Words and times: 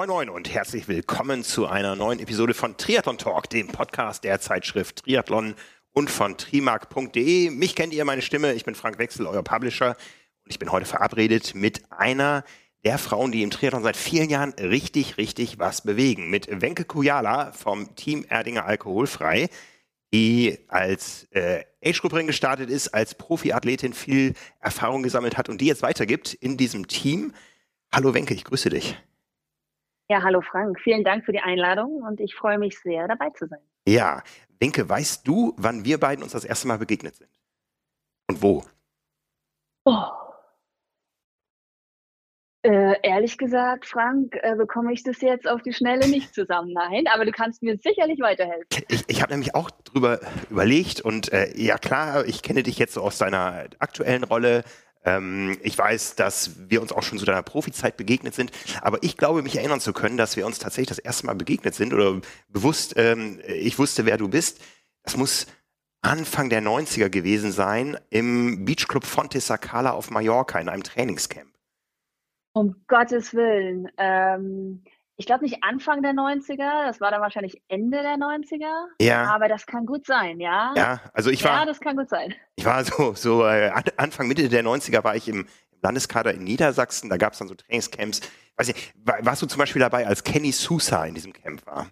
Moin 0.00 0.08
Moin 0.08 0.30
und 0.30 0.50
herzlich 0.50 0.88
willkommen 0.88 1.44
zu 1.44 1.66
einer 1.66 1.94
neuen 1.94 2.20
Episode 2.20 2.54
von 2.54 2.78
Triathlon 2.78 3.18
Talk, 3.18 3.50
dem 3.50 3.66
Podcast 3.66 4.24
der 4.24 4.40
Zeitschrift 4.40 5.04
Triathlon 5.04 5.54
und 5.92 6.08
von 6.08 6.38
trimark.de. 6.38 7.50
Mich 7.50 7.74
kennt 7.76 7.92
ihr, 7.92 8.06
meine 8.06 8.22
Stimme. 8.22 8.54
Ich 8.54 8.64
bin 8.64 8.74
Frank 8.74 8.96
Wechsel, 8.96 9.26
euer 9.26 9.42
Publisher. 9.42 9.88
Und 9.90 10.52
ich 10.52 10.58
bin 10.58 10.72
heute 10.72 10.86
verabredet 10.86 11.54
mit 11.54 11.82
einer 11.92 12.44
der 12.82 12.96
Frauen, 12.96 13.30
die 13.30 13.42
im 13.42 13.50
Triathlon 13.50 13.82
seit 13.82 13.98
vielen 13.98 14.30
Jahren 14.30 14.54
richtig, 14.54 15.18
richtig 15.18 15.58
was 15.58 15.82
bewegen. 15.82 16.30
Mit 16.30 16.48
Wenke 16.62 16.86
Kujala 16.86 17.52
vom 17.52 17.94
Team 17.94 18.24
Erdinger 18.26 18.64
Alkoholfrei, 18.64 19.50
die 20.14 20.60
als 20.68 21.24
äh, 21.32 21.64
Age-Grupperin 21.84 22.26
gestartet 22.26 22.70
ist, 22.70 22.88
als 22.94 23.14
Profiathletin 23.14 23.92
viel 23.92 24.32
Erfahrung 24.60 25.02
gesammelt 25.02 25.36
hat 25.36 25.50
und 25.50 25.60
die 25.60 25.66
jetzt 25.66 25.82
weitergibt 25.82 26.32
in 26.32 26.56
diesem 26.56 26.88
Team. 26.88 27.34
Hallo 27.92 28.14
Wenke, 28.14 28.32
ich 28.32 28.44
grüße 28.44 28.70
dich. 28.70 28.96
Ja, 30.10 30.24
hallo 30.24 30.40
Frank. 30.40 30.80
Vielen 30.80 31.04
Dank 31.04 31.24
für 31.24 31.30
die 31.30 31.38
Einladung 31.38 32.02
und 32.02 32.18
ich 32.18 32.34
freue 32.34 32.58
mich 32.58 32.80
sehr, 32.80 33.06
dabei 33.06 33.30
zu 33.30 33.46
sein. 33.46 33.60
Ja, 33.86 34.24
Wenke, 34.58 34.88
weißt 34.88 35.24
du, 35.24 35.54
wann 35.56 35.84
wir 35.84 36.00
beiden 36.00 36.24
uns 36.24 36.32
das 36.32 36.44
erste 36.44 36.66
Mal 36.66 36.78
begegnet 36.78 37.14
sind? 37.14 37.30
Und 38.28 38.42
wo? 38.42 38.64
Oh. 39.84 40.06
Äh, 42.62 42.96
ehrlich 43.04 43.38
gesagt, 43.38 43.86
Frank, 43.86 44.36
äh, 44.42 44.56
bekomme 44.56 44.92
ich 44.92 45.04
das 45.04 45.20
jetzt 45.20 45.48
auf 45.48 45.62
die 45.62 45.72
Schnelle 45.72 46.08
nicht 46.08 46.34
zusammen. 46.34 46.72
Nein, 46.72 47.04
aber 47.14 47.24
du 47.24 47.30
kannst 47.30 47.62
mir 47.62 47.78
sicherlich 47.78 48.18
weiterhelfen. 48.18 48.66
Ich, 48.88 49.04
ich 49.06 49.22
habe 49.22 49.32
nämlich 49.32 49.54
auch 49.54 49.70
drüber 49.70 50.18
überlegt 50.50 51.00
und 51.00 51.32
äh, 51.32 51.56
ja 51.56 51.78
klar, 51.78 52.26
ich 52.26 52.42
kenne 52.42 52.64
dich 52.64 52.80
jetzt 52.80 52.94
so 52.94 53.02
aus 53.02 53.18
deiner 53.18 53.66
aktuellen 53.78 54.24
Rolle 54.24 54.64
ähm, 55.04 55.56
ich 55.62 55.76
weiß, 55.76 56.14
dass 56.16 56.68
wir 56.68 56.82
uns 56.82 56.92
auch 56.92 57.02
schon 57.02 57.18
zu 57.18 57.24
deiner 57.24 57.42
Profizeit 57.42 57.96
begegnet 57.96 58.34
sind, 58.34 58.52
aber 58.82 59.02
ich 59.02 59.16
glaube, 59.16 59.42
mich 59.42 59.56
erinnern 59.56 59.80
zu 59.80 59.92
können, 59.92 60.16
dass 60.16 60.36
wir 60.36 60.46
uns 60.46 60.58
tatsächlich 60.58 60.88
das 60.88 60.98
erste 60.98 61.26
Mal 61.26 61.34
begegnet 61.34 61.74
sind 61.74 61.94
oder 61.94 62.20
bewusst, 62.48 62.94
ähm, 62.96 63.40
ich 63.46 63.78
wusste, 63.78 64.06
wer 64.06 64.18
du 64.18 64.28
bist. 64.28 64.60
Das 65.02 65.16
muss 65.16 65.46
Anfang 66.02 66.48
der 66.48 66.62
90er 66.62 67.08
gewesen 67.10 67.52
sein 67.52 67.98
im 68.10 68.64
Beachclub 68.64 69.04
Fonte 69.04 69.40
Sacala 69.40 69.92
auf 69.92 70.10
Mallorca 70.10 70.58
in 70.58 70.68
einem 70.68 70.82
Trainingscamp. 70.82 71.50
Um 72.52 72.74
Gottes 72.88 73.32
Willen. 73.32 73.88
Ähm, 73.96 74.82
ich 75.20 75.26
glaube 75.26 75.44
nicht 75.44 75.62
Anfang 75.62 76.02
der 76.02 76.12
90er, 76.12 76.86
das 76.86 77.00
war 77.00 77.10
dann 77.10 77.20
wahrscheinlich 77.20 77.62
Ende 77.68 78.00
der 78.00 78.16
90er. 78.16 78.86
Ja. 79.00 79.24
Aber 79.24 79.48
das 79.48 79.66
kann 79.66 79.84
gut 79.84 80.06
sein, 80.06 80.40
ja. 80.40 80.72
Ja, 80.76 81.00
also 81.12 81.28
ich 81.28 81.44
war. 81.44 81.60
Ja, 81.60 81.66
das 81.66 81.78
kann 81.78 81.96
gut 81.96 82.08
sein. 82.08 82.34
Ich 82.56 82.64
war 82.64 82.82
so, 82.82 83.14
so 83.14 83.44
äh, 83.44 83.70
Anfang, 83.98 84.28
Mitte 84.28 84.48
der 84.48 84.64
90er 84.64 85.04
war 85.04 85.14
ich 85.16 85.28
im, 85.28 85.46
Landeskader 85.82 86.34
in 86.34 86.44
Niedersachsen, 86.44 87.10
da 87.10 87.16
gab 87.16 87.32
es 87.32 87.38
dann 87.38 87.48
so 87.48 87.54
Trainingscamps. 87.54 88.20
Weiß 88.56 88.68
nicht, 88.68 88.92
warst 88.96 89.42
du 89.42 89.46
zum 89.46 89.58
Beispiel 89.58 89.80
dabei, 89.80 90.06
als 90.06 90.24
Kenny 90.24 90.52
Sousa 90.52 91.04
in 91.04 91.14
diesem 91.14 91.32
Camp 91.32 91.64
war? 91.66 91.90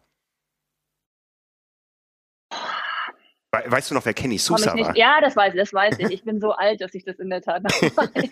Weißt 3.51 3.91
du 3.91 3.95
noch, 3.95 4.05
wer 4.05 4.13
Kenny 4.13 4.37
Sousa 4.37 4.77
war? 4.77 4.95
Ja, 4.95 5.21
das 5.23 5.35
weiß 5.35 5.55
ich, 5.55 5.61
das 5.61 5.73
weiß 5.73 5.99
ich. 6.01 6.11
Ich 6.11 6.25
bin 6.25 6.39
so 6.39 6.53
alt, 6.53 6.83
dass 6.83 6.95
ich 6.95 7.05
das 7.05 7.19
in 7.19 7.31
der 7.31 7.41
Tat 7.41 7.63
noch 7.63 7.71
weiß. 7.71 8.31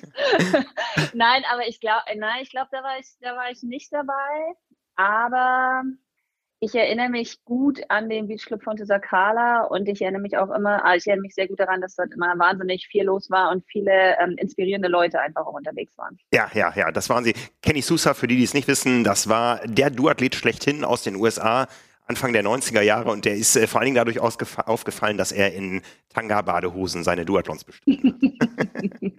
nein, 1.14 1.42
aber 1.50 1.66
ich 1.66 1.80
glaube, 1.80 2.02
nein, 2.16 2.40
ich 2.42 2.50
glaube, 2.50 2.68
da 2.70 2.82
war 2.82 2.98
ich, 2.98 3.06
da 3.20 3.34
war 3.34 3.50
ich 3.50 3.62
nicht 3.62 3.92
dabei. 3.92 4.56
Aber 4.96 5.84
ich 6.58 6.74
erinnere 6.74 7.10
mich 7.10 7.44
gut 7.44 7.80
an 7.90 8.08
den 8.08 8.28
Beachclub 8.28 8.62
von 8.62 8.78
Sacala 8.78 9.64
und 9.64 9.88
ich 9.88 10.00
erinnere 10.00 10.22
mich 10.22 10.38
auch 10.38 10.50
immer, 10.50 10.84
ah, 10.84 10.94
ich 10.94 11.06
erinnere 11.06 11.22
mich 11.22 11.34
sehr 11.34 11.48
gut 11.48 11.60
daran, 11.60 11.82
dass 11.82 11.96
dort 11.96 12.14
immer 12.14 12.38
wahnsinnig 12.38 12.86
viel 12.86 13.04
los 13.04 13.30
war 13.30 13.50
und 13.50 13.62
viele 13.66 14.18
ähm, 14.18 14.36
inspirierende 14.38 14.88
Leute 14.88 15.20
einfach 15.20 15.46
auch 15.46 15.52
unterwegs 15.52 15.96
waren. 15.98 16.18
Ja, 16.32 16.50
ja, 16.54 16.72
ja, 16.74 16.90
das 16.90 17.10
waren 17.10 17.24
sie. 17.24 17.34
Kenny 17.62 17.82
Sousa, 17.82 18.14
für 18.14 18.26
die, 18.26 18.36
die 18.36 18.44
es 18.44 18.54
nicht 18.54 18.68
wissen, 18.68 19.04
das 19.04 19.28
war 19.28 19.60
der 19.66 19.90
Duathlet 19.90 20.34
schlechthin 20.34 20.82
aus 20.84 21.02
den 21.02 21.16
USA, 21.16 21.68
Anfang 22.06 22.32
der 22.32 22.44
90er 22.44 22.82
Jahre 22.82 23.10
und 23.10 23.24
der 23.24 23.34
ist 23.34 23.56
äh, 23.56 23.66
vor 23.66 23.80
allen 23.80 23.86
Dingen 23.86 23.96
dadurch 23.96 24.20
aufgefallen, 24.20 25.16
dass 25.16 25.32
er 25.32 25.54
in 25.54 25.82
Tanga-Badehosen 26.14 27.02
seine 27.04 27.24
Duathlons 27.24 27.64
bestritten 27.64 28.38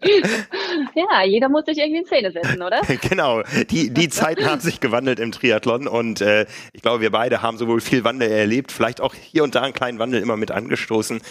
ja, 0.96 1.24
jeder 1.26 1.50
muss 1.50 1.66
sich 1.66 1.78
irgendwie 1.78 2.00
in 2.00 2.06
Szene 2.06 2.32
setzen, 2.32 2.62
oder? 2.62 2.82
genau, 3.10 3.44
die, 3.70 3.90
die 3.94 4.10
Zeiten 4.10 4.46
haben 4.46 4.62
sich 4.62 4.80
gewandelt 4.80 5.20
im 5.20 5.32
Triathlon 5.32 5.88
und 5.88 6.22
äh, 6.22 6.46
ich 6.74 6.82
glaube, 6.82 7.02
wir 7.02 7.12
beide 7.12 7.42
haben 7.42 7.58
sowohl 7.58 7.82
viel 7.82 8.04
Wandel 8.04 8.32
erlebt, 8.32 8.72
vielleicht 8.72 9.02
auch 9.02 9.14
hier 9.14 9.44
und 9.44 9.56
da 9.56 9.64
einen 9.64 9.74
kleinen 9.74 10.00
Wandel 10.00 10.22
immer 10.22 10.38
mit 10.38 10.52
angestoßen. 10.52 11.22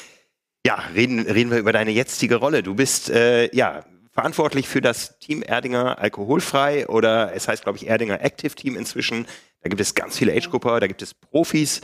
Ja, 0.67 0.83
reden, 0.95 1.21
reden 1.21 1.51
wir 1.51 1.59
über 1.59 1.73
deine 1.73 1.93
jetzige 1.93 2.37
Rolle. 2.37 2.63
Du 2.63 2.75
bist 2.75 3.09
äh, 3.09 3.55
ja 3.55 3.85
verantwortlich 4.13 4.67
für 4.67 4.81
das 4.81 5.19
Team 5.19 5.43
Erdinger 5.43 5.99
Alkoholfrei 5.99 6.89
oder 6.89 7.35
es 7.35 7.49
heißt, 7.49 7.63
glaube 7.63 7.79
ich, 7.79 7.87
Erdinger 7.87 8.21
Active 8.23 8.55
Team 8.55 8.77
inzwischen. 8.77 9.27
Da 9.67 9.69
gibt 9.69 9.81
es 9.81 9.97
ganz 9.97 10.17
viele 10.17 10.33
Age-Grupper, 10.33 10.79
da 10.79 10.87
gibt 10.87 11.03
es 11.03 11.13
Profis. 11.13 11.81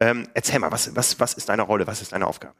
Ähm, 0.00 0.26
erzähl 0.32 0.58
mal, 0.58 0.72
was, 0.72 0.96
was, 0.96 1.20
was 1.20 1.34
ist 1.34 1.50
deine 1.50 1.60
Rolle, 1.60 1.86
was 1.86 2.00
ist 2.00 2.12
deine 2.12 2.26
Aufgabe? 2.26 2.54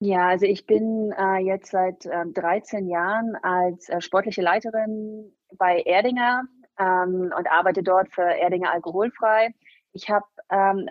Ja, 0.00 0.30
also 0.30 0.46
ich 0.46 0.66
bin 0.66 1.14
äh, 1.16 1.36
jetzt 1.36 1.70
seit 1.70 2.04
äh, 2.06 2.26
13 2.26 2.88
Jahren 2.88 3.36
als 3.36 3.88
äh, 3.88 4.00
sportliche 4.00 4.42
Leiterin 4.42 5.32
bei 5.56 5.80
Erdinger 5.82 6.42
ähm, 6.76 7.32
und 7.38 7.48
arbeite 7.48 7.84
dort 7.84 8.12
für 8.12 8.22
Erdinger 8.24 8.72
Alkoholfrei. 8.72 9.54
Ich 9.92 10.10
habe 10.10 10.26
ähm, 10.50 10.88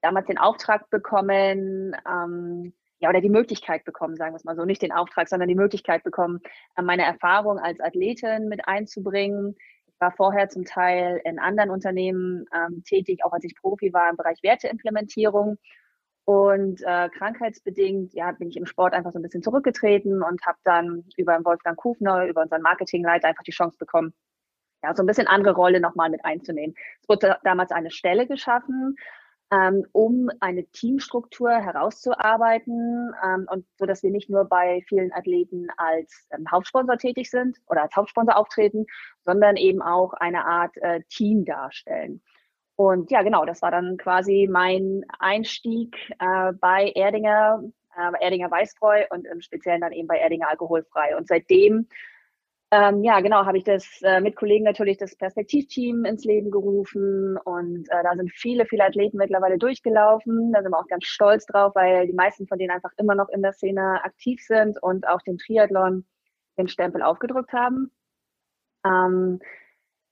damals 0.00 0.26
den 0.26 0.38
Auftrag 0.38 0.90
bekommen, 0.90 1.94
ähm, 2.04 2.72
ja, 2.98 3.08
oder 3.08 3.20
die 3.20 3.28
Möglichkeit 3.28 3.84
bekommen, 3.84 4.16
sagen 4.16 4.32
wir 4.32 4.38
es 4.38 4.44
mal 4.44 4.56
so, 4.56 4.64
nicht 4.64 4.82
den 4.82 4.90
Auftrag, 4.90 5.28
sondern 5.28 5.48
die 5.48 5.54
Möglichkeit 5.54 6.02
bekommen, 6.02 6.40
äh, 6.74 6.82
meine 6.82 7.04
Erfahrung 7.04 7.60
als 7.60 7.78
Athletin 7.78 8.48
mit 8.48 8.66
einzubringen, 8.66 9.54
war 10.00 10.12
vorher 10.12 10.48
zum 10.48 10.64
Teil 10.64 11.20
in 11.24 11.38
anderen 11.38 11.70
Unternehmen 11.70 12.46
ähm, 12.54 12.82
tätig, 12.84 13.24
auch 13.24 13.32
als 13.32 13.44
ich 13.44 13.54
Profi 13.56 13.92
war 13.92 14.10
im 14.10 14.16
Bereich 14.16 14.42
Werteimplementierung. 14.42 15.58
Und 16.24 16.82
äh, 16.82 17.08
krankheitsbedingt 17.08 18.12
ja, 18.12 18.32
bin 18.32 18.50
ich 18.50 18.58
im 18.58 18.66
Sport 18.66 18.92
einfach 18.92 19.12
so 19.12 19.18
ein 19.18 19.22
bisschen 19.22 19.42
zurückgetreten 19.42 20.22
und 20.22 20.44
habe 20.44 20.58
dann 20.62 21.04
über 21.16 21.42
Wolfgang 21.42 21.76
Kufner, 21.76 22.26
über 22.26 22.42
unseren 22.42 22.60
Marketingleiter 22.60 23.28
einfach 23.28 23.44
die 23.44 23.50
Chance 23.50 23.78
bekommen, 23.78 24.12
ja, 24.82 24.94
so 24.94 25.02
ein 25.02 25.06
bisschen 25.06 25.26
andere 25.26 25.54
Rolle 25.54 25.80
nochmal 25.80 26.10
mit 26.10 26.24
einzunehmen. 26.24 26.76
Es 27.00 27.08
wurde 27.08 27.38
damals 27.44 27.70
eine 27.70 27.90
Stelle 27.90 28.26
geschaffen, 28.26 28.96
ähm, 29.50 29.86
um 29.92 30.28
eine 30.40 30.66
Teamstruktur 30.66 31.50
herauszuarbeiten 31.50 33.12
ähm, 33.24 33.46
und 33.50 33.66
so, 33.78 33.86
dass 33.86 34.02
wir 34.02 34.10
nicht 34.10 34.28
nur 34.28 34.44
bei 34.44 34.82
vielen 34.88 35.12
Athleten 35.12 35.68
als 35.76 36.26
ähm, 36.30 36.50
Hauptsponsor 36.50 36.98
tätig 36.98 37.30
sind 37.30 37.58
oder 37.66 37.82
als 37.82 37.96
Hauptsponsor 37.96 38.36
auftreten, 38.36 38.86
sondern 39.24 39.56
eben 39.56 39.80
auch 39.80 40.12
eine 40.14 40.44
Art 40.44 40.76
äh, 40.78 41.00
Team 41.08 41.44
darstellen. 41.44 42.22
Und 42.76 43.10
ja, 43.10 43.22
genau, 43.22 43.44
das 43.44 43.62
war 43.62 43.70
dann 43.70 43.96
quasi 43.96 44.48
mein 44.50 45.04
Einstieg 45.18 45.96
äh, 46.20 46.52
bei 46.52 46.92
Erdinger, 46.94 47.62
äh, 47.96 48.24
Erdinger 48.24 48.50
Weißbräu 48.50 49.06
und 49.10 49.26
im 49.26 49.40
Speziellen 49.40 49.80
dann 49.80 49.92
eben 49.92 50.06
bei 50.06 50.18
Erdinger 50.18 50.48
Alkoholfrei. 50.48 51.16
Und 51.16 51.26
seitdem 51.26 51.88
ähm, 52.70 53.02
ja, 53.02 53.20
genau, 53.20 53.46
habe 53.46 53.56
ich 53.56 53.64
das 53.64 54.02
äh, 54.02 54.20
mit 54.20 54.36
Kollegen 54.36 54.64
natürlich 54.64 54.98
das 54.98 55.16
Perspektivteam 55.16 56.04
ins 56.04 56.24
Leben 56.24 56.50
gerufen 56.50 57.38
und 57.44 57.88
äh, 57.88 58.02
da 58.02 58.14
sind 58.14 58.30
viele, 58.30 58.66
viele 58.66 58.84
Athleten 58.84 59.16
mittlerweile 59.16 59.56
durchgelaufen. 59.56 60.52
Da 60.52 60.62
sind 60.62 60.72
wir 60.72 60.78
auch 60.78 60.86
ganz 60.86 61.04
stolz 61.04 61.46
drauf, 61.46 61.74
weil 61.74 62.06
die 62.06 62.12
meisten 62.12 62.46
von 62.46 62.58
denen 62.58 62.72
einfach 62.72 62.92
immer 62.98 63.14
noch 63.14 63.30
in 63.30 63.40
der 63.40 63.54
Szene 63.54 64.04
aktiv 64.04 64.42
sind 64.42 64.82
und 64.82 65.08
auch 65.08 65.22
den 65.22 65.38
Triathlon 65.38 66.04
den 66.58 66.68
Stempel 66.68 67.02
aufgedrückt 67.02 67.52
haben. 67.54 67.90
Ähm, 68.84 69.40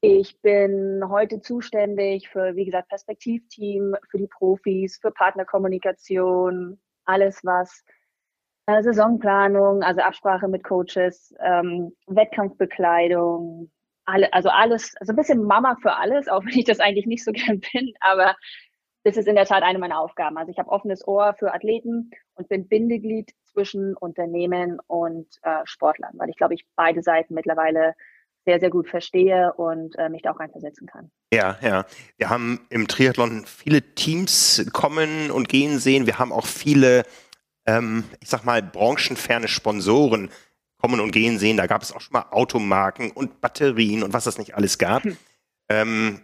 ich 0.00 0.40
bin 0.40 1.02
heute 1.08 1.40
zuständig 1.40 2.28
für, 2.30 2.56
wie 2.56 2.64
gesagt, 2.64 2.88
Perspektivteam, 2.88 3.96
für 4.10 4.18
die 4.18 4.28
Profis, 4.28 4.98
für 5.00 5.10
Partnerkommunikation, 5.10 6.80
alles, 7.04 7.44
was 7.44 7.84
äh, 8.66 8.82
Saisonplanung, 8.82 9.82
also 9.82 10.00
Absprache 10.00 10.48
mit 10.48 10.64
Coaches, 10.64 11.34
ähm, 11.40 11.92
Wettkampfbekleidung, 12.06 13.70
alle, 14.04 14.32
also 14.32 14.48
alles, 14.50 14.94
also 15.00 15.12
ein 15.12 15.16
bisschen 15.16 15.42
Mama 15.44 15.76
für 15.80 15.96
alles, 15.96 16.28
auch 16.28 16.42
wenn 16.44 16.58
ich 16.58 16.64
das 16.64 16.80
eigentlich 16.80 17.06
nicht 17.06 17.24
so 17.24 17.32
gern 17.32 17.60
bin, 17.72 17.92
aber 18.00 18.36
das 19.04 19.16
ist 19.16 19.28
in 19.28 19.36
der 19.36 19.46
Tat 19.46 19.62
eine 19.62 19.78
meiner 19.78 20.00
Aufgaben. 20.00 20.36
Also 20.36 20.50
ich 20.50 20.58
habe 20.58 20.70
offenes 20.70 21.06
Ohr 21.06 21.34
für 21.38 21.54
Athleten 21.54 22.10
und 22.34 22.48
bin 22.48 22.66
Bindeglied 22.66 23.30
zwischen 23.44 23.96
Unternehmen 23.96 24.80
und 24.88 25.28
äh, 25.42 25.60
Sportlern, 25.64 26.14
weil 26.14 26.28
ich 26.28 26.36
glaube, 26.36 26.54
ich 26.54 26.66
beide 26.74 27.02
Seiten 27.02 27.34
mittlerweile 27.34 27.94
sehr, 28.44 28.58
sehr 28.58 28.70
gut 28.70 28.88
verstehe 28.88 29.52
und 29.54 29.96
äh, 29.96 30.08
mich 30.08 30.22
da 30.22 30.32
auch 30.32 30.40
reinversetzen 30.40 30.86
kann. 30.88 31.10
Ja, 31.32 31.56
ja. 31.62 31.84
Wir 32.16 32.30
haben 32.30 32.66
im 32.70 32.88
Triathlon 32.88 33.44
viele 33.46 33.82
Teams 33.94 34.68
kommen 34.72 35.30
und 35.30 35.48
gehen 35.48 35.78
sehen. 35.78 36.06
Wir 36.06 36.18
haben 36.18 36.32
auch 36.32 36.46
viele 36.46 37.04
ähm, 37.66 38.04
ich 38.20 38.28
sag 38.28 38.44
mal, 38.44 38.62
branchenferne 38.62 39.48
Sponsoren 39.48 40.30
kommen 40.78 41.00
und 41.00 41.10
gehen 41.12 41.38
sehen. 41.38 41.56
Da 41.56 41.66
gab 41.66 41.82
es 41.82 41.92
auch 41.92 42.00
schon 42.00 42.12
mal 42.12 42.26
Automarken 42.30 43.10
und 43.10 43.40
Batterien 43.40 44.02
und 44.02 44.12
was 44.12 44.24
das 44.24 44.38
nicht 44.38 44.54
alles 44.54 44.78
gab. 44.78 45.04
Hm. 45.04 45.16
Ähm, 45.68 46.20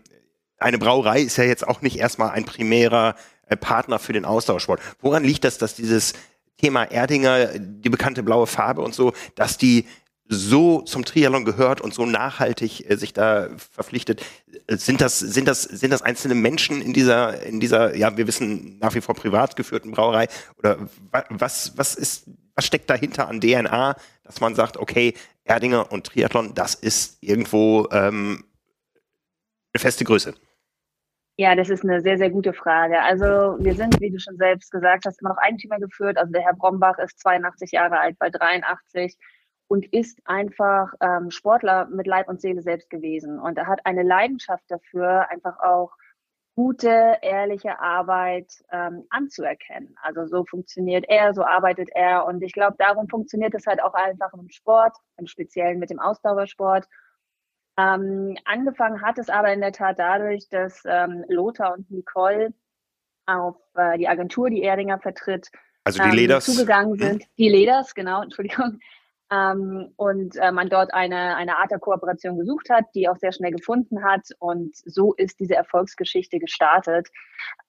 eine 0.58 0.78
Brauerei 0.78 1.20
ist 1.20 1.36
ja 1.36 1.44
jetzt 1.44 1.66
auch 1.66 1.82
nicht 1.82 1.98
erstmal 1.98 2.30
ein 2.30 2.44
primärer 2.44 3.16
äh, 3.46 3.56
Partner 3.56 3.98
für 3.98 4.12
den 4.12 4.24
Austauschsport. 4.24 4.80
Woran 5.00 5.24
liegt 5.24 5.44
das, 5.44 5.58
dass 5.58 5.74
dieses 5.74 6.12
Thema 6.58 6.84
Erdinger, 6.84 7.58
die 7.58 7.88
bekannte 7.88 8.22
blaue 8.22 8.46
Farbe 8.46 8.82
und 8.82 8.94
so, 8.94 9.12
dass 9.34 9.58
die 9.58 9.86
so 10.32 10.80
zum 10.82 11.04
Triathlon 11.04 11.44
gehört 11.44 11.80
und 11.80 11.94
so 11.94 12.06
nachhaltig 12.06 12.88
äh, 12.90 12.96
sich 12.96 13.12
da 13.12 13.48
verpflichtet. 13.56 14.24
Äh, 14.66 14.76
sind 14.76 15.00
das, 15.00 15.18
sind 15.18 15.46
das, 15.46 15.62
sind 15.62 15.92
das 15.92 16.02
einzelne 16.02 16.34
Menschen 16.34 16.82
in 16.82 16.92
dieser, 16.92 17.42
in 17.42 17.60
dieser, 17.60 17.96
ja, 17.96 18.16
wir 18.16 18.26
wissen 18.26 18.78
nach 18.78 18.94
wie 18.94 19.00
vor 19.00 19.14
privat 19.14 19.56
geführten 19.56 19.92
Brauerei? 19.92 20.28
Oder 20.58 20.78
was, 21.28 21.76
was 21.76 21.94
ist, 21.94 22.26
was 22.54 22.66
steckt 22.66 22.90
dahinter 22.90 23.28
an 23.28 23.40
DNA, 23.40 23.96
dass 24.24 24.40
man 24.40 24.54
sagt, 24.54 24.76
okay, 24.76 25.14
Erdinger 25.44 25.90
und 25.92 26.06
Triathlon, 26.06 26.54
das 26.54 26.74
ist 26.74 27.22
irgendwo 27.22 27.88
ähm, 27.92 28.44
eine 29.72 29.80
feste 29.80 30.04
Größe? 30.04 30.34
Ja, 31.38 31.54
das 31.54 31.70
ist 31.70 31.82
eine 31.82 32.02
sehr, 32.02 32.18
sehr 32.18 32.30
gute 32.30 32.52
Frage. 32.52 33.00
Also 33.02 33.56
wir 33.58 33.74
sind, 33.74 33.98
wie 34.00 34.10
du 34.10 34.20
schon 34.20 34.36
selbst 34.36 34.70
gesagt 34.70 35.06
hast, 35.06 35.20
immer 35.20 35.30
noch 35.30 35.38
Eigentümer 35.38 35.78
geführt. 35.78 36.18
Also 36.18 36.30
der 36.30 36.42
Herr 36.42 36.54
Brombach 36.54 36.98
ist 36.98 37.18
82 37.20 37.72
Jahre 37.72 37.98
alt, 37.98 38.18
bei 38.18 38.28
83 38.28 39.16
und 39.72 39.86
ist 39.90 40.20
einfach 40.26 40.92
ähm, 41.00 41.30
Sportler 41.30 41.86
mit 41.86 42.06
Leib 42.06 42.28
und 42.28 42.42
Seele 42.42 42.60
selbst 42.60 42.90
gewesen. 42.90 43.40
Und 43.40 43.56
er 43.56 43.66
hat 43.66 43.86
eine 43.86 44.02
Leidenschaft 44.02 44.64
dafür, 44.68 45.30
einfach 45.30 45.58
auch 45.60 45.92
gute, 46.54 47.16
ehrliche 47.22 47.80
Arbeit 47.80 48.52
ähm, 48.70 49.06
anzuerkennen. 49.08 49.96
Also 50.02 50.26
so 50.26 50.44
funktioniert 50.44 51.06
er, 51.08 51.32
so 51.32 51.42
arbeitet 51.42 51.88
er. 51.94 52.26
Und 52.26 52.42
ich 52.42 52.52
glaube, 52.52 52.76
darum 52.78 53.08
funktioniert 53.08 53.54
es 53.54 53.66
halt 53.66 53.82
auch 53.82 53.94
einfach 53.94 54.34
im 54.34 54.50
Sport, 54.50 54.94
im 55.16 55.26
Speziellen 55.26 55.78
mit 55.78 55.88
dem 55.88 56.00
Ausdauersport. 56.00 56.86
Ähm, 57.78 58.36
angefangen 58.44 59.00
hat 59.00 59.16
es 59.16 59.30
aber 59.30 59.54
in 59.54 59.62
der 59.62 59.72
Tat 59.72 59.98
dadurch, 59.98 60.50
dass 60.50 60.82
ähm, 60.84 61.24
Lothar 61.28 61.72
und 61.72 61.90
Nicole 61.90 62.52
auf 63.24 63.56
äh, 63.74 63.96
die 63.96 64.06
Agentur, 64.06 64.50
die 64.50 64.64
Erdinger 64.64 64.98
vertritt, 64.98 65.48
also 65.84 66.02
die 66.02 66.10
ähm, 66.10 66.14
Leders. 66.14 66.44
zugegangen 66.44 67.00
hm? 67.00 67.08
sind. 67.08 67.24
Die 67.38 67.48
Leders, 67.48 67.94
genau, 67.94 68.20
Entschuldigung. 68.22 68.78
Ähm, 69.32 69.92
und 69.96 70.36
äh, 70.36 70.52
man 70.52 70.68
dort 70.68 70.92
eine, 70.92 71.36
eine 71.36 71.56
Art 71.56 71.70
der 71.70 71.78
Kooperation 71.78 72.38
gesucht 72.38 72.68
hat, 72.68 72.84
die 72.94 73.08
auch 73.08 73.16
sehr 73.16 73.32
schnell 73.32 73.52
gefunden 73.52 74.04
hat. 74.04 74.28
Und 74.38 74.76
so 74.76 75.14
ist 75.14 75.40
diese 75.40 75.54
Erfolgsgeschichte 75.54 76.38
gestartet. 76.38 77.08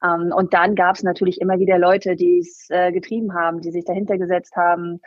Ähm, 0.03 0.33
und 0.35 0.53
dann 0.53 0.75
gab 0.75 0.95
es 0.95 1.03
natürlich 1.03 1.39
immer 1.39 1.59
wieder 1.59 1.79
Leute, 1.79 2.15
die 2.15 2.39
es 2.39 2.67
äh, 2.69 2.91
getrieben 2.91 3.33
haben, 3.33 3.61
die 3.61 3.71
sich 3.71 3.85
dahinter 3.85 4.17
gesetzt 4.17 4.55
haben, 4.57 4.99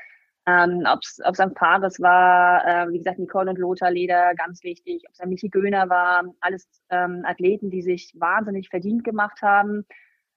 ähm, 0.47 0.85
ob 0.87 1.01
es 1.03 1.21
St. 1.35 1.55
Paris 1.55 2.01
war, 2.01 2.65
äh, 2.65 2.93
wie 2.93 2.99
gesagt, 2.99 3.19
Nicole 3.19 3.51
und 3.51 3.59
Lothar 3.59 3.91
Leder, 3.91 4.33
ganz 4.37 4.63
wichtig, 4.63 5.03
ob 5.07 5.13
es 5.13 5.21
ein 5.21 5.29
Michi 5.29 5.49
Göhner 5.49 5.89
war, 5.89 6.23
alles 6.41 6.69
ähm, 6.89 7.23
Athleten, 7.27 7.69
die 7.71 7.83
sich 7.83 8.15
wahnsinnig 8.17 8.69
verdient 8.69 9.03
gemacht 9.03 9.43
haben 9.43 9.85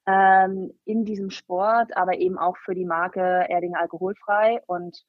ähm, 0.08 0.74
in 0.86 1.06
diesem 1.06 1.30
Sport, 1.30 1.96
aber 1.96 2.18
eben 2.18 2.40
auch 2.40 2.58
für 2.58 2.74
die 2.74 2.86
Marke 2.86 3.46
Erding 3.50 3.76
alkoholfrei. 3.76 4.62
Und 4.66 5.06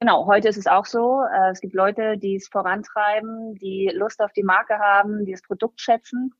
genau, 0.00 0.26
heute 0.26 0.48
ist 0.48 0.56
es 0.56 0.66
auch 0.66 0.86
so. 0.86 1.22
Äh, 1.22 1.50
es 1.50 1.60
gibt 1.60 1.74
Leute, 1.74 2.18
die 2.18 2.36
es 2.36 2.48
vorantreiben, 2.48 3.54
die 3.54 3.90
Lust 3.94 4.20
auf 4.20 4.32
die 4.32 4.42
Marke 4.42 4.78
haben, 4.78 5.24
die 5.24 5.32
das 5.32 5.42
Produkt 5.42 5.80
schätzen. 5.80 6.32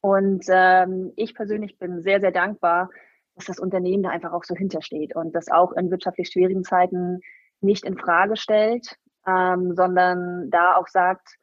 Und 0.00 0.44
ähm, 0.48 1.12
ich 1.16 1.34
persönlich 1.34 1.78
bin 1.78 2.02
sehr, 2.02 2.20
sehr 2.20 2.32
dankbar, 2.32 2.90
dass 3.34 3.46
das 3.46 3.58
Unternehmen 3.58 4.02
da 4.02 4.10
einfach 4.10 4.32
auch 4.32 4.44
so 4.44 4.54
hintersteht 4.54 5.14
und 5.14 5.34
das 5.34 5.48
auch 5.48 5.72
in 5.72 5.90
wirtschaftlich 5.90 6.28
schwierigen 6.28 6.64
Zeiten 6.64 7.20
nicht 7.60 7.84
in 7.84 7.98
Frage 7.98 8.36
stellt, 8.36 8.96
ähm, 9.26 9.74
sondern 9.74 10.50
da 10.50 10.76
auch 10.76 10.88
sagt, 10.88 11.36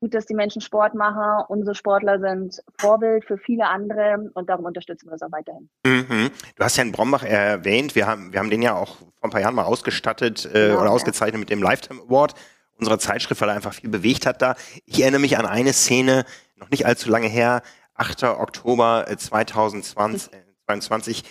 gut, 0.00 0.14
dass 0.14 0.26
die 0.26 0.34
Menschen 0.34 0.60
Sport 0.60 0.94
machen. 0.94 1.44
Unsere 1.48 1.74
Sportler 1.74 2.20
sind 2.20 2.60
Vorbild 2.78 3.24
für 3.24 3.38
viele 3.38 3.66
andere 3.66 4.30
und 4.34 4.48
darum 4.48 4.64
unterstützen 4.64 5.06
wir 5.06 5.12
das 5.12 5.22
auch 5.22 5.32
weiterhin. 5.32 5.68
Mhm. 5.84 6.30
Du 6.56 6.64
hast 6.64 6.78
Herrn 6.78 6.92
Brombach 6.92 7.24
erwähnt. 7.24 7.94
Wir 7.94 8.06
haben, 8.06 8.32
wir 8.32 8.40
haben 8.40 8.50
den 8.50 8.62
ja 8.62 8.74
auch 8.74 8.96
vor 8.96 9.24
ein 9.24 9.30
paar 9.30 9.40
Jahren 9.40 9.54
mal 9.54 9.64
ausgestattet 9.64 10.46
äh, 10.46 10.68
genau, 10.68 10.82
oder 10.82 10.90
ausgezeichnet 10.90 11.34
ja. 11.34 11.40
mit 11.40 11.50
dem 11.50 11.62
Lifetime 11.62 12.00
Award 12.02 12.34
unserer 12.78 12.98
Zeitschrift, 12.98 13.40
weil 13.40 13.48
er 13.48 13.56
einfach 13.56 13.74
viel 13.74 13.90
bewegt 13.90 14.24
hat 14.24 14.40
da. 14.40 14.54
Ich 14.86 15.00
erinnere 15.00 15.20
mich 15.20 15.36
an 15.36 15.46
eine 15.46 15.72
Szene, 15.72 16.24
noch 16.56 16.70
nicht 16.70 16.86
allzu 16.86 17.10
lange 17.10 17.26
her, 17.26 17.62
8. 17.94 18.22
Oktober 18.24 19.06
2020, 19.16 20.32
äh, 20.32 20.36
22 20.66 21.24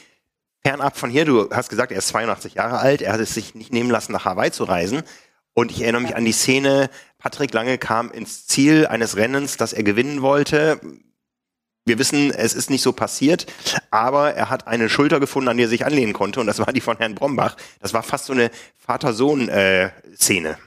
fernab 0.64 0.98
von 0.98 1.10
hier. 1.10 1.24
Du 1.24 1.50
hast 1.50 1.70
gesagt, 1.70 1.94
er 1.94 2.00
ist 2.00 2.10
82 2.10 2.56
Jahre 2.56 2.80
alt. 2.80 3.02
Er 3.02 3.14
hat 3.14 3.22
es 3.22 3.34
sich 3.34 3.56
nicht 3.56 3.72
nehmen 3.72 3.90
lassen, 3.90 4.12
nach 4.12 4.26
Hawaii 4.26 4.52
zu 4.52 4.66
reisen. 4.66 5.04
Und 5.58 5.72
ich 5.72 5.82
erinnere 5.82 6.04
mich 6.04 6.16
an 6.16 6.24
die 6.24 6.34
Szene, 6.34 6.88
Patrick 7.18 7.52
Lange 7.52 7.80
kam 7.80 8.12
ins 8.12 8.46
Ziel 8.46 8.86
eines 8.86 9.18
Rennens, 9.18 9.58
das 9.58 9.74
er 9.74 9.82
gewinnen 9.82 10.22
wollte. 10.22 10.80
Wir 11.84 11.98
wissen, 11.98 12.30
es 12.30 12.54
ist 12.54 12.70
nicht 12.70 12.84
so 12.84 12.94
passiert, 12.94 13.48
aber 13.90 14.36
er 14.36 14.52
hat 14.52 14.68
eine 14.68 14.88
Schulter 14.88 15.20
gefunden, 15.20 15.50
an 15.50 15.58
die 15.58 15.64
er 15.64 15.68
sich 15.68 15.84
anlehnen 15.84 16.14
konnte, 16.14 16.40
und 16.40 16.46
das 16.46 16.60
war 16.60 16.72
die 16.72 16.80
von 16.80 16.98
Herrn 16.98 17.16
Brombach. 17.16 17.58
Das 17.82 17.96
war 17.96 18.04
fast 18.04 18.26
so 18.26 18.34
eine 18.34 18.52
Vater-Sohn-Szene. 18.76 20.60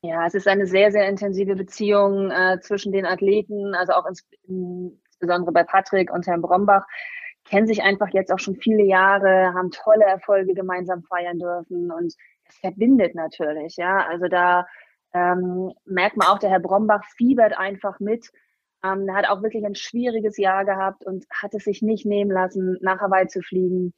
Ja, 0.00 0.26
es 0.26 0.32
ist 0.32 0.48
eine 0.48 0.66
sehr, 0.66 0.90
sehr 0.90 1.06
intensive 1.06 1.54
Beziehung 1.54 2.30
äh, 2.30 2.60
zwischen 2.62 2.92
den 2.92 3.04
Athleten, 3.04 3.74
also 3.74 3.92
auch 3.92 4.06
ins, 4.06 4.24
insbesondere 4.48 5.52
bei 5.52 5.64
Patrick 5.64 6.10
und 6.10 6.26
Herrn 6.26 6.40
Brombach 6.40 6.86
kennen 7.44 7.66
sich 7.66 7.82
einfach 7.82 8.08
jetzt 8.12 8.32
auch 8.32 8.38
schon 8.38 8.56
viele 8.56 8.84
Jahre, 8.84 9.52
haben 9.54 9.70
tolle 9.70 10.04
Erfolge 10.04 10.54
gemeinsam 10.54 11.02
feiern 11.02 11.38
dürfen 11.38 11.90
und 11.90 12.14
es 12.48 12.56
verbindet 12.58 13.14
natürlich, 13.14 13.76
ja. 13.76 14.06
Also 14.06 14.26
da 14.28 14.66
ähm, 15.14 15.72
merkt 15.84 16.16
man 16.16 16.28
auch, 16.28 16.38
der 16.38 16.50
Herr 16.50 16.60
Brombach 16.60 17.04
fiebert 17.16 17.58
einfach 17.58 18.00
mit. 18.00 18.30
Ähm, 18.84 19.08
er 19.08 19.14
hat 19.14 19.28
auch 19.28 19.42
wirklich 19.42 19.64
ein 19.64 19.74
schwieriges 19.74 20.36
Jahr 20.36 20.64
gehabt 20.64 21.04
und 21.04 21.26
hat 21.30 21.54
es 21.54 21.64
sich 21.64 21.82
nicht 21.82 22.06
nehmen 22.06 22.30
lassen, 22.30 22.78
nach 22.80 23.00
Hawaii 23.00 23.26
zu 23.26 23.42
fliegen, 23.42 23.94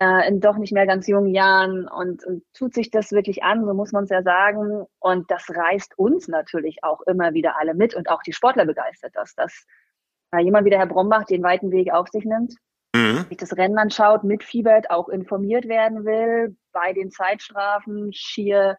äh, 0.00 0.28
in 0.28 0.40
doch 0.40 0.56
nicht 0.56 0.72
mehr 0.72 0.86
ganz 0.86 1.06
jungen 1.06 1.34
Jahren 1.34 1.88
und, 1.88 2.24
und 2.24 2.44
tut 2.54 2.74
sich 2.74 2.90
das 2.90 3.12
wirklich 3.12 3.42
an, 3.42 3.64
so 3.64 3.74
muss 3.74 3.92
man 3.92 4.04
es 4.04 4.10
ja 4.10 4.22
sagen. 4.22 4.86
Und 4.98 5.30
das 5.30 5.48
reißt 5.50 5.98
uns 5.98 6.28
natürlich 6.28 6.84
auch 6.84 7.00
immer 7.02 7.34
wieder 7.34 7.58
alle 7.58 7.74
mit 7.74 7.94
und 7.94 8.08
auch 8.08 8.22
die 8.22 8.32
Sportler 8.32 8.64
begeistert 8.64 9.12
das, 9.14 9.34
dass 9.34 9.66
äh, 10.32 10.40
jemand 10.40 10.64
wie 10.64 10.70
der 10.70 10.78
Herr 10.78 10.86
Brombach 10.86 11.24
den 11.24 11.42
weiten 11.42 11.70
Weg 11.70 11.92
auf 11.92 12.08
sich 12.08 12.24
nimmt 12.24 12.54
mhm. 12.94 13.24
sich 13.28 13.38
das 13.38 13.56
Rennen 13.56 13.78
anschaut, 13.78 14.24
mitfiebert, 14.24 14.90
auch 14.90 15.08
informiert 15.08 15.68
werden 15.68 16.04
will, 16.04 16.56
bei 16.78 16.92
den 16.92 17.10
Zeitstrafen 17.10 18.12
schier 18.12 18.78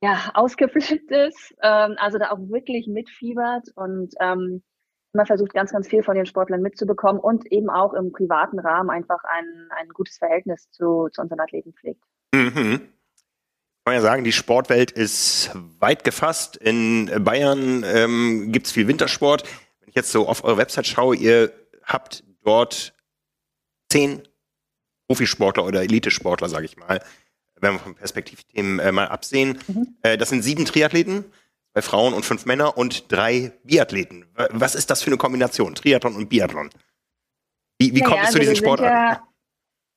ja, 0.00 0.30
ausgeflippt 0.34 1.10
ist, 1.10 1.54
ähm, 1.62 1.96
also 1.98 2.18
da 2.18 2.30
auch 2.30 2.38
wirklich 2.38 2.86
mitfiebert 2.86 3.68
und 3.74 4.14
ähm, 4.20 4.62
immer 5.12 5.26
versucht, 5.26 5.54
ganz, 5.54 5.72
ganz 5.72 5.88
viel 5.88 6.02
von 6.02 6.14
den 6.14 6.26
Sportlern 6.26 6.60
mitzubekommen 6.60 7.20
und 7.20 7.50
eben 7.50 7.70
auch 7.70 7.94
im 7.94 8.12
privaten 8.12 8.58
Rahmen 8.58 8.90
einfach 8.90 9.18
ein, 9.24 9.68
ein 9.76 9.88
gutes 9.88 10.18
Verhältnis 10.18 10.70
zu, 10.70 11.08
zu 11.10 11.22
unseren 11.22 11.40
Athleten 11.40 11.72
pflegt. 11.72 12.02
Mhm. 12.34 12.78
Kann 13.84 13.94
man 13.94 13.94
ja 13.94 14.00
sagen, 14.02 14.22
die 14.22 14.32
Sportwelt 14.32 14.90
ist 14.90 15.50
weit 15.80 16.04
gefasst. 16.04 16.58
In 16.58 17.10
Bayern 17.24 17.84
ähm, 17.86 18.52
gibt 18.52 18.66
es 18.66 18.72
viel 18.72 18.86
Wintersport. 18.86 19.44
Wenn 19.80 19.88
ich 19.88 19.94
jetzt 19.94 20.12
so 20.12 20.28
auf 20.28 20.44
eure 20.44 20.58
Website 20.58 20.86
schaue, 20.86 21.16
ihr 21.16 21.52
habt 21.82 22.22
dort 22.44 22.92
zehn 23.90 24.27
Profisportler 25.08 25.64
oder 25.64 25.82
Elitesportler, 25.82 26.48
sage 26.48 26.66
ich 26.66 26.76
mal, 26.76 27.00
wenn 27.60 27.72
wir 27.72 27.78
von 27.80 27.94
Perspektivthemen 27.94 28.78
äh, 28.78 28.92
mal 28.92 29.08
absehen. 29.08 29.58
Mhm. 29.66 29.96
Äh, 30.02 30.18
das 30.18 30.28
sind 30.28 30.42
sieben 30.42 30.64
Triathleten, 30.64 31.24
zwei 31.72 31.82
Frauen 31.82 32.14
und 32.14 32.24
fünf 32.24 32.46
Männer 32.46 32.76
und 32.76 33.10
drei 33.10 33.52
Biathleten. 33.64 34.26
Was 34.50 34.74
ist 34.74 34.90
das 34.90 35.02
für 35.02 35.10
eine 35.10 35.16
Kombination, 35.16 35.74
Triathlon 35.74 36.14
und 36.14 36.28
Biathlon? 36.28 36.70
Wie, 37.78 37.94
wie 37.94 38.00
naja, 38.00 38.06
kommt 38.06 38.24
es 38.24 38.30
zu 38.30 38.38
also 38.38 38.50
diesen 38.50 38.56
Sportarten? 38.56 39.22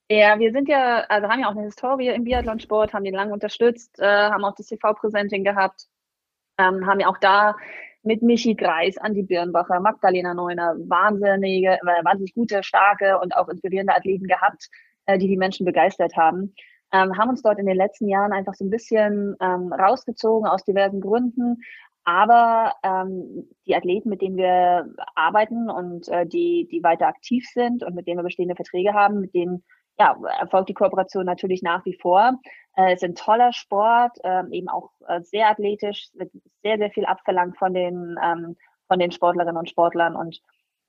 Ja, 0.09 0.19
ja, 0.33 0.39
wir 0.39 0.51
sind 0.51 0.67
ja, 0.67 1.05
also 1.07 1.27
haben 1.27 1.39
ja 1.39 1.47
auch 1.47 1.55
eine 1.55 1.63
Historie 1.63 2.09
im 2.09 2.23
Biathlonsport, 2.23 2.93
haben 2.93 3.03
den 3.03 3.13
lange 3.13 3.33
unterstützt, 3.33 3.99
äh, 3.99 4.05
haben 4.05 4.43
auch 4.43 4.55
das 4.55 4.67
TV-Präsenting 4.67 5.43
gehabt, 5.43 5.87
ähm, 6.57 6.85
haben 6.85 6.99
ja 6.99 7.07
auch 7.07 7.17
da 7.17 7.55
mit 8.03 8.21
Michi 8.21 8.55
Greis, 8.55 8.97
Andi 8.97 9.23
Birnbacher, 9.23 9.79
Magdalena 9.79 10.33
Neuner, 10.33 10.75
wahnsinnige, 10.87 11.73
äh, 11.73 12.03
wahnsinnig 12.03 12.33
gute, 12.33 12.63
starke 12.63 13.19
und 13.19 13.35
auch 13.35 13.47
inspirierende 13.47 13.95
Athleten 13.95 14.27
gehabt, 14.27 14.69
äh, 15.05 15.17
die 15.17 15.27
die 15.27 15.37
Menschen 15.37 15.65
begeistert 15.65 16.15
haben. 16.15 16.53
Ähm, 16.93 17.17
haben 17.17 17.29
uns 17.29 17.41
dort 17.41 17.57
in 17.59 17.65
den 17.65 17.77
letzten 17.77 18.09
Jahren 18.09 18.33
einfach 18.33 18.53
so 18.53 18.65
ein 18.65 18.69
bisschen 18.69 19.35
ähm, 19.39 19.71
rausgezogen 19.71 20.47
aus 20.47 20.63
diversen 20.65 20.99
Gründen. 20.99 21.61
Aber 22.03 22.73
ähm, 22.83 23.47
die 23.67 23.75
Athleten, 23.75 24.09
mit 24.09 24.21
denen 24.21 24.35
wir 24.35 24.87
arbeiten 25.15 25.69
und 25.69 26.07
äh, 26.09 26.25
die, 26.25 26.67
die 26.69 26.83
weiter 26.83 27.07
aktiv 27.07 27.45
sind 27.53 27.83
und 27.83 27.95
mit 27.95 28.07
denen 28.07 28.19
wir 28.19 28.23
bestehende 28.23 28.55
Verträge 28.55 28.93
haben, 28.93 29.21
mit 29.21 29.33
denen 29.33 29.63
ja, 29.99 30.17
erfolgt 30.39 30.69
die 30.69 30.73
Kooperation 30.73 31.25
natürlich 31.25 31.61
nach 31.61 31.85
wie 31.85 31.97
vor. 32.01 32.39
Äh, 32.75 32.93
es 32.93 33.03
ist 33.03 33.03
ein 33.03 33.15
toller 33.15 33.53
Sport, 33.53 34.17
ähm, 34.23 34.51
eben 34.51 34.67
auch 34.67 34.89
äh, 35.07 35.21
sehr 35.21 35.49
athletisch, 35.49 36.09
wird 36.13 36.31
sehr, 36.63 36.77
sehr 36.77 36.89
viel 36.89 37.05
abverlangt 37.05 37.57
von 37.57 37.73
den, 37.73 38.15
ähm, 38.21 38.57
von 38.87 38.99
den 38.99 39.11
Sportlerinnen 39.11 39.57
und 39.57 39.69
Sportlern. 39.69 40.15
Und 40.15 40.41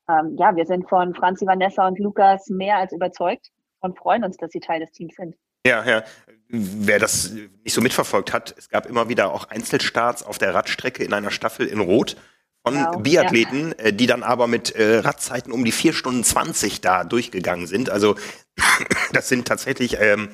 ähm, 0.08 0.36
ja, 0.38 0.56
wir 0.56 0.64
sind 0.64 0.88
von 0.88 1.14
Franzi, 1.14 1.46
Vanessa 1.46 1.86
und 1.86 1.98
Lukas 1.98 2.48
mehr 2.48 2.78
als 2.78 2.92
überzeugt 2.92 3.50
und 3.82 3.98
freuen 3.98 4.24
uns, 4.24 4.36
dass 4.36 4.50
sie 4.52 4.60
Teil 4.60 4.80
des 4.80 4.92
Teams 4.92 5.14
sind. 5.14 5.36
Ja, 5.66 5.84
ja. 5.84 6.04
Wer 6.48 6.98
das 6.98 7.32
nicht 7.64 7.72
so 7.72 7.80
mitverfolgt 7.80 8.32
hat, 8.32 8.54
es 8.58 8.68
gab 8.68 8.86
immer 8.86 9.08
wieder 9.08 9.32
auch 9.32 9.48
Einzelstarts 9.48 10.22
auf 10.22 10.38
der 10.38 10.54
Radstrecke 10.54 11.04
in 11.04 11.12
einer 11.12 11.30
Staffel 11.30 11.66
in 11.66 11.80
Rot 11.80 12.16
von 12.64 12.74
genau, 12.74 12.98
Biathleten, 12.98 13.74
ja. 13.78 13.86
Äh, 13.86 13.92
die 13.92 14.06
dann 14.06 14.22
aber 14.22 14.46
mit 14.46 14.74
äh, 14.74 14.98
Radzeiten 14.98 15.52
um 15.52 15.64
die 15.64 15.72
vier 15.72 15.92
Stunden 15.92 16.24
zwanzig 16.24 16.80
da 16.80 17.04
durchgegangen 17.04 17.66
sind. 17.66 17.90
Also 17.90 18.16
das 19.12 19.28
sind 19.28 19.48
tatsächlich 19.48 19.96
ähm, 20.00 20.30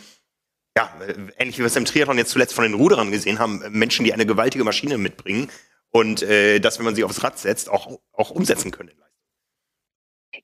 ja, 0.76 0.92
ähnlich 1.38 1.56
wie 1.56 1.62
wir 1.62 1.66
es 1.66 1.76
im 1.76 1.84
Triathlon 1.84 2.18
jetzt 2.18 2.30
zuletzt 2.30 2.54
von 2.54 2.62
den 2.62 2.74
Ruderern 2.74 3.10
gesehen 3.10 3.40
haben, 3.40 3.64
Menschen, 3.70 4.04
die 4.04 4.12
eine 4.12 4.26
gewaltige 4.26 4.62
Maschine 4.62 4.96
mitbringen 4.96 5.50
und 5.90 6.22
äh, 6.22 6.60
das, 6.60 6.78
wenn 6.78 6.84
man 6.84 6.94
sie 6.94 7.02
aufs 7.02 7.24
Rad 7.24 7.38
setzt, 7.38 7.68
auch, 7.68 7.98
auch 8.12 8.30
umsetzen 8.30 8.70
können. 8.70 8.92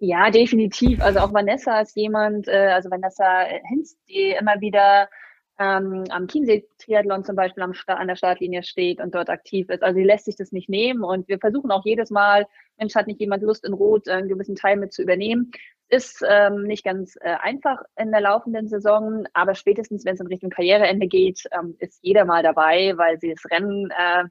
Ja, 0.00 0.30
definitiv. 0.30 1.00
Also 1.00 1.20
auch 1.20 1.32
Vanessa 1.32 1.80
ist 1.80 1.96
jemand, 1.96 2.48
äh, 2.48 2.70
also 2.72 2.90
Vanessa 2.90 3.42
Hinz, 3.68 3.96
die 4.08 4.34
immer 4.38 4.60
wieder 4.60 5.08
ähm, 5.58 6.04
am 6.10 6.26
Chiemsee-Triathlon 6.26 7.24
zum 7.24 7.36
Beispiel 7.36 7.62
am 7.62 7.74
an 7.86 8.08
der 8.08 8.16
Startlinie 8.16 8.64
steht 8.64 9.00
und 9.00 9.14
dort 9.14 9.30
aktiv 9.30 9.68
ist. 9.70 9.82
Also 9.82 9.96
sie 9.98 10.04
lässt 10.04 10.24
sich 10.24 10.36
das 10.36 10.52
nicht 10.52 10.68
nehmen 10.68 11.04
und 11.04 11.28
wir 11.28 11.38
versuchen 11.38 11.70
auch 11.70 11.84
jedes 11.84 12.10
Mal, 12.10 12.46
Mensch, 12.76 12.94
hat 12.94 13.06
nicht 13.06 13.20
jemand 13.20 13.42
Lust 13.42 13.64
in 13.64 13.72
Rot 13.72 14.08
einen 14.08 14.28
gewissen 14.28 14.56
Teil 14.56 14.76
mit 14.76 14.92
zu 14.92 15.02
übernehmen. 15.02 15.52
Ist 15.88 16.24
ähm, 16.28 16.62
nicht 16.62 16.84
ganz 16.84 17.16
äh, 17.20 17.36
einfach 17.40 17.82
in 17.96 18.10
der 18.10 18.22
laufenden 18.22 18.68
Saison, 18.68 19.26
aber 19.32 19.54
spätestens, 19.54 20.04
wenn 20.04 20.14
es 20.14 20.20
in 20.20 20.26
Richtung 20.26 20.50
Karriereende 20.50 21.06
geht, 21.06 21.44
ähm, 21.52 21.76
ist 21.78 22.00
jeder 22.02 22.24
mal 22.24 22.42
dabei, 22.42 22.94
weil 22.96 23.20
sie 23.20 23.30
das 23.30 23.44
Rennen 23.50 23.90
äh, 23.90 24.24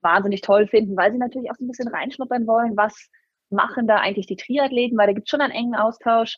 wahnsinnig 0.00 0.40
toll 0.40 0.66
finden, 0.66 0.96
weil 0.96 1.12
sie 1.12 1.18
natürlich 1.18 1.50
auch 1.50 1.56
so 1.56 1.64
ein 1.64 1.68
bisschen 1.68 1.88
reinschnuppern 1.88 2.46
wollen, 2.46 2.76
was 2.76 3.10
machen 3.54 3.86
da 3.86 3.96
eigentlich 3.96 4.26
die 4.26 4.36
Triathleten, 4.36 4.98
weil 4.98 5.06
da 5.06 5.12
gibt 5.12 5.26
es 5.26 5.30
schon 5.30 5.40
einen 5.40 5.52
engen 5.52 5.74
Austausch. 5.74 6.36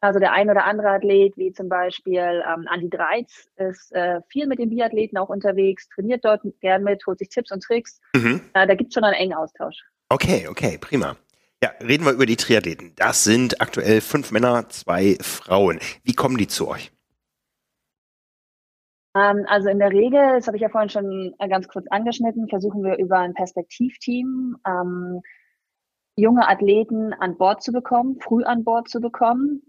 Also 0.00 0.20
der 0.20 0.32
ein 0.32 0.48
oder 0.48 0.64
andere 0.64 0.90
Athlet, 0.90 1.36
wie 1.36 1.52
zum 1.52 1.68
Beispiel 1.68 2.42
ähm, 2.46 2.66
Andi 2.68 2.88
Dreiz, 2.88 3.48
ist 3.56 3.92
äh, 3.92 4.20
viel 4.28 4.46
mit 4.46 4.60
den 4.60 4.70
Biathleten 4.70 5.18
auch 5.18 5.28
unterwegs, 5.28 5.88
trainiert 5.88 6.24
dort 6.24 6.42
gern 6.60 6.84
mit, 6.84 7.04
holt 7.06 7.18
sich 7.18 7.30
Tipps 7.30 7.50
und 7.50 7.64
Tricks. 7.64 8.00
Mhm. 8.14 8.40
Äh, 8.54 8.66
da 8.68 8.74
gibt 8.76 8.90
es 8.90 8.94
schon 8.94 9.02
einen 9.02 9.14
engen 9.14 9.34
Austausch. 9.34 9.82
Okay, 10.08 10.46
okay, 10.48 10.78
prima. 10.78 11.16
Ja, 11.62 11.70
reden 11.80 12.04
wir 12.04 12.12
über 12.12 12.26
die 12.26 12.36
Triathleten. 12.36 12.92
Das 12.94 13.24
sind 13.24 13.60
aktuell 13.60 14.00
fünf 14.00 14.30
Männer, 14.30 14.68
zwei 14.68 15.16
Frauen. 15.20 15.80
Wie 16.04 16.14
kommen 16.14 16.36
die 16.36 16.46
zu 16.46 16.68
euch? 16.68 16.92
Ähm, 19.16 19.44
also 19.48 19.68
in 19.68 19.80
der 19.80 19.90
Regel, 19.90 20.36
das 20.36 20.46
habe 20.46 20.56
ich 20.56 20.62
ja 20.62 20.68
vorhin 20.68 20.90
schon 20.90 21.34
äh, 21.38 21.48
ganz 21.48 21.66
kurz 21.66 21.86
angeschnitten, 21.90 22.48
versuchen 22.48 22.84
wir 22.84 22.98
über 22.98 23.18
ein 23.18 23.34
Perspektivteam 23.34 24.56
ähm, 24.64 25.22
junge 26.18 26.48
Athleten 26.48 27.12
an 27.14 27.36
Bord 27.36 27.62
zu 27.62 27.72
bekommen, 27.72 28.18
früh 28.20 28.44
an 28.44 28.64
Bord 28.64 28.88
zu 28.88 29.00
bekommen 29.00 29.62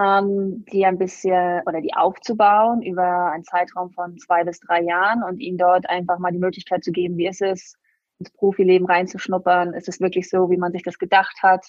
ähm, 0.00 0.64
die 0.72 0.86
ein 0.86 0.98
bisschen 0.98 1.62
oder 1.66 1.80
die 1.80 1.94
aufzubauen 1.94 2.82
über 2.82 3.32
einen 3.32 3.44
Zeitraum 3.44 3.90
von 3.90 4.16
zwei 4.18 4.44
bis 4.44 4.58
drei 4.60 4.80
Jahren 4.82 5.22
und 5.22 5.40
ihnen 5.40 5.58
dort 5.58 5.88
einfach 5.88 6.18
mal 6.18 6.32
die 6.32 6.38
Möglichkeit 6.38 6.82
zu 6.82 6.90
geben, 6.90 7.18
wie 7.18 7.28
ist 7.28 7.42
es, 7.42 7.76
ins 8.18 8.30
Profileben 8.30 8.86
reinzuschnuppern? 8.86 9.74
Ist 9.74 9.88
es 9.88 10.00
wirklich 10.00 10.28
so, 10.30 10.50
wie 10.50 10.56
man 10.56 10.72
sich 10.72 10.82
das 10.82 10.98
gedacht 10.98 11.42
hat? 11.42 11.66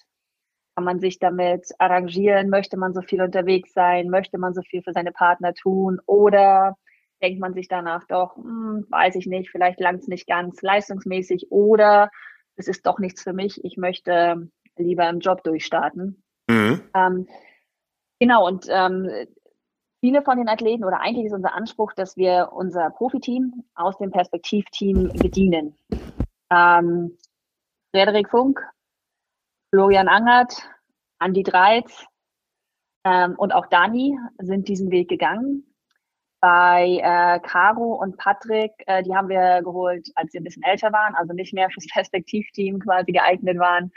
Kann 0.76 0.86
man 0.86 1.00
sich 1.00 1.20
damit 1.20 1.68
arrangieren? 1.78 2.50
Möchte 2.50 2.78
man 2.78 2.94
so 2.94 3.02
viel 3.02 3.22
unterwegs 3.22 3.74
sein? 3.74 4.10
Möchte 4.10 4.38
man 4.38 4.54
so 4.54 4.62
viel 4.62 4.82
für 4.82 4.94
seine 4.94 5.12
Partner 5.12 5.54
tun? 5.54 6.00
Oder 6.06 6.76
denkt 7.22 7.40
man 7.42 7.54
sich 7.54 7.68
danach 7.68 8.06
doch, 8.08 8.38
hm, 8.38 8.86
weiß 8.90 9.16
ich 9.16 9.28
nicht, 9.28 9.50
vielleicht 9.50 9.80
langt 9.82 10.02
es 10.02 10.08
nicht 10.08 10.28
ganz 10.28 10.62
leistungsmäßig 10.62 11.48
oder 11.52 12.10
es 12.62 12.68
ist 12.68 12.86
doch 12.86 13.00
nichts 13.00 13.24
für 13.24 13.34
mich, 13.34 13.64
ich 13.66 13.78
möchte 13.78 14.50
lieber 14.78 15.10
im 15.10 15.20
Job 15.20 15.44
durchstarten. 15.44 16.24
Mhm. 16.48 16.82
Ähm, 16.96 17.28
Genau, 18.22 18.46
und 18.46 18.68
ähm, 18.70 19.10
viele 20.00 20.22
von 20.22 20.38
den 20.38 20.48
Athleten 20.48 20.84
oder 20.84 21.02
eigentlich 21.02 21.26
ist 21.26 21.34
unser 21.34 21.56
Anspruch, 21.56 21.92
dass 21.94 22.18
wir 22.18 22.52
unser 22.54 22.92
Profiteam 22.92 23.64
aus 23.74 23.98
dem 23.98 24.12
Perspektivteam 24.12 25.12
bedienen. 25.14 25.76
Ähm, 26.52 27.18
Frederik 27.90 28.30
Funk, 28.30 28.62
Florian 29.74 30.08
Angert, 30.08 30.70
Andi 31.18 31.42
Dreiz 31.42 32.06
ähm, 33.04 33.34
und 33.40 33.56
auch 33.56 33.66
Dani 33.66 34.16
sind 34.38 34.68
diesen 34.68 34.92
Weg 34.92 35.10
gegangen. 35.10 35.71
Bei 36.42 37.00
äh, 37.04 37.40
Caro 37.48 37.94
und 38.02 38.18
Patrick, 38.18 38.72
äh, 38.88 39.04
die 39.04 39.16
haben 39.16 39.30
wir 39.30 39.62
geholt, 39.62 40.10
als 40.16 40.32
sie 40.32 40.40
ein 40.40 40.44
bisschen 40.44 40.64
älter 40.64 40.92
waren, 40.92 41.14
also 41.16 41.34
nicht 41.34 41.54
mehr 41.54 41.70
fürs 41.70 41.86
Perspektivteam 41.94 42.80
quasi 42.80 43.12
geeignet 43.12 43.60
waren, 43.60 43.92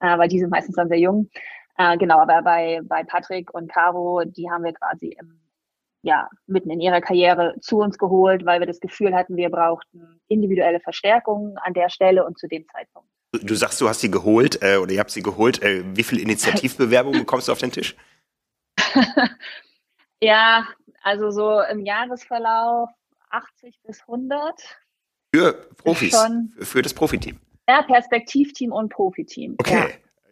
äh, 0.00 0.18
weil 0.18 0.28
die 0.28 0.40
sind 0.40 0.50
meistens 0.50 0.74
dann 0.74 0.88
sehr 0.88 0.98
jung. 0.98 1.30
Äh, 1.76 1.96
genau, 1.96 2.18
aber 2.18 2.42
bei, 2.42 2.80
bei 2.84 3.04
Patrick 3.04 3.54
und 3.54 3.70
Caro, 3.70 4.24
die 4.24 4.50
haben 4.50 4.64
wir 4.64 4.72
quasi 4.72 5.16
im, 5.20 5.40
ja, 6.02 6.28
mitten 6.46 6.70
in 6.70 6.80
ihrer 6.80 7.00
Karriere 7.00 7.54
zu 7.60 7.78
uns 7.78 7.96
geholt, 7.96 8.44
weil 8.44 8.58
wir 8.58 8.66
das 8.66 8.80
Gefühl 8.80 9.14
hatten, 9.14 9.36
wir 9.36 9.50
brauchten 9.50 10.20
individuelle 10.26 10.80
Verstärkung 10.80 11.56
an 11.62 11.74
der 11.74 11.90
Stelle 11.90 12.26
und 12.26 12.38
zu 12.38 12.48
dem 12.48 12.66
Zeitpunkt. 12.68 13.08
Du 13.42 13.54
sagst, 13.54 13.80
du 13.80 13.88
hast 13.88 14.00
sie 14.00 14.10
geholt 14.10 14.62
äh, 14.62 14.76
oder 14.76 14.92
ihr 14.92 15.00
habt 15.00 15.10
sie 15.10 15.22
geholt. 15.22 15.62
Äh, 15.62 15.84
wie 15.96 16.02
viele 16.02 16.22
Initiativbewerbungen 16.22 17.20
bekommst 17.20 17.46
du 17.46 17.52
auf 17.52 17.58
den 17.58 17.70
Tisch? 17.72 17.96
ja, 20.20 20.66
also 21.04 21.30
so 21.30 21.60
im 21.70 21.84
Jahresverlauf 21.84 22.88
80 23.30 23.78
bis 23.86 24.00
100. 24.02 24.54
Für 25.34 25.52
Profis? 25.76 26.12
Schon, 26.12 26.52
für 26.60 26.82
das 26.82 26.94
Profiteam? 26.94 27.38
Ja, 27.68 27.82
Perspektivteam 27.82 28.72
und 28.72 28.88
Profiteam. 28.88 29.54
Okay. 29.58 29.74
Ja. 29.74 29.86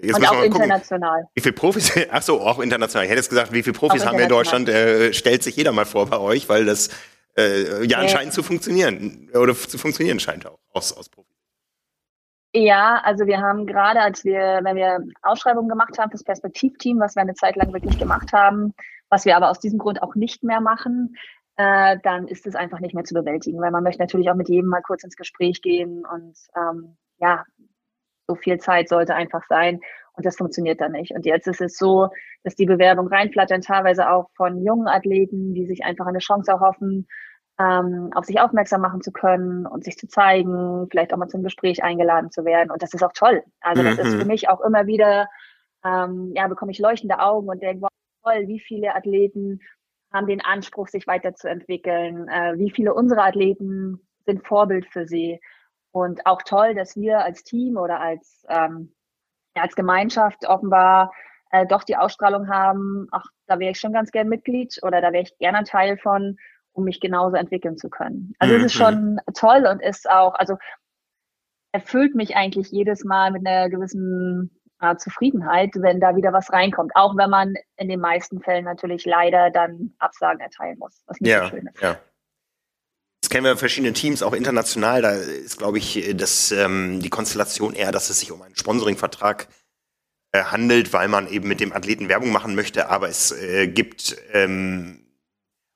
Jetzt 0.05 0.17
und 0.17 0.29
auch 0.29 0.43
international. 0.43 1.21
Gucken, 1.21 1.31
wie 1.35 1.41
viele 1.41 1.53
Profis, 1.53 1.93
ach 2.11 2.23
so, 2.23 2.41
auch 2.41 2.59
international. 2.59 3.05
Ich 3.05 3.11
hätte 3.11 3.21
jetzt 3.21 3.29
gesagt, 3.29 3.53
wie 3.53 3.63
viele 3.63 3.79
Profis 3.79 4.05
haben 4.05 4.17
wir 4.17 4.25
in 4.25 4.31
Deutschland, 4.31 4.69
äh, 4.69 5.13
stellt 5.13 5.45
sich 5.45 5.55
jeder 5.55 5.71
mal 5.71 5.85
vor 5.85 6.07
bei 6.07 6.19
euch, 6.19 6.49
weil 6.49 6.65
das 6.65 6.89
äh, 7.37 7.85
ja 7.87 7.99
anscheinend 7.99 8.33
zu 8.33 8.43
funktionieren 8.43 9.31
oder 9.33 9.55
zu 9.55 9.79
funktionieren 9.79 10.19
scheint 10.19 10.47
auch 10.47 10.59
aus, 10.73 10.93
aus 10.93 11.09
Profis. 11.09 11.33
Ja, 12.55 13.01
also 13.05 13.27
wir 13.27 13.39
haben 13.39 13.67
gerade, 13.67 14.01
als 14.01 14.25
wir, 14.25 14.61
wenn 14.63 14.77
wir 14.77 14.99
Ausschreibungen 15.23 15.69
gemacht 15.69 15.97
haben 15.99 16.11
fürs 16.11 16.25
Perspektivteam, 16.25 16.99
was 16.99 17.15
wir 17.15 17.23
eine 17.23 17.35
Zeit 17.35 17.57
lang 17.57 17.73
wirklich 17.73 17.99
gemacht 17.99 18.33
haben, 18.33 18.75
was 19.13 19.27
wir 19.27 19.37
aber 19.37 19.51
aus 19.51 19.61
diesem 19.61 19.79
Grund 19.79 20.03
auch 20.03 20.15
nicht 20.15 20.43
mehr 20.43 20.63
machen, 20.63 21.17
äh, 21.57 21.99
dann 22.03 22.27
ist 22.29 22.47
es 22.47 22.55
einfach 22.55 22.81
nicht 22.81 22.95
mehr 22.95 23.05
zu 23.05 23.13
bewältigen, 23.13 23.61
weil 23.61 23.71
man 23.71 23.85
möchte 23.85 24.01
natürlich 24.01 24.31
auch 24.31 24.35
mit 24.35 24.49
jedem 24.49 24.71
mal 24.71 24.81
kurz 24.81 25.05
ins 25.05 25.17
Gespräch 25.17 25.61
gehen 25.61 26.03
und 26.07 26.35
ähm, 26.57 26.97
ja, 27.19 27.45
so 28.27 28.35
viel 28.35 28.59
Zeit 28.59 28.89
sollte 28.89 29.15
einfach 29.15 29.43
sein. 29.51 29.81
Und 30.15 30.25
das 30.25 30.37
funktioniert 30.37 30.81
dann 30.81 30.93
nicht. 30.93 31.13
Und 31.13 31.27
jetzt 31.27 31.47
ist 31.47 31.61
es 31.61 31.77
so, 31.77 32.09
dass 32.43 32.55
die 32.55 32.65
Bewerbung 32.65 33.07
reinflattern, 33.07 33.61
teilweise 33.61 34.11
auch 34.11 34.31
von 34.35 34.65
jungen 34.65 34.89
Athleten, 34.89 35.53
die 35.53 35.67
sich 35.67 35.85
einfach 35.85 36.07
eine 36.07 36.19
Chance 36.19 36.51
erhoffen, 36.51 37.07
ähm, 37.59 38.11
auf 38.15 38.25
sich 38.25 38.41
aufmerksam 38.41 38.81
machen 38.81 39.03
zu 39.03 39.13
können 39.13 39.67
und 39.67 39.85
sich 39.85 39.99
zu 39.99 40.09
zeigen, 40.09 40.87
vielleicht 40.91 41.13
auch 41.13 41.19
mal 41.19 41.29
zum 41.29 41.43
Gespräch 41.43 41.85
eingeladen 41.85 42.31
zu 42.31 42.47
werden. 42.47 42.71
Und 42.71 42.83
das 42.83 42.95
ist 42.95 43.03
auch 43.03 43.13
toll. 43.13 43.43
Also 43.61 43.83
das 43.83 43.99
mhm. 43.99 44.05
ist 44.05 44.15
für 44.15 44.25
mich 44.25 44.49
auch 44.49 44.63
immer 44.63 44.87
wieder, 44.87 45.29
ähm, 45.85 46.33
ja, 46.35 46.49
bekomme 46.49 46.73
ich 46.73 46.79
leuchtende 46.79 47.19
Augen 47.19 47.51
und 47.51 47.63
denke, 47.63 47.83
wow, 47.83 47.92
toll, 48.23 48.47
wie 48.47 48.61
viele 48.61 48.95
Athleten 48.95 49.61
haben 50.13 50.27
den 50.27 50.45
Anspruch, 50.45 50.89
sich 50.89 51.07
weiterzuentwickeln, 51.07 52.29
äh, 52.29 52.59
wie 52.59 52.71
viele 52.71 52.95
unserer 52.95 53.25
Athleten 53.25 54.07
sind 54.27 54.47
Vorbild 54.47 54.87
für 54.87 55.07
sie. 55.07 55.41
Und 55.91 56.27
auch 56.27 56.43
toll, 56.43 56.75
dass 56.75 56.97
wir 56.97 57.21
als 57.21 57.45
Team 57.45 57.77
oder 57.77 58.01
als, 58.01 58.45
ähm, 58.49 58.95
ja, 59.57 59.63
als 59.63 59.75
Gemeinschaft 59.75 60.47
offenbar 60.47 61.13
äh, 61.51 61.67
doch 61.67 61.85
die 61.85 61.97
Ausstrahlung 61.97 62.49
haben, 62.49 63.09
ach, 63.11 63.25
da 63.47 63.59
wäre 63.59 63.73
ich 63.73 63.79
schon 63.79 63.93
ganz 63.93 64.11
gern 64.11 64.29
Mitglied 64.29 64.79
oder 64.83 65.01
da 65.01 65.13
wäre 65.13 65.23
ich 65.23 65.37
gerne 65.39 65.59
ein 65.59 65.65
Teil 65.65 65.99
von, 65.99 66.39
um 66.73 66.85
mich 66.85 67.01
genauso 67.01 67.37
entwickeln 67.37 67.77
zu 67.77 67.91
können. 67.91 68.33
Also 68.39 68.55
mhm. 68.55 68.61
es 68.61 68.73
ist 68.73 68.79
mhm. 68.79 68.85
schon 68.85 69.21
toll 69.35 69.67
und 69.67 69.83
ist 69.83 70.09
auch, 70.09 70.35
also 70.35 70.57
erfüllt 71.73 72.15
mich 72.15 72.37
eigentlich 72.37 72.71
jedes 72.71 73.05
Mal 73.05 73.31
mit 73.31 73.47
einer 73.47 73.69
gewissen 73.69 74.62
äh, 74.83 74.97
Zufriedenheit, 74.97 75.71
wenn 75.77 76.01
da 76.01 76.15
wieder 76.17 76.33
was 76.33 76.53
reinkommt. 76.53 76.93
Auch 76.95 77.17
wenn 77.17 77.31
man 77.31 77.55
in 77.77 77.89
den 77.89 78.01
meisten 78.01 78.41
Fällen 78.41 78.65
natürlich 78.65 79.07
leider 79.07 79.51
dann 79.51 79.95
Absagen 79.99 80.41
erteilen 80.41 80.79
muss, 80.79 81.03
was 81.07 81.19
nicht 81.21 81.31
ja, 81.31 81.45
so 81.45 81.51
schön 81.51 81.67
ist. 81.67 81.81
Ja 81.81 81.99
kennen 83.33 83.47
wir 83.47 83.57
verschiedene 83.57 83.95
Teams, 83.95 84.23
auch 84.23 84.35
international. 84.35 85.01
Da 85.01 85.13
ist, 85.13 85.57
glaube 85.57 85.79
ich, 85.79 86.15
das, 86.17 86.53
ähm, 86.53 87.01
die 87.01 87.09
Konstellation 87.09 87.73
eher, 87.73 87.91
dass 87.91 88.11
es 88.11 88.21
sich 88.21 88.31
um 88.31 88.43
einen 88.43 88.57
Sponsoringvertrag 88.57 89.49
äh, 90.33 90.45
handelt, 90.45 90.93
weil 90.93 91.09
man 91.09 91.27
eben 91.27 91.49
mit 91.49 91.59
dem 91.59 91.73
Athleten 91.73 92.11
Werbung 92.11 92.31
machen 92.31 92.55
möchte. 92.55 92.91
Aber 92.91 93.09
es 93.09 93.33
äh, 93.33 93.69
gibt 93.69 94.19
ähm, 94.33 95.07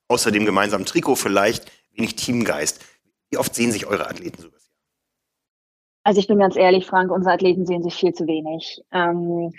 außer 0.09 0.31
dem 0.33 0.45
gemeinsamen 0.45 0.85
Trikot 0.85 1.17
vielleicht 1.17 1.73
wenig 1.95 2.17
Teamgeist. 2.17 2.85
Wie 3.31 3.39
oft 3.39 3.55
sehen 3.55 3.73
sich 3.73 3.87
eure 3.87 4.07
Athleten 4.07 4.43
so? 4.43 4.51
Also 6.07 6.21
ich 6.21 6.29
bin 6.29 6.39
ganz 6.39 6.55
ehrlich, 6.55 6.87
Frank, 6.87 7.11
unsere 7.11 7.35
Athleten 7.35 7.67
sehen 7.67 7.83
sich 7.83 7.97
viel 7.97 8.13
zu 8.13 8.29
wenig. 8.29 8.81
Ähm, 8.93 9.51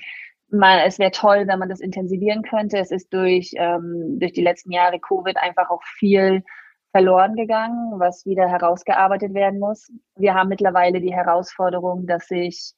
mal, 0.50 0.80
es 0.86 0.98
wäre 0.98 1.12
toll, 1.12 1.44
wenn 1.46 1.60
man 1.60 1.68
das 1.68 1.82
intensivieren 1.82 2.42
könnte. 2.42 2.78
Es 2.78 2.90
ist 2.90 3.14
durch, 3.14 3.52
ähm, 3.58 4.18
durch 4.18 4.32
die 4.32 4.44
letzten 4.44 4.72
Jahre 4.72 4.98
Covid 4.98 5.36
einfach 5.36 5.70
auch 5.70 5.84
viel 5.84 6.46
verloren 6.92 7.36
gegangen, 7.36 8.00
was 8.00 8.26
wieder 8.26 8.48
herausgearbeitet 8.48 9.34
werden 9.34 9.60
muss. 9.60 9.92
Wir 10.16 10.36
haben 10.36 10.48
mittlerweile 10.48 11.02
die 11.02 11.14
Herausforderung, 11.14 12.08
dass 12.08 12.28
sich, 12.28 12.72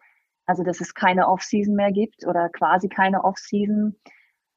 also 0.48 0.64
dass 0.64 0.82
es 0.82 0.96
keine 0.96 1.28
Off-Season 1.28 1.76
mehr 1.76 1.92
gibt 1.92 2.26
oder 2.26 2.50
quasi 2.50 2.90
keine 2.90 3.24
Off-Season. 3.24 3.96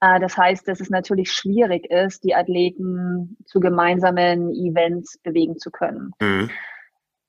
Äh, 0.00 0.20
das 0.20 0.38
heißt, 0.38 0.66
dass 0.66 0.80
es 0.80 0.88
natürlich 0.88 1.30
schwierig 1.32 1.84
ist, 1.90 2.24
die 2.24 2.34
Athleten 2.34 3.36
zu 3.44 3.60
gemeinsamen 3.60 4.54
Events 4.54 5.18
bewegen 5.18 5.58
zu 5.58 5.70
können. 5.70 6.12
Mhm. 6.18 6.48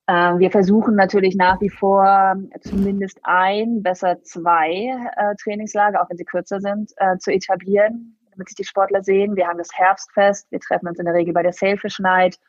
Äh, 0.07 0.37
wir 0.37 0.51
versuchen 0.51 0.95
natürlich 0.95 1.35
nach 1.35 1.61
wie 1.61 1.69
vor 1.69 2.35
zumindest 2.61 3.19
ein, 3.23 3.83
besser 3.83 4.21
zwei 4.23 4.91
äh, 5.15 5.35
Trainingslager, 5.41 6.01
auch 6.01 6.09
wenn 6.09 6.17
sie 6.17 6.25
kürzer 6.25 6.59
sind, 6.59 6.91
zu 7.19 7.31
etablieren 7.31 8.17
damit 8.33 8.49
sich 8.49 8.55
die 8.55 8.63
Sportler 8.63 9.03
sehen. 9.03 9.35
Wir 9.35 9.47
haben 9.47 9.57
das 9.57 9.73
Herbstfest. 9.73 10.51
Wir 10.51 10.59
treffen 10.59 10.87
uns 10.87 10.99
in 10.99 11.05
der 11.05 11.13
Regel 11.13 11.33
bei 11.33 11.43
der 11.43 11.53
Sailfish 11.53 11.99
Night 11.99 12.39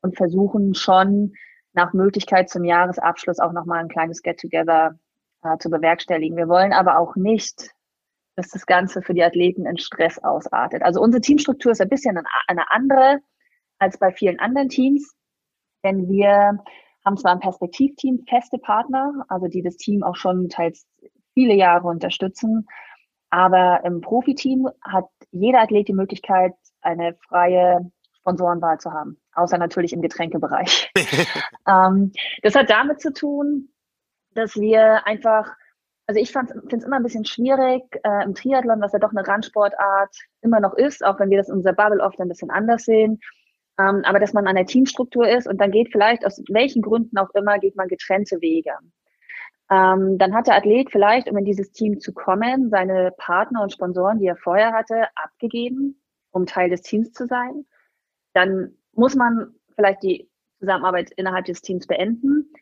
und 0.00 0.16
versuchen 0.16 0.74
schon 0.74 1.34
nach 1.72 1.92
Möglichkeit 1.92 2.50
zum 2.50 2.64
Jahresabschluss 2.64 3.38
auch 3.38 3.52
nochmal 3.52 3.80
ein 3.80 3.88
kleines 3.88 4.22
Get-Together 4.22 4.98
äh, 5.42 5.58
zu 5.58 5.70
bewerkstelligen. 5.70 6.36
Wir 6.36 6.48
wollen 6.48 6.72
aber 6.72 6.98
auch 6.98 7.16
nicht, 7.16 7.70
dass 8.36 8.48
das 8.50 8.66
Ganze 8.66 9.02
für 9.02 9.14
die 9.14 9.22
Athleten 9.22 9.66
in 9.66 9.78
Stress 9.78 10.18
ausartet. 10.18 10.82
Also 10.82 11.00
unsere 11.00 11.20
Teamstruktur 11.20 11.72
ist 11.72 11.80
ein 11.80 11.88
bisschen 11.88 12.20
eine 12.48 12.70
andere 12.70 13.20
als 13.78 13.98
bei 13.98 14.12
vielen 14.12 14.38
anderen 14.38 14.68
Teams, 14.68 15.14
denn 15.84 16.08
wir 16.08 16.58
haben 17.04 17.16
zwar 17.16 17.32
ein 17.32 17.40
Perspektivteam 17.40 18.24
feste 18.28 18.58
Partner, 18.58 19.24
also 19.28 19.46
die 19.46 19.62
das 19.62 19.76
Team 19.76 20.02
auch 20.02 20.16
schon 20.16 20.48
teils 20.48 20.86
viele 21.34 21.54
Jahre 21.54 21.88
unterstützen, 21.88 22.66
aber 23.30 23.80
im 23.84 24.00
Profiteam 24.00 24.68
hat 24.80 25.06
jeder 25.32 25.60
Athlet 25.60 25.88
die 25.88 25.92
Möglichkeit, 25.92 26.54
eine 26.80 27.16
freie 27.28 27.90
Sponsorenwahl 28.12 28.78
zu 28.78 28.92
haben, 28.92 29.20
außer 29.34 29.58
natürlich 29.58 29.92
im 29.92 30.02
Getränkebereich. 30.02 30.92
ähm, 31.68 32.12
das 32.42 32.54
hat 32.54 32.70
damit 32.70 33.00
zu 33.00 33.12
tun, 33.12 33.70
dass 34.34 34.54
wir 34.54 35.06
einfach, 35.06 35.52
also 36.06 36.20
ich 36.20 36.30
finde 36.30 36.54
es 36.70 36.84
immer 36.84 36.96
ein 36.96 37.02
bisschen 37.02 37.24
schwierig 37.24 37.82
äh, 38.04 38.24
im 38.24 38.34
Triathlon, 38.34 38.80
was 38.80 38.92
ja 38.92 39.00
doch 39.00 39.10
eine 39.10 39.26
Randsportart 39.26 40.16
immer 40.40 40.60
noch 40.60 40.74
ist, 40.74 41.04
auch 41.04 41.18
wenn 41.18 41.30
wir 41.30 41.38
das 41.38 41.48
in 41.48 41.56
unserer 41.56 41.74
Bubble 41.74 42.02
oft 42.02 42.20
ein 42.20 42.28
bisschen 42.28 42.50
anders 42.50 42.84
sehen. 42.84 43.18
Ähm, 43.78 44.02
aber 44.04 44.20
dass 44.20 44.32
man 44.32 44.46
an 44.46 44.56
der 44.56 44.66
Teamstruktur 44.66 45.28
ist 45.28 45.48
und 45.48 45.60
dann 45.60 45.72
geht 45.72 45.90
vielleicht 45.90 46.24
aus 46.24 46.42
welchen 46.48 46.82
Gründen 46.82 47.18
auch 47.18 47.30
immer, 47.34 47.58
geht 47.58 47.76
man 47.76 47.88
getrennte 47.88 48.40
Wege. 48.40 48.72
Ähm, 49.70 50.18
dann 50.18 50.34
hat 50.34 50.46
der 50.46 50.56
Athlet 50.56 50.90
vielleicht, 50.90 51.28
um 51.28 51.36
in 51.38 51.44
dieses 51.44 51.72
Team 51.72 51.98
zu 51.98 52.12
kommen, 52.12 52.70
seine 52.70 53.12
Partner 53.16 53.62
und 53.62 53.72
Sponsoren, 53.72 54.18
die 54.18 54.26
er 54.26 54.36
vorher 54.36 54.72
hatte, 54.72 55.06
abgegeben, 55.14 56.00
um 56.30 56.46
Teil 56.46 56.70
des 56.70 56.82
Teams 56.82 57.12
zu 57.12 57.26
sein. 57.26 57.64
Dann 58.34 58.76
muss 58.92 59.14
man 59.14 59.54
vielleicht 59.74 60.02
die 60.02 60.30
Zusammenarbeit 60.60 61.10
innerhalb 61.16 61.46
des 61.46 61.62
Teams 61.62 61.86
beenden. 61.86 62.52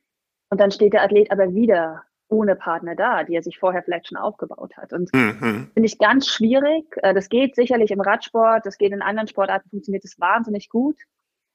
Und 0.50 0.60
dann 0.60 0.70
steht 0.70 0.92
der 0.92 1.02
Athlet 1.02 1.30
aber 1.30 1.54
wieder 1.54 2.04
ohne 2.32 2.56
Partner 2.56 2.96
da, 2.96 3.22
die 3.22 3.34
er 3.34 3.42
sich 3.42 3.58
vorher 3.58 3.82
vielleicht 3.82 4.08
schon 4.08 4.18
aufgebaut 4.18 4.76
hat. 4.76 4.92
Und 4.92 5.12
mhm. 5.12 5.70
finde 5.74 5.86
ich 5.86 5.98
ganz 5.98 6.26
schwierig. 6.26 6.86
Äh, 6.96 7.14
das 7.14 7.28
geht 7.28 7.54
sicherlich 7.54 7.90
im 7.90 8.00
Radsport, 8.00 8.66
das 8.66 8.78
geht 8.78 8.92
in 8.92 9.02
anderen 9.02 9.28
Sportarten, 9.28 9.70
funktioniert 9.70 10.04
es 10.04 10.18
wahnsinnig 10.18 10.68
gut. 10.68 10.96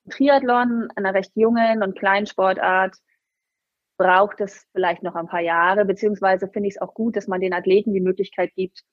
Triathlon, 0.09 0.87
einer 0.95 1.13
recht 1.13 1.31
jungen 1.35 1.83
und 1.83 1.97
kleinen 1.97 2.27
Sportart, 2.27 2.95
braucht 3.97 4.39
es 4.41 4.65
vielleicht 4.73 5.03
noch 5.03 5.15
ein 5.15 5.27
paar 5.27 5.41
Jahre, 5.41 5.83
beziehungsweise 5.83 6.47
finde 6.47 6.69
ich 6.69 6.75
es 6.75 6.81
auch 6.81 6.93
gut, 6.93 7.15
dass 7.15 7.27
man 7.27 7.41
den 7.41 7.53
Athleten 7.53 7.93
die 7.93 7.99
Möglichkeit 7.99 8.53
gibt, 8.53 8.83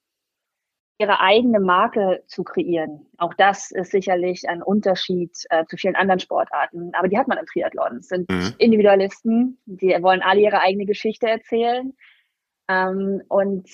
ihre 0.98 1.20
eigene 1.20 1.58
Marke 1.60 2.22
zu 2.26 2.44
kreieren. 2.44 3.06
Auch 3.18 3.34
das 3.34 3.70
ist 3.72 3.90
sicherlich 3.90 4.48
ein 4.48 4.62
Unterschied 4.62 5.36
äh, 5.50 5.64
zu 5.66 5.76
vielen 5.76 5.96
anderen 5.96 6.20
Sportarten. 6.20 6.92
Aber 6.94 7.08
die 7.08 7.18
hat 7.18 7.26
man 7.26 7.38
im 7.38 7.46
Triathlon. 7.46 7.98
Es 7.98 8.08
sind 8.08 8.30
mhm. 8.30 8.54
Individualisten, 8.58 9.58
die 9.66 9.88
wollen 10.02 10.22
alle 10.22 10.40
ihre 10.40 10.60
eigene 10.60 10.86
Geschichte 10.86 11.28
erzählen. 11.28 11.94
Ähm, 12.68 13.22
und 13.28 13.68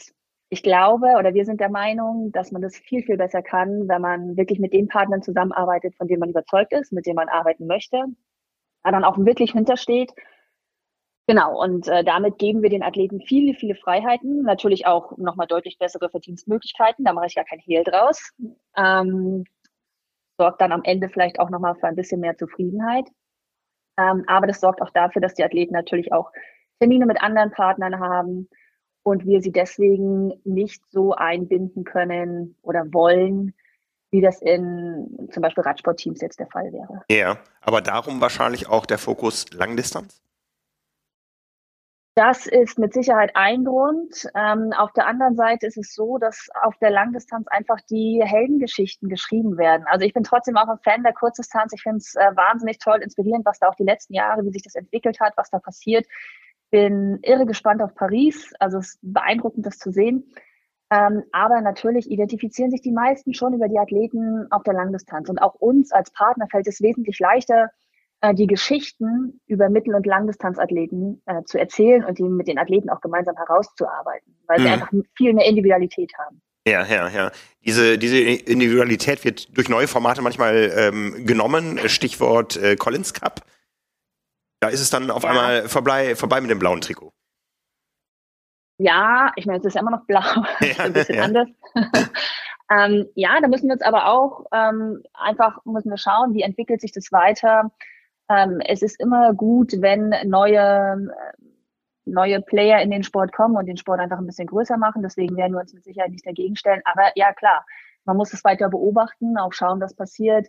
ich 0.48 0.62
glaube 0.62 1.14
oder 1.18 1.34
wir 1.34 1.44
sind 1.44 1.60
der 1.60 1.70
Meinung, 1.70 2.32
dass 2.32 2.52
man 2.52 2.62
das 2.62 2.76
viel, 2.76 3.02
viel 3.02 3.18
besser 3.18 3.42
kann, 3.42 3.86
wenn 3.86 4.00
man 4.00 4.36
wirklich 4.36 4.58
mit 4.58 4.72
den 4.72 4.88
Partnern 4.88 5.22
zusammenarbeitet, 5.22 5.94
von 5.96 6.08
denen 6.08 6.20
man 6.20 6.30
überzeugt 6.30 6.72
ist, 6.72 6.90
mit 6.90 7.06
denen 7.06 7.16
man 7.16 7.28
arbeiten 7.28 7.66
möchte, 7.66 8.02
da 8.82 8.90
dann 8.90 9.04
auch 9.04 9.18
wirklich 9.18 9.52
hintersteht 9.52 10.12
Genau, 11.30 11.62
und 11.62 11.86
äh, 11.86 12.02
damit 12.02 12.38
geben 12.38 12.60
wir 12.60 12.70
den 12.70 12.82
Athleten 12.82 13.20
viele, 13.20 13.54
viele 13.54 13.76
Freiheiten, 13.76 14.42
natürlich 14.42 14.88
auch 14.88 15.16
nochmal 15.16 15.46
deutlich 15.46 15.78
bessere 15.78 16.10
Verdienstmöglichkeiten, 16.10 17.04
da 17.04 17.12
mache 17.12 17.26
ich 17.26 17.36
gar 17.36 17.44
kein 17.44 17.60
Hehl 17.60 17.84
draus. 17.84 18.32
Ähm, 18.76 19.44
sorgt 20.38 20.60
dann 20.60 20.72
am 20.72 20.82
Ende 20.82 21.08
vielleicht 21.08 21.38
auch 21.38 21.48
nochmal 21.48 21.76
für 21.76 21.86
ein 21.86 21.94
bisschen 21.94 22.18
mehr 22.18 22.36
Zufriedenheit. 22.36 23.06
Ähm, 23.96 24.24
aber 24.26 24.48
das 24.48 24.58
sorgt 24.58 24.82
auch 24.82 24.90
dafür, 24.90 25.22
dass 25.22 25.34
die 25.34 25.44
Athleten 25.44 25.72
natürlich 25.72 26.12
auch 26.12 26.32
Termine 26.80 27.06
mit 27.06 27.22
anderen 27.22 27.52
Partnern 27.52 28.00
haben 28.00 28.48
und 29.04 29.24
wir 29.24 29.40
sie 29.40 29.52
deswegen 29.52 30.32
nicht 30.42 30.84
so 30.90 31.12
einbinden 31.12 31.84
können 31.84 32.56
oder 32.62 32.92
wollen, 32.92 33.54
wie 34.10 34.20
das 34.20 34.42
in 34.42 35.28
zum 35.30 35.42
Beispiel 35.44 35.62
Radsportteams 35.62 36.22
jetzt 36.22 36.40
der 36.40 36.48
Fall 36.48 36.72
wäre. 36.72 37.04
Ja, 37.08 37.38
aber 37.60 37.82
darum 37.82 38.20
wahrscheinlich 38.20 38.68
auch 38.68 38.84
der 38.84 38.98
Fokus 38.98 39.46
Langdistanz? 39.52 40.20
Das 42.20 42.46
ist 42.46 42.78
mit 42.78 42.92
Sicherheit 42.92 43.30
ein 43.32 43.64
Grund. 43.64 44.28
Ähm, 44.34 44.74
auf 44.76 44.92
der 44.92 45.06
anderen 45.06 45.36
Seite 45.36 45.66
ist 45.66 45.78
es 45.78 45.94
so, 45.94 46.18
dass 46.18 46.48
auf 46.64 46.76
der 46.76 46.90
Langdistanz 46.90 47.48
einfach 47.48 47.80
die 47.88 48.20
Heldengeschichten 48.22 49.08
geschrieben 49.08 49.56
werden. 49.56 49.86
Also 49.86 50.04
ich 50.04 50.12
bin 50.12 50.22
trotzdem 50.22 50.58
auch 50.58 50.68
ein 50.68 50.76
Fan 50.84 51.02
der 51.02 51.14
Kurzdistanz. 51.14 51.72
Ich 51.72 51.80
finde 51.80 51.96
es 51.96 52.14
äh, 52.16 52.36
wahnsinnig 52.36 52.76
toll, 52.76 53.00
inspirierend, 53.02 53.46
was 53.46 53.58
da 53.58 53.68
auch 53.68 53.74
die 53.74 53.84
letzten 53.84 54.12
Jahre, 54.12 54.44
wie 54.44 54.50
sich 54.50 54.60
das 54.60 54.74
entwickelt 54.74 55.18
hat, 55.18 55.32
was 55.38 55.48
da 55.48 55.60
passiert. 55.60 56.06
Bin 56.70 57.20
irre 57.22 57.46
gespannt 57.46 57.80
auf 57.80 57.94
Paris. 57.94 58.52
Also 58.58 58.80
es 58.80 58.88
ist 58.88 58.98
beeindruckend, 59.00 59.64
das 59.64 59.78
zu 59.78 59.90
sehen. 59.90 60.30
Ähm, 60.90 61.22
aber 61.32 61.62
natürlich 61.62 62.10
identifizieren 62.10 62.70
sich 62.70 62.82
die 62.82 62.92
meisten 62.92 63.32
schon 63.32 63.54
über 63.54 63.68
die 63.70 63.78
Athleten 63.78 64.46
auf 64.50 64.62
der 64.64 64.74
Langdistanz. 64.74 65.30
Und 65.30 65.38
auch 65.38 65.54
uns 65.54 65.90
als 65.90 66.10
Partner 66.10 66.48
fällt 66.50 66.66
es 66.66 66.82
wesentlich 66.82 67.18
leichter, 67.18 67.70
äh, 68.20 68.34
die 68.34 68.46
Geschichten 68.46 69.40
über 69.46 69.68
Mittel- 69.68 69.94
und 69.94 70.06
Langdistanzathleten 70.06 71.22
äh, 71.26 71.42
zu 71.44 71.58
erzählen 71.58 72.04
und 72.04 72.18
die 72.18 72.24
mit 72.24 72.48
den 72.48 72.58
Athleten 72.58 72.90
auch 72.90 73.00
gemeinsam 73.00 73.36
herauszuarbeiten, 73.36 74.36
weil 74.46 74.58
mhm. 74.58 74.62
sie 74.62 74.68
einfach 74.68 74.90
viel 75.16 75.32
mehr 75.32 75.46
Individualität 75.46 76.12
haben. 76.18 76.40
Ja, 76.66 76.84
ja, 76.84 77.08
ja. 77.08 77.30
Diese, 77.64 77.96
diese 77.98 78.18
Individualität 78.18 79.24
wird 79.24 79.56
durch 79.56 79.68
neue 79.68 79.88
Formate 79.88 80.20
manchmal 80.22 80.70
ähm, 80.76 81.26
genommen. 81.26 81.78
Stichwort 81.88 82.56
äh, 82.56 82.76
Collins 82.76 83.14
Cup. 83.14 83.42
Da 84.60 84.68
ist 84.68 84.80
es 84.80 84.90
dann 84.90 85.10
auf 85.10 85.22
ja. 85.22 85.30
einmal 85.30 85.68
vorbei, 85.68 86.14
vorbei 86.14 86.40
mit 86.40 86.50
dem 86.50 86.58
blauen 86.58 86.82
Trikot. 86.82 87.12
Ja, 88.76 89.32
ich 89.36 89.46
meine, 89.46 89.58
es 89.58 89.64
ist 89.64 89.74
ja 89.74 89.80
immer 89.80 89.90
noch 89.90 90.06
blau. 90.06 90.20
Ja, 90.60 90.84
ein 90.84 90.92
bisschen 90.92 91.16
ja. 91.16 91.24
anders. 91.24 91.48
ähm, 92.70 93.06
ja, 93.14 93.40
da 93.40 93.48
müssen 93.48 93.68
wir 93.68 93.74
uns 93.74 93.82
aber 93.82 94.06
auch 94.08 94.44
ähm, 94.52 95.02
einfach 95.14 95.64
müssen 95.64 95.90
wir 95.90 95.98
schauen, 95.98 96.34
wie 96.34 96.42
entwickelt 96.42 96.80
sich 96.82 96.92
das 96.92 97.10
weiter. 97.10 97.70
Ähm, 98.30 98.60
es 98.64 98.82
ist 98.82 99.00
immer 99.00 99.34
gut, 99.34 99.72
wenn 99.80 100.14
neue, 100.24 101.08
neue 102.04 102.40
Player 102.40 102.80
in 102.80 102.90
den 102.90 103.02
Sport 103.02 103.32
kommen 103.32 103.56
und 103.56 103.66
den 103.66 103.76
Sport 103.76 103.98
einfach 103.98 104.18
ein 104.18 104.26
bisschen 104.26 104.46
größer 104.46 104.76
machen. 104.76 105.02
Deswegen 105.02 105.36
werden 105.36 105.52
wir 105.52 105.60
uns 105.60 105.74
mit 105.74 105.82
Sicherheit 105.82 106.12
nicht 106.12 106.26
dagegen 106.26 106.54
stellen. 106.54 106.80
Aber 106.84 107.10
ja, 107.16 107.32
klar, 107.32 107.66
man 108.04 108.16
muss 108.16 108.32
es 108.32 108.44
weiter 108.44 108.68
beobachten, 108.68 109.36
auch 109.36 109.52
schauen, 109.52 109.80
was 109.80 109.94
passiert. 109.94 110.46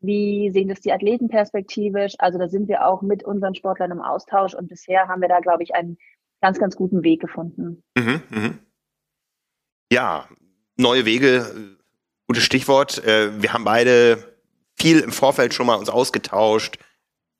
Wie 0.00 0.50
sehen 0.50 0.68
das 0.68 0.80
die 0.80 0.92
Athleten 0.92 1.28
perspektivisch? 1.28 2.14
Also 2.18 2.38
da 2.38 2.48
sind 2.48 2.68
wir 2.68 2.86
auch 2.86 3.02
mit 3.02 3.24
unseren 3.24 3.56
Sportlern 3.56 3.90
im 3.90 4.02
Austausch 4.02 4.54
und 4.54 4.68
bisher 4.68 5.08
haben 5.08 5.20
wir 5.20 5.28
da, 5.28 5.40
glaube 5.40 5.64
ich, 5.64 5.74
einen 5.74 5.98
ganz, 6.40 6.60
ganz 6.60 6.76
guten 6.76 7.02
Weg 7.02 7.20
gefunden. 7.20 7.82
Mhm, 7.96 8.22
mh. 8.30 8.50
Ja, 9.90 10.28
neue 10.76 11.06
Wege, 11.06 11.76
gutes 12.28 12.44
Stichwort. 12.44 13.04
Äh, 13.04 13.42
wir 13.42 13.52
haben 13.52 13.64
beide 13.64 14.18
viel 14.76 15.00
im 15.00 15.10
Vorfeld 15.10 15.54
schon 15.54 15.66
mal 15.66 15.76
uns 15.76 15.88
ausgetauscht 15.88 16.78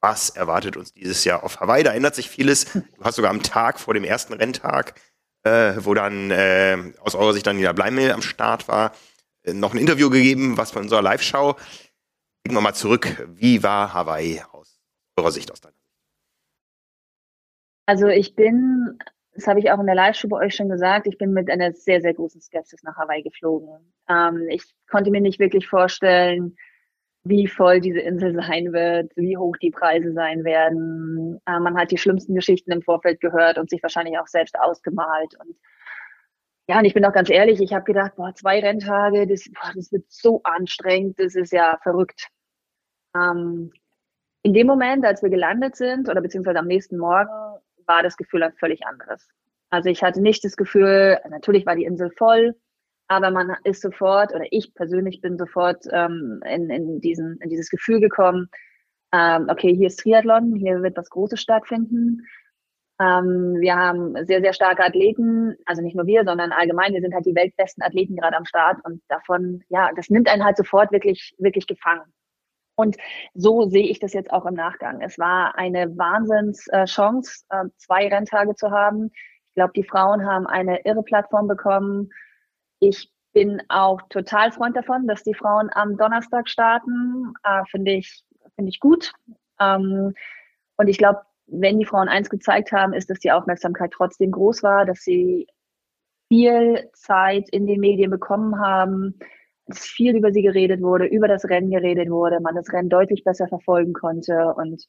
was 0.06 0.30
erwartet 0.30 0.76
uns 0.76 0.92
dieses 0.92 1.24
Jahr 1.24 1.42
auf 1.42 1.58
Hawaii. 1.58 1.82
Da 1.82 1.92
ändert 1.92 2.14
sich 2.14 2.30
vieles. 2.30 2.72
Du 2.72 3.02
hast 3.02 3.16
sogar 3.16 3.32
am 3.32 3.42
Tag 3.42 3.80
vor 3.80 3.92
dem 3.92 4.04
ersten 4.04 4.34
Renntag, 4.34 4.94
äh, 5.42 5.72
wo 5.78 5.94
dann 5.94 6.30
äh, 6.30 6.78
aus 7.00 7.16
eurer 7.16 7.32
Sicht 7.32 7.44
dann 7.44 7.58
wieder 7.58 7.74
Bleimel 7.74 8.12
am 8.12 8.22
Start 8.22 8.68
war, 8.68 8.92
äh, 9.42 9.52
noch 9.52 9.74
ein 9.74 9.78
Interview 9.78 10.08
gegeben, 10.08 10.56
was 10.56 10.70
von 10.70 10.82
unserer 10.82 11.02
Live-Show. 11.02 11.56
Gehen 12.44 12.54
wir 12.54 12.60
mal 12.60 12.74
zurück. 12.74 13.26
Wie 13.34 13.64
war 13.64 13.94
Hawaii 13.94 14.40
aus 14.52 14.80
eurer 15.16 15.32
Sicht, 15.32 15.50
aus 15.50 15.60
deiner 15.60 15.74
Sicht? 15.74 15.98
Also 17.86 18.06
ich 18.06 18.36
bin, 18.36 19.00
das 19.34 19.48
habe 19.48 19.58
ich 19.58 19.72
auch 19.72 19.80
in 19.80 19.86
der 19.86 19.96
Live-Show 19.96 20.28
bei 20.28 20.38
euch 20.38 20.54
schon 20.54 20.68
gesagt, 20.68 21.08
ich 21.08 21.18
bin 21.18 21.32
mit 21.32 21.50
einer 21.50 21.72
sehr, 21.72 22.00
sehr 22.00 22.14
großen 22.14 22.40
Skepsis 22.40 22.84
nach 22.84 22.96
Hawaii 22.96 23.24
geflogen. 23.24 23.92
Ähm, 24.08 24.46
ich 24.50 24.62
konnte 24.88 25.10
mir 25.10 25.20
nicht 25.20 25.40
wirklich 25.40 25.66
vorstellen, 25.66 26.56
wie 27.28 27.46
voll 27.46 27.80
diese 27.80 28.00
Insel 28.00 28.34
sein 28.34 28.72
wird, 28.72 29.12
wie 29.16 29.36
hoch 29.36 29.56
die 29.56 29.70
Preise 29.70 30.12
sein 30.12 30.44
werden. 30.44 31.40
Äh, 31.46 31.60
man 31.60 31.76
hat 31.76 31.90
die 31.90 31.98
schlimmsten 31.98 32.34
Geschichten 32.34 32.70
im 32.72 32.82
Vorfeld 32.82 33.20
gehört 33.20 33.58
und 33.58 33.68
sich 33.68 33.82
wahrscheinlich 33.82 34.18
auch 34.18 34.28
selbst 34.28 34.58
ausgemalt. 34.58 35.34
Und 35.40 35.56
ja, 36.68 36.78
und 36.78 36.84
ich 36.84 36.94
bin 36.94 37.04
auch 37.04 37.12
ganz 37.12 37.30
ehrlich, 37.30 37.60
ich 37.60 37.72
habe 37.72 37.84
gedacht, 37.84 38.16
boah, 38.16 38.34
zwei 38.34 38.60
Renntage, 38.60 39.26
das, 39.26 39.48
boah, 39.52 39.72
das 39.74 39.92
wird 39.92 40.04
so 40.08 40.40
anstrengend, 40.44 41.18
das 41.18 41.34
ist 41.34 41.52
ja 41.52 41.78
verrückt. 41.82 42.28
Ähm, 43.14 43.72
in 44.42 44.52
dem 44.52 44.66
Moment, 44.66 45.04
als 45.04 45.22
wir 45.22 45.30
gelandet 45.30 45.76
sind, 45.76 46.08
oder 46.08 46.20
beziehungsweise 46.20 46.60
am 46.60 46.66
nächsten 46.66 46.98
Morgen, 46.98 47.30
war 47.86 48.02
das 48.02 48.16
Gefühl 48.16 48.42
ein 48.42 48.52
völlig 48.54 48.86
anderes. 48.86 49.28
Also 49.70 49.90
ich 49.90 50.02
hatte 50.02 50.20
nicht 50.20 50.44
das 50.44 50.56
Gefühl, 50.56 51.18
natürlich 51.28 51.66
war 51.66 51.74
die 51.74 51.84
Insel 51.84 52.10
voll, 52.16 52.54
aber 53.08 53.30
man 53.30 53.56
ist 53.64 53.82
sofort, 53.82 54.34
oder 54.34 54.44
ich 54.50 54.74
persönlich 54.74 55.20
bin 55.20 55.38
sofort 55.38 55.84
ähm, 55.90 56.40
in, 56.44 56.70
in, 56.70 57.00
diesen, 57.00 57.38
in 57.40 57.48
dieses 57.50 57.70
Gefühl 57.70 58.00
gekommen, 58.00 58.48
ähm, 59.12 59.46
okay, 59.48 59.74
hier 59.74 59.86
ist 59.86 60.00
Triathlon, 60.00 60.54
hier 60.56 60.82
wird 60.82 60.96
was 60.96 61.10
Großes 61.10 61.40
stattfinden. 61.40 62.26
Ähm, 62.98 63.56
wir 63.60 63.76
haben 63.76 64.14
sehr, 64.26 64.40
sehr 64.40 64.52
starke 64.52 64.82
Athleten, 64.82 65.56
also 65.66 65.82
nicht 65.82 65.94
nur 65.94 66.06
wir, 66.06 66.24
sondern 66.24 66.52
allgemein, 66.52 66.94
wir 66.94 67.00
sind 67.00 67.14
halt 67.14 67.26
die 67.26 67.34
weltbesten 67.34 67.82
Athleten 67.82 68.16
gerade 68.16 68.36
am 68.36 68.46
Start 68.46 68.78
und 68.84 69.02
davon, 69.08 69.62
ja, 69.68 69.90
das 69.94 70.08
nimmt 70.08 70.28
einen 70.28 70.44
halt 70.44 70.56
sofort 70.56 70.92
wirklich, 70.92 71.34
wirklich 71.38 71.66
gefangen. 71.66 72.12
Und 72.74 72.96
so 73.34 73.68
sehe 73.68 73.88
ich 73.88 74.00
das 74.00 74.12
jetzt 74.12 74.30
auch 74.30 74.44
im 74.44 74.54
Nachgang. 74.54 75.00
Es 75.00 75.18
war 75.18 75.56
eine 75.56 75.96
Wahnsinnschance, 75.96 77.44
äh, 77.48 77.64
zwei 77.78 78.08
Renntage 78.08 78.54
zu 78.54 78.70
haben. 78.70 79.10
Ich 79.48 79.54
glaube, 79.54 79.72
die 79.74 79.84
Frauen 79.84 80.26
haben 80.26 80.46
eine 80.46 80.84
irre 80.84 81.02
Plattform 81.02 81.48
bekommen. 81.48 82.10
Ich 82.80 83.10
bin 83.32 83.62
auch 83.68 84.00
total 84.08 84.52
Freund 84.52 84.76
davon, 84.76 85.06
dass 85.06 85.22
die 85.22 85.34
Frauen 85.34 85.68
am 85.72 85.96
Donnerstag 85.96 86.48
starten. 86.48 87.34
Äh, 87.42 87.64
Finde 87.70 87.92
ich, 87.92 88.24
finde 88.54 88.70
ich 88.70 88.80
gut. 88.80 89.12
Ähm, 89.60 90.14
und 90.76 90.88
ich 90.88 90.98
glaube, 90.98 91.20
wenn 91.46 91.78
die 91.78 91.84
Frauen 91.84 92.08
eins 92.08 92.28
gezeigt 92.30 92.72
haben, 92.72 92.92
ist, 92.92 93.10
dass 93.10 93.18
die 93.20 93.30
Aufmerksamkeit 93.32 93.92
trotzdem 93.92 94.32
groß 94.32 94.62
war, 94.62 94.84
dass 94.84 95.00
sie 95.00 95.46
viel 96.28 96.88
Zeit 96.94 97.48
in 97.50 97.66
den 97.66 97.80
Medien 97.80 98.10
bekommen 98.10 98.58
haben, 98.58 99.18
dass 99.66 99.80
viel 99.80 100.16
über 100.16 100.32
sie 100.32 100.42
geredet 100.42 100.80
wurde, 100.80 101.06
über 101.06 101.28
das 101.28 101.44
Rennen 101.44 101.70
geredet 101.70 102.10
wurde, 102.10 102.40
man 102.40 102.54
das 102.54 102.72
Rennen 102.72 102.88
deutlich 102.88 103.24
besser 103.24 103.48
verfolgen 103.48 103.92
konnte. 103.92 104.54
Und 104.56 104.86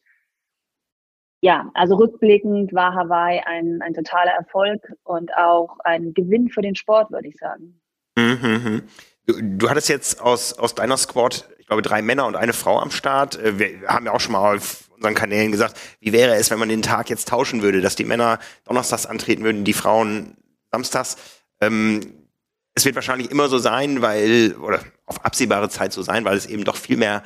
ja, 1.41 1.69
also 1.73 1.95
rückblickend 1.95 2.73
war 2.73 2.93
Hawaii 2.93 3.41
ein, 3.45 3.81
ein 3.81 3.93
totaler 3.93 4.31
Erfolg 4.31 4.81
und 5.03 5.35
auch 5.35 5.77
ein 5.83 6.13
Gewinn 6.13 6.49
für 6.49 6.61
den 6.61 6.75
Sport, 6.75 7.11
würde 7.11 7.27
ich 7.27 7.37
sagen. 7.37 7.79
Mhm. 8.15 8.39
mhm. 8.41 8.83
Du, 9.27 9.33
du 9.41 9.69
hattest 9.69 9.89
jetzt 9.89 10.21
aus, 10.21 10.53
aus 10.53 10.73
deiner 10.73 10.95
Squad, 10.95 11.49
ich 11.59 11.67
glaube, 11.67 11.81
drei 11.81 12.01
Männer 12.01 12.27
und 12.27 12.37
eine 12.37 12.53
Frau 12.53 12.79
am 12.79 12.91
Start. 12.91 13.37
Äh, 13.37 13.59
wir 13.59 13.87
haben 13.89 14.05
ja 14.05 14.13
auch 14.13 14.21
schon 14.21 14.31
mal 14.31 14.55
auf 14.55 14.89
unseren 14.95 15.15
Kanälen 15.15 15.51
gesagt, 15.51 15.77
wie 15.99 16.13
wäre 16.13 16.35
es, 16.35 16.49
wenn 16.49 16.59
man 16.59 16.69
den 16.69 16.81
Tag 16.81 17.09
jetzt 17.09 17.27
tauschen 17.27 17.61
würde, 17.61 17.81
dass 17.81 17.95
die 17.95 18.05
Männer 18.05 18.39
donnerstags 18.65 19.05
antreten 19.05 19.43
würden, 19.43 19.65
die 19.65 19.73
Frauen 19.73 20.37
samstags. 20.71 21.17
Ähm, 21.59 22.27
es 22.73 22.85
wird 22.85 22.95
wahrscheinlich 22.95 23.29
immer 23.31 23.49
so 23.49 23.57
sein, 23.57 24.01
weil, 24.01 24.55
oder 24.55 24.79
auf 25.05 25.25
absehbare 25.25 25.69
Zeit 25.69 25.91
so 25.91 26.01
sein, 26.01 26.23
weil 26.25 26.37
es 26.37 26.45
eben 26.45 26.63
doch 26.63 26.77
viel 26.77 26.97
mehr 26.97 27.21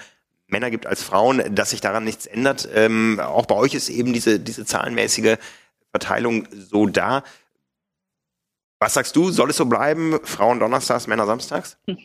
Männer 0.52 0.70
gibt 0.70 0.88
als 0.88 1.04
Frauen, 1.04 1.44
dass 1.54 1.72
sich 1.72 1.82
daran 1.82 2.04
nichts 2.04 2.26
ändert. 2.26 2.68
Ähm, 2.74 3.20
auch 3.20 3.46
bei 3.46 3.56
euch 3.56 3.74
ist 3.74 3.90
eben 3.90 4.14
diese, 4.14 4.40
diese 4.40 4.66
zahlenmäßige 4.66 5.38
Verteilung 5.92 6.48
so 6.52 6.86
da. 6.88 7.24
Was 8.80 8.94
sagst 8.94 9.16
du? 9.16 9.30
Soll 9.30 9.52
es 9.52 9.58
so 9.58 9.66
bleiben? 9.66 10.20
Frauen 10.24 10.60
donnerstags, 10.60 11.08
Männer 11.08 11.26
samstags? 11.26 11.78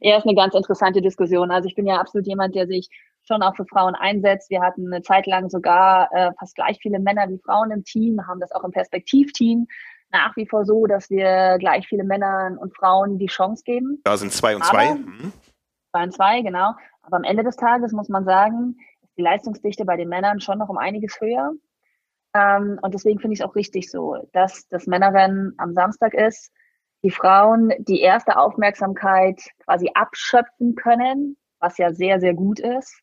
Ja, 0.00 0.18
ist 0.18 0.26
eine 0.26 0.34
ganz 0.34 0.54
interessante 0.54 1.00
Diskussion. 1.00 1.50
Also 1.50 1.68
ich 1.68 1.76
bin 1.76 1.86
ja 1.86 2.00
absolut 2.00 2.26
jemand, 2.26 2.54
der 2.54 2.66
sich 2.66 2.90
schon 3.22 3.40
auch 3.40 3.54
für 3.54 3.64
Frauen 3.64 3.94
einsetzt. 3.94 4.50
Wir 4.50 4.60
hatten 4.60 4.92
eine 4.92 5.00
Zeit 5.00 5.26
lang 5.26 5.48
sogar 5.48 6.10
äh, 6.12 6.32
fast 6.38 6.56
gleich 6.56 6.78
viele 6.82 6.98
Männer 6.98 7.28
wie 7.28 7.38
Frauen 7.38 7.70
im 7.70 7.84
Team, 7.84 8.26
haben 8.26 8.40
das 8.40 8.50
auch 8.52 8.64
im 8.64 8.72
Perspektivteam 8.72 9.68
nach 10.12 10.36
wie 10.36 10.46
vor 10.46 10.64
so, 10.64 10.86
dass 10.86 11.08
wir 11.10 11.56
gleich 11.58 11.86
viele 11.86 12.04
Männern 12.04 12.58
und 12.58 12.74
Frauen 12.76 13.18
die 13.18 13.26
Chance 13.26 13.62
geben. 13.64 14.00
Da 14.04 14.16
sind 14.16 14.32
zwei 14.32 14.56
und 14.56 14.62
Aber, 14.62 14.70
zwei. 14.70 14.94
Mhm. 14.94 15.32
Zwei 15.92 16.02
und 16.02 16.12
zwei, 16.12 16.42
genau. 16.42 16.74
Aber 17.02 17.16
am 17.16 17.24
Ende 17.24 17.44
des 17.44 17.56
Tages 17.56 17.92
muss 17.92 18.08
man 18.08 18.24
sagen, 18.24 18.76
ist 19.02 19.16
die 19.16 19.22
Leistungsdichte 19.22 19.84
bei 19.84 19.96
den 19.96 20.08
Männern 20.08 20.40
schon 20.40 20.58
noch 20.58 20.68
um 20.68 20.78
einiges 20.78 21.20
höher. 21.20 21.52
Ähm, 22.34 22.78
und 22.82 22.94
deswegen 22.94 23.18
finde 23.18 23.34
ich 23.34 23.40
es 23.40 23.46
auch 23.46 23.56
richtig 23.56 23.90
so, 23.90 24.16
dass 24.32 24.68
das 24.68 24.86
Männerrennen 24.86 25.54
am 25.58 25.72
Samstag 25.72 26.14
ist, 26.14 26.52
die 27.02 27.10
Frauen 27.10 27.72
die 27.78 28.00
erste 28.00 28.36
Aufmerksamkeit 28.38 29.40
quasi 29.64 29.90
abschöpfen 29.94 30.74
können, 30.74 31.36
was 31.58 31.78
ja 31.78 31.92
sehr, 31.92 32.20
sehr 32.20 32.34
gut 32.34 32.60
ist. 32.60 33.00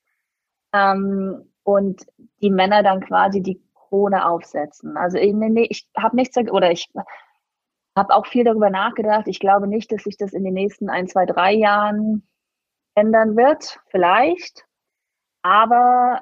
Ähm, 0.73 1.51
und 1.63 2.05
die 2.41 2.51
Männer 2.51 2.83
dann 2.83 3.01
quasi 3.01 3.41
die 3.41 3.62
Krone 3.73 4.25
aufsetzen. 4.25 4.95
Also 4.95 5.17
ich, 5.17 5.33
nee, 5.33 5.67
ich 5.69 5.89
habe 5.97 6.15
nichts 6.15 6.38
oder 6.38 6.71
ich 6.71 6.89
habe 7.95 8.13
auch 8.13 8.27
viel 8.27 8.43
darüber 8.43 8.69
nachgedacht. 8.69 9.27
Ich 9.27 9.39
glaube 9.39 9.67
nicht, 9.67 9.91
dass 9.91 10.03
sich 10.03 10.17
das 10.17 10.33
in 10.33 10.43
den 10.43 10.53
nächsten 10.53 10.89
ein, 10.89 11.07
zwei, 11.07 11.25
drei 11.25 11.53
Jahren 11.53 12.27
ändern 12.97 13.38
wird. 13.38 13.79
Vielleicht. 13.89 14.65
Aber 15.43 16.21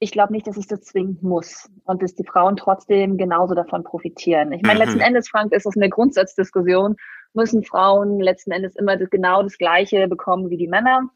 ich 0.00 0.10
glaube 0.10 0.32
nicht, 0.32 0.46
dass 0.46 0.56
ich 0.56 0.66
das 0.66 0.82
zwingend 0.82 1.22
muss 1.22 1.70
und 1.84 2.02
dass 2.02 2.14
die 2.14 2.26
Frauen 2.26 2.56
trotzdem 2.56 3.16
genauso 3.16 3.54
davon 3.54 3.84
profitieren. 3.84 4.52
Ich 4.52 4.62
meine, 4.62 4.80
mhm. 4.80 4.86
letzten 4.86 5.00
Endes, 5.00 5.28
Frank, 5.28 5.52
ist 5.52 5.64
das 5.64 5.76
eine 5.76 5.88
Grundsatzdiskussion. 5.88 6.96
Müssen 7.34 7.62
Frauen 7.62 8.18
letzten 8.18 8.50
Endes 8.50 8.74
immer 8.76 8.96
das, 8.96 9.08
genau 9.10 9.42
das 9.42 9.56
Gleiche 9.56 10.08
bekommen 10.08 10.50
wie 10.50 10.56
die 10.56 10.66
Männer? 10.66 11.08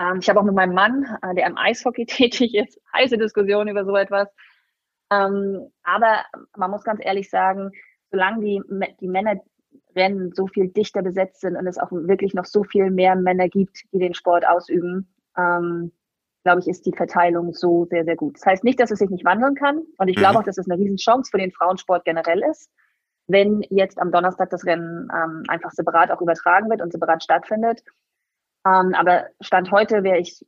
Ähm, 0.00 0.18
ich 0.20 0.28
habe 0.28 0.40
auch 0.40 0.44
mit 0.44 0.56
meinem 0.56 0.74
Mann, 0.74 1.06
äh, 1.22 1.34
der 1.36 1.46
im 1.46 1.56
Eishockey 1.56 2.04
tätig 2.06 2.54
ist, 2.54 2.80
heiße 2.92 3.16
Diskussion 3.16 3.68
über 3.68 3.84
so 3.84 3.94
etwas. 3.94 4.28
Ähm, 5.12 5.70
aber 5.84 6.24
man 6.56 6.70
muss 6.72 6.82
ganz 6.82 7.00
ehrlich 7.02 7.30
sagen, 7.30 7.70
solange 8.10 8.40
die, 8.44 8.62
die 9.00 9.08
Männerrennen 9.94 10.32
so 10.32 10.46
viel 10.46 10.68
dichter 10.68 11.02
besetzt 11.02 11.40
sind 11.40 11.56
und 11.56 11.66
es 11.66 11.78
auch 11.78 11.90
wirklich 11.92 12.34
noch 12.34 12.44
so 12.44 12.64
viel 12.64 12.90
mehr 12.90 13.16
Männer 13.16 13.48
gibt, 13.48 13.82
die 13.92 13.98
den 13.98 14.14
Sport 14.14 14.46
ausüben, 14.46 15.12
ähm, 15.36 15.92
glaube 16.44 16.60
ich, 16.60 16.68
ist 16.68 16.86
die 16.86 16.92
Verteilung 16.92 17.52
so 17.52 17.86
sehr, 17.86 18.04
sehr 18.04 18.16
gut. 18.16 18.36
Das 18.36 18.46
heißt 18.46 18.64
nicht, 18.64 18.80
dass 18.80 18.90
es 18.90 18.98
sich 18.98 19.10
nicht 19.10 19.24
wandeln 19.24 19.54
kann. 19.54 19.82
Und 19.98 20.08
ich 20.08 20.16
glaube 20.16 20.34
mhm. 20.34 20.38
auch, 20.38 20.44
dass 20.44 20.58
es 20.58 20.68
eine 20.68 20.80
Riesenchance 20.80 21.30
für 21.30 21.38
den 21.38 21.52
Frauensport 21.52 22.04
generell 22.04 22.42
ist, 22.50 22.70
wenn 23.26 23.62
jetzt 23.68 23.98
am 23.98 24.10
Donnerstag 24.10 24.50
das 24.50 24.64
Rennen 24.64 25.08
ähm, 25.14 25.42
einfach 25.48 25.70
separat 25.70 26.10
auch 26.10 26.20
übertragen 26.20 26.70
wird 26.70 26.80
und 26.80 26.92
separat 26.92 27.22
stattfindet. 27.22 27.82
Ähm, 28.66 28.94
aber 28.94 29.26
Stand 29.40 29.70
heute 29.70 30.02
wäre 30.02 30.18
ich 30.18 30.44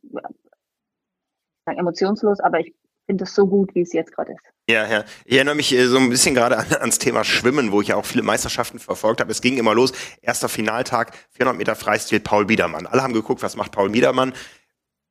sagen, 1.65 1.79
emotionslos, 1.79 2.39
aber 2.39 2.59
ich 2.59 2.73
finde 3.05 3.23
es 3.25 3.35
so 3.35 3.47
gut, 3.47 3.73
wie 3.75 3.81
es 3.81 3.93
jetzt 3.93 4.13
gerade 4.13 4.33
ist. 4.33 4.43
Ja, 4.67 4.89
ja. 4.89 5.03
Ich 5.25 5.35
erinnere 5.35 5.55
mich 5.55 5.73
äh, 5.73 5.87
so 5.87 5.97
ein 5.97 6.09
bisschen 6.09 6.35
gerade 6.35 6.57
an, 6.57 6.65
ans 6.79 6.99
Thema 6.99 7.23
Schwimmen, 7.23 7.71
wo 7.71 7.81
ich 7.81 7.89
ja 7.89 7.95
auch 7.95 8.05
viele 8.05 8.23
Meisterschaften 8.23 8.79
verfolgt 8.79 9.19
habe. 9.19 9.31
Es 9.31 9.41
ging 9.41 9.57
immer 9.57 9.73
los. 9.73 9.91
Erster 10.21 10.49
Finaltag, 10.49 11.13
400 11.31 11.57
Meter 11.57 11.75
Freistil, 11.75 12.19
Paul 12.19 12.45
Biedermann. 12.45 12.85
Alle 12.85 13.03
haben 13.03 13.13
geguckt, 13.13 13.43
was 13.43 13.55
macht 13.55 13.71
Paul 13.71 13.89
Biedermann. 13.89 14.33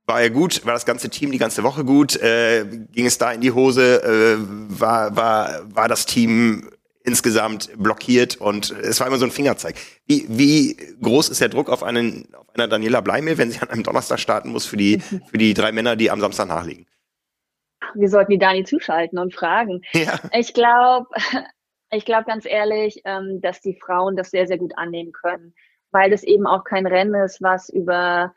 War 0.07 0.21
er 0.21 0.31
gut? 0.31 0.65
War 0.67 0.73
das 0.73 0.85
ganze 0.85 1.11
Team 1.11 1.31
die 1.31 1.39
ganze 1.39 1.63
Woche 1.63 1.85
gut? 1.85 2.17
Äh, 2.17 2.65
ging 2.91 3.07
es 3.07 3.19
da 3.19 3.33
in 3.33 3.41
die 3.41 3.53
Hose? 3.53 4.03
Äh, 4.03 4.37
war, 4.81 5.15
war, 5.15 5.63
war 5.75 5.89
das 5.89 6.07
Team 6.07 6.69
insgesamt 7.05 7.71
blockiert 7.77 8.37
und 8.37 8.71
es 8.71 9.01
war 9.01 9.07
immer 9.07 9.19
so 9.19 9.25
ein 9.25 9.31
Fingerzeig. 9.31 9.77
Wie, 10.07 10.25
wie 10.29 10.77
groß 11.01 11.29
ist 11.31 11.41
der 11.41 11.49
Druck 11.49 11.69
auf, 11.69 11.83
einen, 11.83 12.29
auf 12.35 12.47
einer 12.55 12.69
Daniela 12.69 13.01
Bleimel, 13.01 13.39
wenn 13.39 13.51
sie 13.51 13.59
an 13.61 13.71
einem 13.71 13.83
Donnerstag 13.83 14.21
starten 14.21 14.51
muss 14.51 14.67
für 14.67 14.77
die, 14.77 15.01
für 15.31 15.39
die 15.39 15.55
drei 15.55 15.73
Männer, 15.73 15.97
die 15.97 16.11
am 16.11 16.21
Samstag 16.21 16.49
nachlegen? 16.49 16.87
Wir 17.95 18.09
sollten 18.09 18.33
die 18.33 18.39
Dani 18.39 18.65
zuschalten 18.65 19.19
und 19.19 19.35
fragen. 19.35 19.83
Ja. 19.93 20.19
Ich 20.33 20.55
glaube, 20.55 21.09
ich 21.91 22.05
glaube 22.05 22.25
ganz 22.25 22.47
ehrlich, 22.47 23.03
ähm, 23.05 23.41
dass 23.41 23.61
die 23.61 23.75
Frauen 23.75 24.17
das 24.17 24.31
sehr, 24.31 24.47
sehr 24.47 24.59
gut 24.59 24.73
annehmen 24.77 25.13
können, 25.13 25.55
weil 25.91 26.11
das 26.11 26.23
eben 26.23 26.47
auch 26.47 26.65
kein 26.65 26.87
Rennen 26.87 27.15
ist, 27.15 27.43
was 27.43 27.69
über 27.69 28.35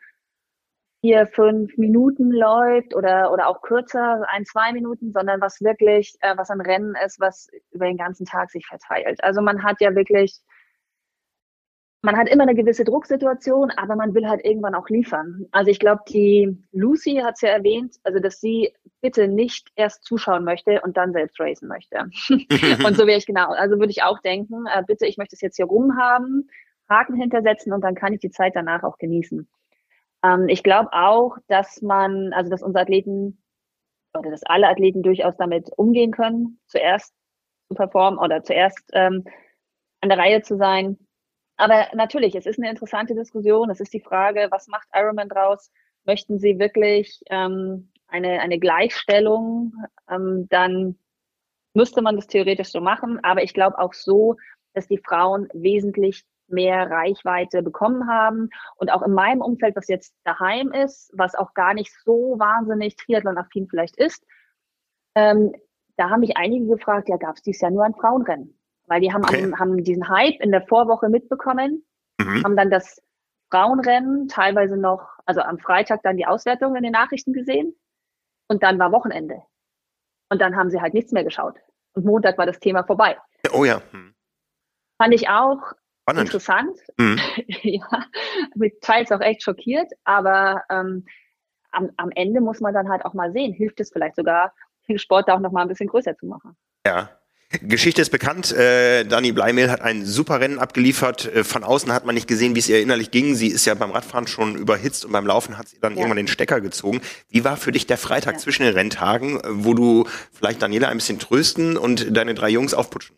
vier, 1.00 1.26
fünf 1.26 1.76
Minuten 1.76 2.32
läuft 2.32 2.94
oder, 2.94 3.32
oder 3.32 3.48
auch 3.48 3.62
kürzer, 3.62 4.24
ein, 4.28 4.44
zwei 4.44 4.72
Minuten, 4.72 5.12
sondern 5.12 5.40
was 5.40 5.60
wirklich, 5.60 6.16
äh, 6.20 6.36
was 6.36 6.50
ein 6.50 6.60
Rennen 6.60 6.94
ist, 7.04 7.20
was 7.20 7.48
über 7.70 7.86
den 7.86 7.96
ganzen 7.96 8.26
Tag 8.26 8.50
sich 8.50 8.66
verteilt. 8.66 9.22
Also 9.22 9.40
man 9.40 9.62
hat 9.62 9.80
ja 9.80 9.94
wirklich 9.94 10.40
man 12.02 12.16
hat 12.16 12.28
immer 12.28 12.42
eine 12.42 12.54
gewisse 12.54 12.84
Drucksituation, 12.84 13.70
aber 13.70 13.96
man 13.96 14.14
will 14.14 14.28
halt 14.28 14.44
irgendwann 14.44 14.74
auch 14.74 14.88
liefern. 14.88 15.46
Also 15.50 15.70
ich 15.70 15.80
glaube, 15.80 16.02
die 16.08 16.56
Lucy 16.72 17.16
hat 17.16 17.34
es 17.34 17.40
ja 17.40 17.48
erwähnt, 17.48 17.96
also 18.04 18.20
dass 18.20 18.40
sie 18.40 18.72
bitte 19.00 19.28
nicht 19.28 19.68
erst 19.74 20.04
zuschauen 20.04 20.44
möchte 20.44 20.80
und 20.82 20.96
dann 20.96 21.12
selbst 21.12 21.40
racen 21.40 21.68
möchte. 21.68 21.98
und 22.86 22.96
so 22.96 23.06
wäre 23.06 23.18
ich 23.18 23.26
genau. 23.26 23.50
Also 23.50 23.78
würde 23.78 23.90
ich 23.90 24.02
auch 24.02 24.20
denken, 24.20 24.66
äh, 24.66 24.82
bitte, 24.86 25.06
ich 25.06 25.16
möchte 25.16 25.34
es 25.34 25.40
jetzt 25.40 25.56
hier 25.56 25.66
rumhaben, 25.66 26.48
Haken 26.88 27.16
hintersetzen 27.16 27.72
und 27.72 27.82
dann 27.82 27.94
kann 27.94 28.12
ich 28.12 28.20
die 28.20 28.30
Zeit 28.30 28.54
danach 28.54 28.84
auch 28.84 28.98
genießen. 28.98 29.48
Ähm, 30.22 30.48
ich 30.48 30.62
glaube 30.62 30.92
auch, 30.92 31.36
dass 31.48 31.82
man, 31.82 32.32
also 32.32 32.50
dass 32.50 32.62
unsere 32.62 32.82
Athleten 32.82 33.42
oder 34.16 34.30
dass 34.30 34.44
alle 34.44 34.68
Athleten 34.68 35.02
durchaus 35.02 35.36
damit 35.36 35.70
umgehen 35.76 36.12
können, 36.12 36.60
zuerst 36.68 37.14
zu 37.68 37.74
performen 37.74 38.18
oder 38.18 38.42
zuerst 38.42 38.88
ähm, 38.92 39.24
an 40.00 40.08
der 40.08 40.18
Reihe 40.18 40.42
zu 40.42 40.56
sein 40.56 40.98
aber 41.56 41.86
natürlich, 41.94 42.34
es 42.34 42.46
ist 42.46 42.58
eine 42.58 42.70
interessante 42.70 43.14
Diskussion. 43.14 43.70
Es 43.70 43.80
ist 43.80 43.92
die 43.92 44.00
Frage, 44.00 44.48
was 44.50 44.68
macht 44.68 44.88
Ironman 44.94 45.28
draus? 45.28 45.70
Möchten 46.04 46.38
Sie 46.38 46.58
wirklich 46.58 47.20
ähm, 47.30 47.90
eine, 48.08 48.40
eine 48.40 48.58
Gleichstellung? 48.58 49.72
Ähm, 50.08 50.46
dann 50.50 50.98
müsste 51.74 52.02
man 52.02 52.16
das 52.16 52.26
theoretisch 52.26 52.70
so 52.70 52.80
machen. 52.80 53.22
Aber 53.22 53.42
ich 53.42 53.54
glaube 53.54 53.78
auch 53.78 53.94
so, 53.94 54.36
dass 54.74 54.86
die 54.86 54.98
Frauen 54.98 55.48
wesentlich 55.52 56.24
mehr 56.48 56.90
Reichweite 56.90 57.62
bekommen 57.62 58.08
haben. 58.08 58.50
Und 58.76 58.90
auch 58.90 59.02
in 59.02 59.12
meinem 59.12 59.40
Umfeld, 59.40 59.76
was 59.76 59.88
jetzt 59.88 60.14
daheim 60.24 60.72
ist, 60.72 61.10
was 61.14 61.34
auch 61.34 61.54
gar 61.54 61.74
nicht 61.74 61.92
so 62.04 62.36
wahnsinnig 62.38 62.96
triathlon-affin 62.96 63.68
vielleicht 63.68 63.96
ist, 63.96 64.24
ähm, 65.14 65.52
da 65.96 66.10
haben 66.10 66.20
mich 66.20 66.36
einige 66.36 66.66
gefragt, 66.66 67.08
ja, 67.08 67.16
gab 67.16 67.36
es 67.36 67.42
dies 67.42 67.60
Jahr 67.60 67.70
nur 67.70 67.84
ein 67.84 67.94
Frauenrennen? 67.94 68.58
Weil 68.86 69.00
die 69.00 69.12
haben, 69.12 69.24
okay. 69.24 69.52
haben 69.58 69.82
diesen 69.82 70.08
Hype 70.08 70.40
in 70.40 70.52
der 70.52 70.66
Vorwoche 70.66 71.08
mitbekommen, 71.08 71.84
mhm. 72.20 72.44
haben 72.44 72.56
dann 72.56 72.70
das 72.70 73.02
Frauenrennen 73.50 74.28
teilweise 74.28 74.76
noch, 74.76 75.08
also 75.24 75.40
am 75.40 75.58
Freitag 75.58 76.02
dann 76.02 76.16
die 76.16 76.26
Auswertung 76.26 76.76
in 76.76 76.82
den 76.82 76.92
Nachrichten 76.92 77.32
gesehen 77.32 77.74
und 78.48 78.62
dann 78.62 78.78
war 78.78 78.92
Wochenende. 78.92 79.42
Und 80.30 80.40
dann 80.40 80.56
haben 80.56 80.70
sie 80.70 80.80
halt 80.80 80.94
nichts 80.94 81.12
mehr 81.12 81.24
geschaut. 81.24 81.56
Und 81.94 82.04
Montag 82.04 82.36
war 82.38 82.46
das 82.46 82.58
Thema 82.58 82.84
vorbei. 82.84 83.16
Oh 83.52 83.64
ja. 83.64 83.80
Hm. 83.90 84.14
Fand 85.00 85.14
ich 85.14 85.28
auch 85.28 85.72
Spannend. 86.02 86.24
interessant. 86.24 86.78
Hm. 87.00 87.18
ja, 87.62 88.06
mit 88.54 88.80
teils 88.80 89.12
auch 89.12 89.20
echt 89.20 89.42
schockiert, 89.42 89.90
aber 90.04 90.62
ähm, 90.70 91.06
am, 91.70 91.90
am 91.96 92.10
Ende 92.14 92.40
muss 92.40 92.60
man 92.60 92.74
dann 92.74 92.88
halt 92.88 93.04
auch 93.04 93.14
mal 93.14 93.32
sehen, 93.32 93.52
hilft 93.52 93.80
es 93.80 93.92
vielleicht 93.92 94.16
sogar, 94.16 94.54
den 94.88 94.98
Sport 94.98 95.28
da 95.28 95.34
auch 95.34 95.40
noch 95.40 95.52
mal 95.52 95.62
ein 95.62 95.68
bisschen 95.68 95.88
größer 95.88 96.16
zu 96.16 96.26
machen. 96.26 96.56
Ja. 96.86 97.10
Geschichte 97.62 98.02
ist 98.02 98.10
bekannt. 98.10 98.52
Äh, 98.52 99.04
Dani 99.04 99.32
Bleimehl 99.32 99.70
hat 99.70 99.80
ein 99.80 100.04
super 100.04 100.40
Rennen 100.40 100.58
abgeliefert. 100.58 101.26
Äh, 101.26 101.44
von 101.44 101.62
außen 101.62 101.92
hat 101.92 102.04
man 102.04 102.14
nicht 102.14 102.26
gesehen, 102.26 102.54
wie 102.54 102.58
es 102.58 102.68
ihr 102.68 102.80
innerlich 102.80 103.10
ging. 103.10 103.34
Sie 103.34 103.48
ist 103.48 103.64
ja 103.66 103.74
beim 103.74 103.92
Radfahren 103.92 104.26
schon 104.26 104.56
überhitzt 104.56 105.04
und 105.04 105.12
beim 105.12 105.26
Laufen 105.26 105.56
hat 105.56 105.68
sie 105.68 105.78
dann 105.80 105.92
ja. 105.92 105.98
irgendwann 105.98 106.16
den 106.16 106.28
Stecker 106.28 106.60
gezogen. 106.60 107.00
Wie 107.28 107.44
war 107.44 107.56
für 107.56 107.72
dich 107.72 107.86
der 107.86 107.98
Freitag 107.98 108.34
ja. 108.34 108.38
zwischen 108.38 108.64
den 108.64 108.74
Renntagen, 108.74 109.40
wo 109.48 109.74
du 109.74 110.06
vielleicht 110.32 110.60
Daniela 110.60 110.88
ein 110.88 110.96
bisschen 110.96 111.18
trösten 111.18 111.76
und 111.76 112.16
deine 112.16 112.34
drei 112.34 112.50
Jungs 112.50 112.74
aufputschen 112.74 113.16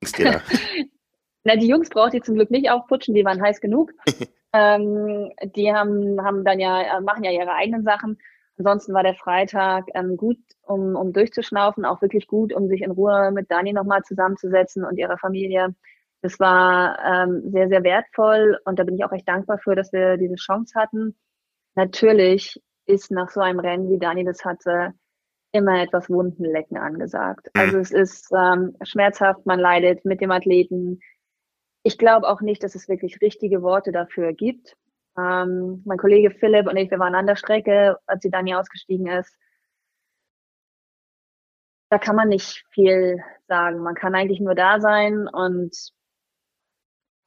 musst? 0.00 0.18
Na, 1.44 1.56
die 1.56 1.68
Jungs 1.68 1.90
braucht 1.90 2.14
ihr 2.14 2.22
zum 2.22 2.34
Glück 2.34 2.50
nicht 2.50 2.70
aufputschen, 2.70 3.14
die 3.14 3.24
waren 3.24 3.40
heiß 3.40 3.60
genug. 3.60 3.92
ähm, 4.52 5.30
die 5.54 5.72
haben, 5.72 6.20
haben 6.24 6.44
dann 6.44 6.58
ja, 6.58 7.00
machen 7.00 7.22
ja 7.22 7.30
ihre 7.30 7.54
eigenen 7.54 7.84
Sachen. 7.84 8.18
Ansonsten 8.58 8.94
war 8.94 9.02
der 9.02 9.14
Freitag 9.14 9.86
ähm, 9.94 10.16
gut, 10.16 10.38
um, 10.62 10.96
um 10.96 11.12
durchzuschnaufen, 11.12 11.84
auch 11.84 12.00
wirklich 12.00 12.26
gut, 12.26 12.52
um 12.54 12.68
sich 12.68 12.82
in 12.82 12.90
Ruhe 12.90 13.30
mit 13.32 13.50
Dani 13.50 13.72
nochmal 13.72 14.02
zusammenzusetzen 14.02 14.84
und 14.84 14.96
ihrer 14.96 15.18
Familie. 15.18 15.74
Das 16.22 16.40
war 16.40 16.98
ähm, 17.04 17.50
sehr, 17.50 17.68
sehr 17.68 17.84
wertvoll 17.84 18.58
und 18.64 18.78
da 18.78 18.84
bin 18.84 18.96
ich 18.96 19.04
auch 19.04 19.12
echt 19.12 19.28
dankbar 19.28 19.58
für, 19.58 19.74
dass 19.74 19.92
wir 19.92 20.16
diese 20.16 20.36
Chance 20.36 20.78
hatten. 20.78 21.16
Natürlich 21.74 22.60
ist 22.86 23.10
nach 23.10 23.30
so 23.30 23.40
einem 23.40 23.60
Rennen, 23.60 23.90
wie 23.90 23.98
Dani 23.98 24.24
das 24.24 24.44
hatte, 24.44 24.94
immer 25.52 25.82
etwas 25.82 26.08
Wundenlecken 26.08 26.78
angesagt. 26.78 27.46
Mhm. 27.54 27.60
Also 27.60 27.78
es 27.78 27.90
ist 27.90 28.32
ähm, 28.32 28.76
schmerzhaft, 28.82 29.44
man 29.44 29.60
leidet 29.60 30.04
mit 30.04 30.20
dem 30.20 30.30
Athleten. 30.30 31.00
Ich 31.82 31.98
glaube 31.98 32.28
auch 32.28 32.40
nicht, 32.40 32.62
dass 32.62 32.74
es 32.74 32.88
wirklich 32.88 33.20
richtige 33.20 33.62
Worte 33.62 33.92
dafür 33.92 34.32
gibt. 34.32 34.76
Ähm, 35.18 35.82
mein 35.84 35.98
Kollege 35.98 36.30
Philipp 36.30 36.68
und 36.68 36.76
ich, 36.76 36.90
wir 36.90 36.98
waren 36.98 37.14
an 37.14 37.26
der 37.26 37.36
Strecke, 37.36 37.98
als 38.06 38.22
sie 38.22 38.30
Dani 38.30 38.54
ausgestiegen 38.54 39.06
ist. 39.06 39.34
Da 41.90 41.98
kann 41.98 42.16
man 42.16 42.28
nicht 42.28 42.64
viel 42.70 43.22
sagen. 43.48 43.78
Man 43.78 43.94
kann 43.94 44.14
eigentlich 44.14 44.40
nur 44.40 44.54
da 44.54 44.80
sein 44.80 45.28
und 45.28 45.74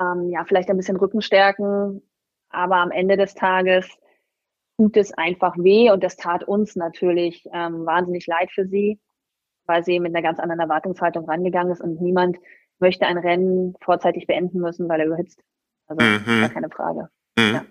ähm, 0.02 0.30
ja, 0.30 0.46
vielleicht 0.46 0.70
ein 0.70 0.78
bisschen 0.78 0.98
Rücken 0.98 1.22
stärken. 1.22 2.02
Aber 2.50 2.78
am 2.78 2.92
Ende 2.92 3.16
des 3.18 3.36
Tages 3.36 3.88
tut 4.78 4.98
es 4.98 5.14
einfach 5.14 5.56
weh 5.58 5.92
und 5.92 6.04
das 6.04 6.16
tat 6.16 6.44
uns 6.44 6.76
natürlich 6.76 7.46
ähm, 7.54 7.86
wahnsinnig 7.86 8.26
leid 8.28 8.50
für 8.52 8.66
sie, 8.66 9.00
weil 9.66 9.84
sie 9.84 10.00
mit 10.00 10.16
einer 10.16 10.24
ganz 10.24 10.40
anderen 10.40 10.62
Erwartungshaltung 10.62 11.30
rangegangen 11.30 11.74
ist 11.74 11.82
und 11.82 12.02
niemand 12.02 12.38
möchte 12.80 13.06
ein 13.06 13.18
Rennen 13.18 13.76
vorzeitig 13.82 14.26
beenden 14.26 14.60
müssen, 14.60 14.88
weil 14.88 15.02
er 15.02 15.08
überhitzt. 15.08 15.44
Also 15.88 16.06
mhm. 16.06 16.42
gar 16.42 16.50
keine 16.50 16.70
Frage. 16.70 17.10
Mhm. 17.38 17.54
Ja. 17.54 17.66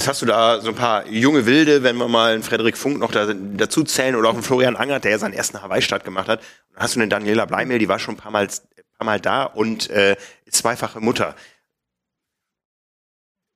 Jetzt 0.00 0.08
hast 0.08 0.22
du 0.22 0.26
da 0.26 0.62
so 0.62 0.70
ein 0.70 0.74
paar 0.74 1.06
junge 1.08 1.44
Wilde, 1.44 1.82
wenn 1.82 1.94
wir 1.96 2.08
mal 2.08 2.32
einen 2.32 2.42
Frederik 2.42 2.78
Funk 2.78 2.98
noch 2.98 3.12
da, 3.12 3.34
dazu 3.34 3.84
zählen 3.84 4.16
oder 4.16 4.30
auch 4.30 4.32
einen 4.32 4.42
Florian 4.42 4.74
Angert, 4.74 5.04
der 5.04 5.10
ja 5.10 5.18
seinen 5.18 5.34
ersten 5.34 5.60
Hawaii-Start 5.60 6.04
gemacht 6.04 6.26
hat. 6.26 6.40
Und 6.40 6.76
dann 6.76 6.84
hast 6.84 6.96
du 6.96 7.00
eine 7.00 7.08
Daniela 7.10 7.44
Bleimel, 7.44 7.78
die 7.78 7.86
war 7.86 7.98
schon 7.98 8.14
ein 8.14 8.16
paar 8.16 8.32
Mal, 8.32 8.44
ein 8.44 8.84
paar 8.96 9.04
Mal 9.04 9.20
da 9.20 9.42
und 9.42 9.90
äh, 9.90 10.16
zweifache 10.48 11.00
Mutter. 11.00 11.36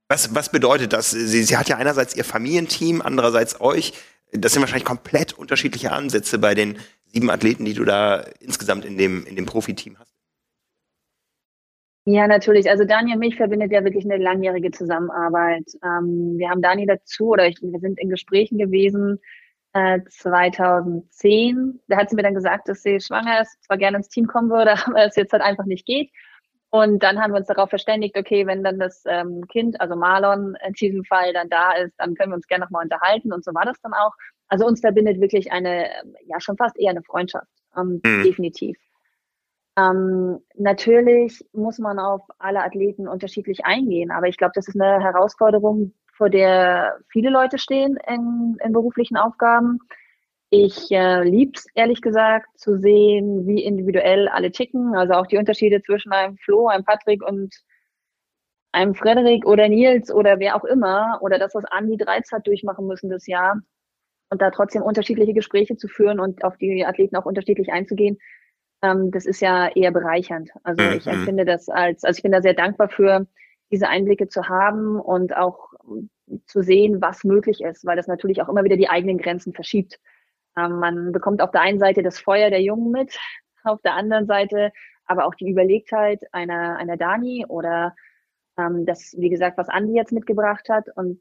Was, 0.08 0.34
was 0.34 0.50
bedeutet 0.50 0.92
das? 0.92 1.12
Sie, 1.12 1.44
sie 1.44 1.56
hat 1.56 1.70
ja 1.70 1.78
einerseits 1.78 2.14
ihr 2.14 2.26
Familienteam, 2.26 3.00
andererseits 3.00 3.58
euch. 3.62 3.94
Das 4.30 4.52
sind 4.52 4.60
wahrscheinlich 4.60 4.84
komplett 4.84 5.32
unterschiedliche 5.32 5.92
Ansätze 5.92 6.38
bei 6.38 6.54
den 6.54 6.78
sieben 7.06 7.30
Athleten, 7.30 7.64
die 7.64 7.72
du 7.72 7.86
da 7.86 8.16
insgesamt 8.40 8.84
in 8.84 8.98
dem, 8.98 9.24
in 9.24 9.36
dem 9.36 9.46
Profiteam 9.46 9.98
hast. 9.98 10.13
Ja, 12.06 12.26
natürlich. 12.26 12.68
Also 12.68 12.84
Dani 12.84 13.14
und 13.14 13.18
mich 13.18 13.36
verbindet 13.36 13.72
ja 13.72 13.82
wirklich 13.82 14.04
eine 14.04 14.22
langjährige 14.22 14.70
Zusammenarbeit. 14.70 15.64
Ähm, 15.82 16.34
wir 16.36 16.50
haben 16.50 16.60
Dani 16.60 16.86
dazu, 16.86 17.28
oder 17.28 17.46
ich, 17.46 17.56
wir 17.62 17.80
sind 17.80 17.98
in 17.98 18.10
Gesprächen 18.10 18.58
gewesen 18.58 19.20
äh, 19.72 20.00
2010. 20.08 21.80
Da 21.88 21.96
hat 21.96 22.10
sie 22.10 22.16
mir 22.16 22.22
dann 22.22 22.34
gesagt, 22.34 22.68
dass 22.68 22.82
sie 22.82 23.00
schwanger 23.00 23.40
ist, 23.40 23.62
zwar 23.64 23.78
gerne 23.78 23.98
ins 23.98 24.08
Team 24.08 24.26
kommen 24.26 24.50
würde, 24.50 24.74
aber 24.86 25.06
es 25.06 25.16
jetzt 25.16 25.32
halt 25.32 25.42
einfach 25.42 25.64
nicht 25.64 25.86
geht. 25.86 26.10
Und 26.68 27.02
dann 27.02 27.22
haben 27.22 27.32
wir 27.32 27.38
uns 27.38 27.46
darauf 27.46 27.70
verständigt, 27.70 28.18
okay, 28.18 28.46
wenn 28.46 28.64
dann 28.64 28.78
das 28.80 29.04
ähm, 29.06 29.46
Kind, 29.46 29.80
also 29.80 29.94
Marlon 29.94 30.56
in 30.66 30.72
diesem 30.72 31.04
Fall 31.04 31.32
dann 31.32 31.48
da 31.48 31.72
ist, 31.72 31.94
dann 31.98 32.16
können 32.16 32.32
wir 32.32 32.36
uns 32.36 32.48
gerne 32.48 32.64
nochmal 32.64 32.82
unterhalten. 32.82 33.32
Und 33.32 33.44
so 33.44 33.54
war 33.54 33.64
das 33.64 33.80
dann 33.80 33.94
auch. 33.94 34.12
Also 34.48 34.66
uns 34.66 34.80
verbindet 34.80 35.20
wirklich 35.20 35.52
eine, 35.52 35.88
ja 36.26 36.40
schon 36.40 36.56
fast 36.56 36.78
eher 36.78 36.90
eine 36.90 37.02
Freundschaft, 37.02 37.46
ähm, 37.76 38.00
mhm. 38.04 38.24
definitiv. 38.24 38.76
Ähm, 39.76 40.38
natürlich 40.54 41.44
muss 41.52 41.78
man 41.78 41.98
auf 41.98 42.22
alle 42.38 42.62
Athleten 42.62 43.08
unterschiedlich 43.08 43.64
eingehen, 43.64 44.10
aber 44.12 44.28
ich 44.28 44.36
glaube, 44.36 44.52
das 44.54 44.68
ist 44.68 44.80
eine 44.80 45.02
Herausforderung, 45.02 45.92
vor 46.12 46.30
der 46.30 46.98
viele 47.08 47.30
Leute 47.30 47.58
stehen 47.58 47.98
in, 48.06 48.56
in 48.64 48.72
beruflichen 48.72 49.16
Aufgaben. 49.16 49.80
Ich 50.50 50.92
äh, 50.92 51.24
lieb's 51.24 51.66
ehrlich 51.74 52.00
gesagt 52.02 52.46
zu 52.56 52.78
sehen, 52.78 53.46
wie 53.46 53.64
individuell 53.64 54.28
alle 54.28 54.52
ticken, 54.52 54.94
also 54.94 55.14
auch 55.14 55.26
die 55.26 55.38
Unterschiede 55.38 55.82
zwischen 55.82 56.12
einem 56.12 56.36
Flo, 56.36 56.68
einem 56.68 56.84
Patrick 56.84 57.26
und 57.26 57.52
einem 58.70 58.94
Frederik 58.94 59.46
oder 59.46 59.68
Nils 59.68 60.12
oder 60.12 60.38
wer 60.38 60.54
auch 60.54 60.64
immer 60.64 61.18
oder 61.22 61.38
das, 61.38 61.54
was 61.54 61.64
Andi 61.64 61.96
Dreiz 61.96 62.30
hat 62.30 62.46
durchmachen 62.46 62.86
müssen 62.86 63.10
das 63.10 63.26
Jahr 63.26 63.60
und 64.30 64.40
da 64.42 64.50
trotzdem 64.50 64.82
unterschiedliche 64.82 65.32
Gespräche 65.32 65.76
zu 65.76 65.88
führen 65.88 66.20
und 66.20 66.44
auf 66.44 66.56
die 66.58 66.84
Athleten 66.86 67.16
auch 67.16 67.24
unterschiedlich 67.24 67.72
einzugehen, 67.72 68.18
ähm, 68.84 69.10
das 69.10 69.24
ist 69.24 69.40
ja 69.40 69.68
eher 69.68 69.90
bereichernd. 69.90 70.50
Also 70.62 70.82
mhm. 70.82 70.92
ich 70.92 71.06
empfinde 71.06 71.44
das 71.44 71.68
als, 71.68 72.04
also 72.04 72.18
ich 72.18 72.22
bin 72.22 72.32
da 72.32 72.42
sehr 72.42 72.54
dankbar 72.54 72.88
für, 72.88 73.26
diese 73.70 73.88
Einblicke 73.88 74.28
zu 74.28 74.48
haben 74.48 75.00
und 75.00 75.34
auch 75.34 75.72
zu 76.46 76.62
sehen, 76.62 77.00
was 77.00 77.24
möglich 77.24 77.62
ist, 77.62 77.84
weil 77.84 77.96
das 77.96 78.06
natürlich 78.06 78.40
auch 78.42 78.48
immer 78.48 78.62
wieder 78.62 78.76
die 78.76 78.88
eigenen 78.88 79.18
Grenzen 79.18 79.52
verschiebt. 79.52 79.98
Ähm, 80.56 80.78
man 80.78 81.12
bekommt 81.12 81.40
auf 81.40 81.50
der 81.50 81.62
einen 81.62 81.78
Seite 81.78 82.02
das 82.02 82.18
Feuer 82.18 82.50
der 82.50 82.62
Jungen 82.62 82.90
mit, 82.92 83.18
auf 83.64 83.80
der 83.82 83.94
anderen 83.94 84.26
Seite 84.26 84.70
aber 85.06 85.26
auch 85.26 85.34
die 85.34 85.50
Überlegtheit 85.50 86.22
einer, 86.32 86.76
einer 86.76 86.96
Dani 86.96 87.44
oder 87.46 87.94
ähm, 88.58 88.86
das, 88.86 89.14
wie 89.18 89.28
gesagt, 89.28 89.58
was 89.58 89.68
Andi 89.68 89.94
jetzt 89.94 90.12
mitgebracht 90.12 90.68
hat. 90.68 90.86
Und 90.96 91.20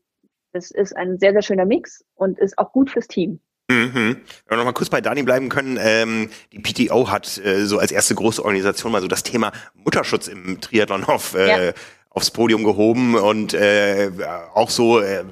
das 0.53 0.71
ist 0.71 0.95
ein 0.95 1.17
sehr, 1.17 1.33
sehr 1.33 1.41
schöner 1.41 1.65
Mix 1.65 2.05
und 2.15 2.39
ist 2.39 2.57
auch 2.57 2.71
gut 2.71 2.89
fürs 2.89 3.07
Team. 3.07 3.41
Mhm. 3.69 3.93
Wenn 3.93 4.49
wir 4.49 4.57
noch 4.57 4.65
mal 4.65 4.73
kurz 4.73 4.89
bei 4.89 4.99
Dani 4.99 5.23
bleiben 5.23 5.49
können, 5.49 5.77
ähm, 5.81 6.29
die 6.51 6.59
PTO 6.59 7.09
hat 7.09 7.37
äh, 7.37 7.65
so 7.65 7.79
als 7.79 7.91
erste 7.91 8.13
große 8.13 8.43
Organisation 8.43 8.91
mal 8.91 9.01
so 9.01 9.07
das 9.07 9.23
Thema 9.23 9.51
Mutterschutz 9.73 10.27
im 10.27 10.59
Triathlon 10.59 11.03
auf, 11.05 11.33
äh, 11.33 11.67
ja. 11.67 11.73
aufs 12.09 12.31
Podium 12.31 12.63
gehoben 12.63 13.15
und 13.15 13.53
äh, 13.53 14.11
auch 14.53 14.69
so 14.69 14.99
äh, 14.99 15.23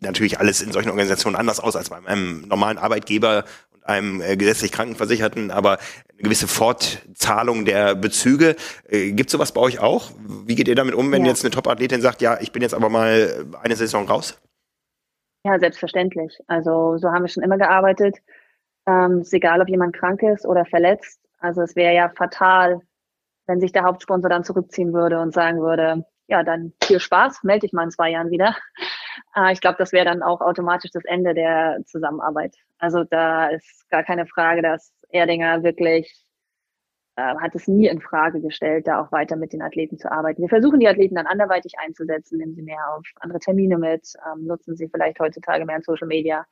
natürlich 0.00 0.38
alles 0.38 0.60
in 0.60 0.72
solchen 0.72 0.90
Organisationen 0.90 1.36
anders 1.36 1.60
aus 1.60 1.76
als 1.76 1.88
bei 1.88 1.96
einem 2.04 2.42
normalen 2.42 2.76
Arbeitgeber 2.76 3.44
und 3.70 3.86
einem 3.86 4.20
äh, 4.20 4.36
gesetzlich 4.36 4.70
Krankenversicherten, 4.72 5.50
aber 5.50 5.78
eine 6.12 6.22
gewisse 6.22 6.48
Fortzahlung 6.48 7.64
der 7.64 7.94
Bezüge. 7.94 8.56
Äh, 8.88 9.12
Gibt 9.12 9.30
sowas 9.30 9.52
bei 9.52 9.60
euch 9.62 9.78
auch? 9.78 10.10
Wie 10.46 10.56
geht 10.56 10.68
ihr 10.68 10.74
damit 10.74 10.94
um, 10.94 11.10
wenn 11.10 11.24
ja. 11.24 11.30
jetzt 11.30 11.42
eine 11.42 11.52
Top-Athletin 11.52 12.02
sagt, 12.02 12.20
ja, 12.20 12.38
ich 12.40 12.52
bin 12.52 12.60
jetzt 12.60 12.74
aber 12.74 12.90
mal 12.90 13.46
eine 13.62 13.76
Saison 13.76 14.06
raus? 14.06 14.36
Ja, 15.44 15.58
selbstverständlich. 15.58 16.38
Also 16.46 16.96
so 16.98 17.10
haben 17.10 17.22
wir 17.24 17.28
schon 17.28 17.42
immer 17.42 17.58
gearbeitet. 17.58 18.18
Ähm, 18.86 19.20
ist 19.20 19.34
egal, 19.34 19.60
ob 19.60 19.68
jemand 19.68 19.94
krank 19.96 20.22
ist 20.22 20.46
oder 20.46 20.64
verletzt. 20.64 21.20
Also 21.38 21.62
es 21.62 21.74
wäre 21.76 21.94
ja 21.94 22.08
fatal, 22.10 22.80
wenn 23.46 23.60
sich 23.60 23.72
der 23.72 23.84
Hauptsponsor 23.84 24.30
dann 24.30 24.44
zurückziehen 24.44 24.92
würde 24.92 25.20
und 25.20 25.34
sagen 25.34 25.60
würde, 25.60 26.04
ja, 26.28 26.44
dann 26.44 26.72
viel 26.84 27.00
Spaß, 27.00 27.42
melde 27.42 27.66
dich 27.66 27.72
mal 27.72 27.84
in 27.84 27.90
zwei 27.90 28.10
Jahren 28.10 28.30
wieder. 28.30 28.56
Äh, 29.34 29.52
ich 29.52 29.60
glaube, 29.60 29.76
das 29.78 29.92
wäre 29.92 30.06
dann 30.06 30.22
auch 30.22 30.40
automatisch 30.40 30.90
das 30.90 31.04
Ende 31.04 31.34
der 31.34 31.80
Zusammenarbeit. 31.86 32.54
Also 32.78 33.04
da 33.04 33.48
ist 33.48 33.88
gar 33.90 34.02
keine 34.02 34.26
Frage, 34.26 34.62
dass 34.62 34.92
Erdinger 35.10 35.62
wirklich 35.62 36.26
äh, 37.16 37.34
hat 37.36 37.54
es 37.54 37.68
nie 37.68 37.88
in 37.88 38.00
Frage 38.00 38.40
gestellt, 38.40 38.86
da 38.86 39.00
auch 39.00 39.12
weiter 39.12 39.36
mit 39.36 39.52
den 39.52 39.62
Athleten 39.62 39.98
zu 39.98 40.10
arbeiten. 40.10 40.40
Wir 40.42 40.48
versuchen 40.48 40.80
die 40.80 40.88
Athleten 40.88 41.14
dann 41.14 41.26
anderweitig 41.26 41.74
einzusetzen, 41.78 42.38
nehmen 42.38 42.54
sie 42.54 42.62
mehr 42.62 42.94
auf 42.96 43.04
andere 43.20 43.38
Termine 43.38 43.78
mit, 43.78 44.14
ähm, 44.26 44.46
nutzen 44.46 44.76
sie 44.76 44.88
vielleicht 44.88 45.20
heutzutage 45.20 45.64
mehr 45.66 45.76
in 45.76 45.82
Social 45.82 46.08
Media. 46.08 46.46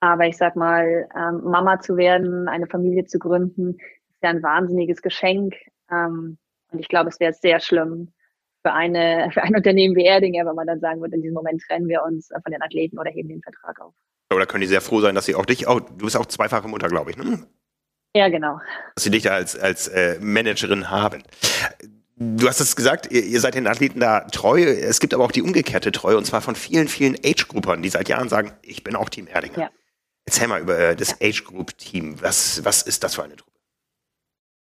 Aber 0.00 0.26
ich 0.26 0.36
sag 0.36 0.56
mal, 0.56 1.08
ähm, 1.16 1.42
Mama 1.44 1.80
zu 1.80 1.96
werden, 1.96 2.48
eine 2.48 2.66
Familie 2.66 3.04
zu 3.04 3.18
gründen, 3.18 3.76
ist 4.10 4.22
ja 4.22 4.30
ein 4.30 4.42
wahnsinniges 4.42 5.00
Geschenk. 5.00 5.54
Ähm, 5.90 6.38
und 6.72 6.78
ich 6.80 6.88
glaube, 6.88 7.08
es 7.08 7.20
wäre 7.20 7.32
sehr 7.32 7.60
schlimm 7.60 8.12
für 8.62 8.72
eine, 8.72 9.30
für 9.32 9.42
ein 9.42 9.54
Unternehmen 9.54 9.94
wie 9.96 10.04
Erdinger, 10.04 10.44
wenn 10.44 10.56
man 10.56 10.66
dann 10.66 10.80
sagen 10.80 11.00
würde, 11.00 11.14
in 11.14 11.22
diesem 11.22 11.34
Moment 11.34 11.62
trennen 11.62 11.88
wir 11.88 12.02
uns 12.02 12.28
von 12.28 12.52
den 12.52 12.62
Athleten 12.62 12.98
oder 12.98 13.10
heben 13.10 13.28
den 13.28 13.42
Vertrag 13.42 13.80
auf. 13.80 13.94
Oder 14.34 14.46
können 14.46 14.62
die 14.62 14.66
sehr 14.66 14.80
froh 14.80 15.00
sein, 15.00 15.14
dass 15.14 15.26
sie 15.26 15.36
auch 15.36 15.46
dich, 15.46 15.68
auch, 15.68 15.80
du 15.80 16.04
bist 16.04 16.16
auch 16.16 16.26
zweifache 16.26 16.66
Mutter, 16.66 16.88
glaube 16.88 17.10
ich, 17.10 17.16
ne? 17.16 17.46
Ja, 18.16 18.28
genau. 18.28 18.60
Dass 18.94 19.04
sie 19.04 19.10
dich 19.10 19.24
da 19.24 19.32
als, 19.32 19.58
als 19.58 19.88
äh, 19.88 20.18
Managerin 20.20 20.90
haben. 20.90 21.24
Du 22.16 22.46
hast 22.46 22.60
es 22.60 22.76
gesagt, 22.76 23.10
ihr, 23.10 23.24
ihr, 23.24 23.40
seid 23.40 23.54
den 23.56 23.66
Athleten 23.66 23.98
da 23.98 24.20
treu. 24.20 24.62
Es 24.62 25.00
gibt 25.00 25.14
aber 25.14 25.24
auch 25.24 25.32
die 25.32 25.42
umgekehrte 25.42 25.90
Treue, 25.90 26.16
und 26.16 26.24
zwar 26.24 26.40
von 26.40 26.54
vielen, 26.54 26.86
vielen 26.86 27.16
Age-Gruppern, 27.16 27.82
die 27.82 27.88
seit 27.88 28.08
Jahren 28.08 28.28
sagen, 28.28 28.52
ich 28.62 28.84
bin 28.84 28.94
auch 28.94 29.08
Team 29.08 29.26
Erdinger. 29.26 29.58
Ja. 29.58 29.70
Erzähl 30.24 30.46
mal 30.46 30.60
über 30.60 30.78
äh, 30.78 30.96
das 30.96 31.16
ja. 31.18 31.28
Age-Group-Team. 31.28 32.22
Was, 32.22 32.64
was 32.64 32.82
ist 32.82 33.02
das 33.02 33.16
für 33.16 33.24
eine 33.24 33.34
Truppe? 33.34 33.50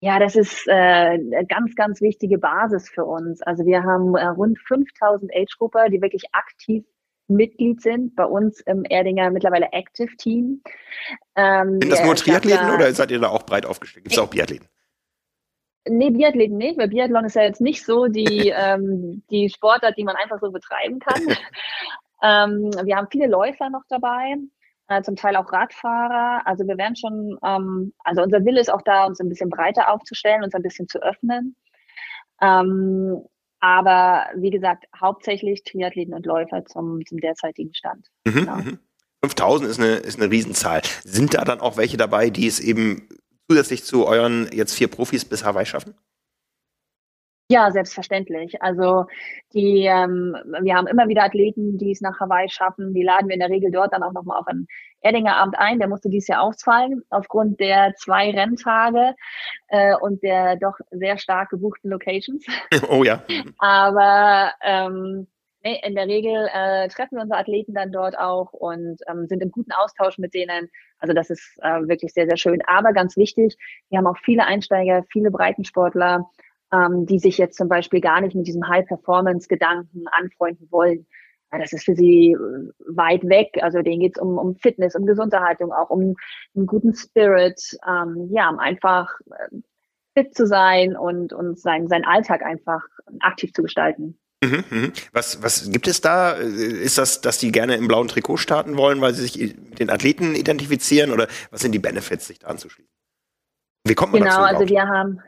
Ja, 0.00 0.18
das 0.18 0.36
ist 0.36 0.66
äh, 0.66 0.72
eine 0.72 1.46
ganz, 1.46 1.74
ganz 1.74 2.00
wichtige 2.00 2.38
Basis 2.38 2.88
für 2.88 3.04
uns. 3.04 3.42
Also 3.42 3.64
wir 3.66 3.82
haben 3.82 4.14
äh, 4.16 4.26
rund 4.26 4.58
5000 4.58 5.30
Age-Grupper, 5.34 5.90
die 5.90 6.00
wirklich 6.00 6.24
aktiv 6.32 6.84
Mitglied 7.28 7.80
sind 7.80 8.14
bei 8.16 8.24
uns 8.24 8.60
im 8.60 8.84
Erdinger 8.84 9.30
mittlerweile 9.30 9.72
Active 9.72 10.14
Team. 10.16 10.62
Ähm, 11.36 11.80
sind 11.80 11.90
das 11.90 12.04
nur 12.04 12.14
Triathleten 12.14 12.70
oder 12.70 12.92
seid 12.92 13.10
ihr 13.10 13.20
da 13.20 13.28
auch 13.28 13.44
breit 13.44 13.66
aufgestellt? 13.66 14.04
Gibt 14.04 14.16
es 14.16 14.18
auch 14.18 14.28
Biathleten? 14.28 14.68
Nee, 15.86 16.10
Biathleten 16.10 16.56
nicht, 16.56 16.78
weil 16.78 16.88
Biathlon 16.88 17.24
ist 17.24 17.36
ja 17.36 17.42
jetzt 17.42 17.60
nicht 17.60 17.84
so 17.84 18.06
die, 18.06 18.48
ähm, 18.56 19.22
die 19.30 19.48
Sportart, 19.48 19.96
die 19.96 20.04
man 20.04 20.16
einfach 20.16 20.40
so 20.40 20.50
betreiben 20.50 20.98
kann. 20.98 21.22
ähm, 22.22 22.70
wir 22.84 22.96
haben 22.96 23.08
viele 23.10 23.26
Läufer 23.26 23.70
noch 23.70 23.82
dabei, 23.88 24.36
äh, 24.88 25.02
zum 25.02 25.16
Teil 25.16 25.36
auch 25.36 25.52
Radfahrer. 25.52 26.46
Also 26.46 26.66
wir 26.66 26.78
werden 26.78 26.96
schon, 26.96 27.38
ähm, 27.44 27.92
also 28.04 28.22
unser 28.22 28.44
Wille 28.44 28.60
ist 28.60 28.72
auch 28.72 28.82
da, 28.82 29.04
uns 29.04 29.20
ein 29.20 29.28
bisschen 29.28 29.50
breiter 29.50 29.90
aufzustellen, 29.90 30.42
uns 30.42 30.54
ein 30.54 30.62
bisschen 30.62 30.88
zu 30.88 31.02
öffnen. 31.02 31.56
Ähm, 32.40 33.24
aber 33.64 34.26
wie 34.36 34.50
gesagt, 34.50 34.84
hauptsächlich 35.00 35.64
Triathleten 35.64 36.12
und 36.12 36.26
Läufer 36.26 36.66
zum, 36.66 37.00
zum 37.06 37.18
derzeitigen 37.18 37.74
Stand. 37.74 38.10
Mhm, 38.26 38.32
genau. 38.34 38.58
5000 39.22 39.62
mhm. 39.64 39.70
ist 39.70 39.80
eine, 39.80 39.94
ist 39.94 40.20
eine 40.20 40.30
Riesenzahl. 40.30 40.82
Sind 41.02 41.32
da 41.32 41.44
dann 41.44 41.60
auch 41.60 41.78
welche 41.78 41.96
dabei, 41.96 42.28
die 42.28 42.46
es 42.46 42.60
eben 42.60 43.08
zusätzlich 43.48 43.82
zu 43.84 44.06
euren 44.06 44.50
jetzt 44.52 44.74
vier 44.74 44.88
Profis 44.88 45.24
bis 45.24 45.46
Hawaii 45.46 45.64
schaffen? 45.64 45.94
Ja, 47.50 47.70
selbstverständlich. 47.70 48.62
Also 48.62 49.04
die, 49.52 49.84
ähm, 49.84 50.34
wir 50.62 50.74
haben 50.74 50.86
immer 50.86 51.08
wieder 51.08 51.24
Athleten, 51.24 51.76
die 51.76 51.92
es 51.92 52.00
nach 52.00 52.18
Hawaii 52.18 52.48
schaffen. 52.48 52.94
Die 52.94 53.02
laden 53.02 53.28
wir 53.28 53.34
in 53.34 53.40
der 53.40 53.50
Regel 53.50 53.70
dort 53.70 53.92
dann 53.92 54.02
auch 54.02 54.12
nochmal 54.12 54.38
auf 54.38 54.46
einen 54.46 54.66
Erdinger 55.02 55.36
Abend 55.36 55.58
ein. 55.58 55.78
Der 55.78 55.88
musste 55.88 56.08
dieses 56.08 56.28
Jahr 56.28 56.40
ausfallen 56.40 57.02
aufgrund 57.10 57.60
der 57.60 57.94
zwei 57.96 58.30
Renntage 58.30 59.14
äh, 59.68 59.94
und 59.94 60.22
der 60.22 60.56
doch 60.56 60.74
sehr 60.90 61.18
stark 61.18 61.50
gebuchten 61.50 61.90
Locations. 61.90 62.46
Oh 62.88 63.04
ja. 63.04 63.22
Aber 63.58 64.52
ähm, 64.62 65.26
nee, 65.62 65.80
in 65.84 65.94
der 65.94 66.06
Regel 66.06 66.48
äh, 66.50 66.88
treffen 66.88 67.16
wir 67.16 67.22
unsere 67.22 67.40
Athleten 67.40 67.74
dann 67.74 67.92
dort 67.92 68.16
auch 68.18 68.52
und 68.52 69.00
ähm, 69.06 69.26
sind 69.26 69.42
im 69.42 69.50
guten 69.50 69.72
Austausch 69.72 70.16
mit 70.16 70.32
denen. 70.32 70.70
Also 70.98 71.12
das 71.12 71.28
ist 71.28 71.58
äh, 71.62 71.86
wirklich 71.88 72.14
sehr, 72.14 72.26
sehr 72.26 72.38
schön. 72.38 72.62
Aber 72.66 72.94
ganz 72.94 73.18
wichtig, 73.18 73.56
wir 73.90 73.98
haben 73.98 74.06
auch 74.06 74.18
viele 74.18 74.46
Einsteiger, 74.46 75.04
viele 75.10 75.30
Breitensportler 75.30 76.30
ähm, 76.74 77.06
die 77.06 77.18
sich 77.18 77.38
jetzt 77.38 77.56
zum 77.56 77.68
Beispiel 77.68 78.00
gar 78.00 78.20
nicht 78.20 78.34
mit 78.34 78.46
diesem 78.46 78.66
High-Performance-Gedanken 78.66 80.06
anfreunden 80.10 80.68
wollen. 80.70 81.06
Das 81.50 81.72
ist 81.72 81.84
für 81.84 81.94
sie 81.94 82.32
äh, 82.32 82.96
weit 82.96 83.22
weg. 83.28 83.58
Also 83.60 83.82
denen 83.82 84.00
geht 84.00 84.16
es 84.16 84.22
um, 84.22 84.38
um 84.38 84.56
Fitness, 84.56 84.96
um 84.96 85.06
Gesunderhaltung, 85.06 85.72
auch 85.72 85.90
um 85.90 86.16
einen 86.56 86.66
guten 86.66 86.94
Spirit, 86.94 87.60
ähm, 87.88 88.28
ja, 88.32 88.50
um 88.50 88.58
einfach 88.58 89.10
äh, 89.30 89.56
fit 90.16 90.34
zu 90.34 90.46
sein 90.46 90.96
und, 90.96 91.32
und 91.32 91.58
sein, 91.58 91.88
seinen 91.88 92.04
Alltag 92.04 92.42
einfach 92.42 92.82
aktiv 93.20 93.52
zu 93.52 93.62
gestalten. 93.62 94.18
Mhm, 94.44 94.64
mhm. 94.70 94.92
Was, 95.12 95.42
was 95.42 95.70
gibt 95.70 95.88
es 95.88 96.00
da? 96.00 96.32
Ist 96.32 96.98
das, 96.98 97.20
dass 97.20 97.38
die 97.38 97.52
gerne 97.52 97.76
im 97.76 97.88
blauen 97.88 98.08
Trikot 98.08 98.36
starten 98.36 98.76
wollen, 98.76 99.00
weil 99.00 99.14
sie 99.14 99.22
sich 99.22 99.56
mit 99.56 99.80
den 99.80 99.90
Athleten 99.90 100.34
identifizieren 100.34 101.10
oder 101.10 101.28
was 101.50 101.60
sind 101.60 101.72
die 101.72 101.78
Benefits, 101.78 102.26
sich 102.26 102.40
da 102.40 102.48
anzuschließen? 102.48 102.90
Wie 103.86 103.94
kommt 103.94 104.12
man 104.12 104.22
genau, 104.22 104.42
dazu? 104.42 104.46
Genau, 104.46 104.60
also 104.60 104.72
wir 104.72 104.88
haben, 104.88 105.20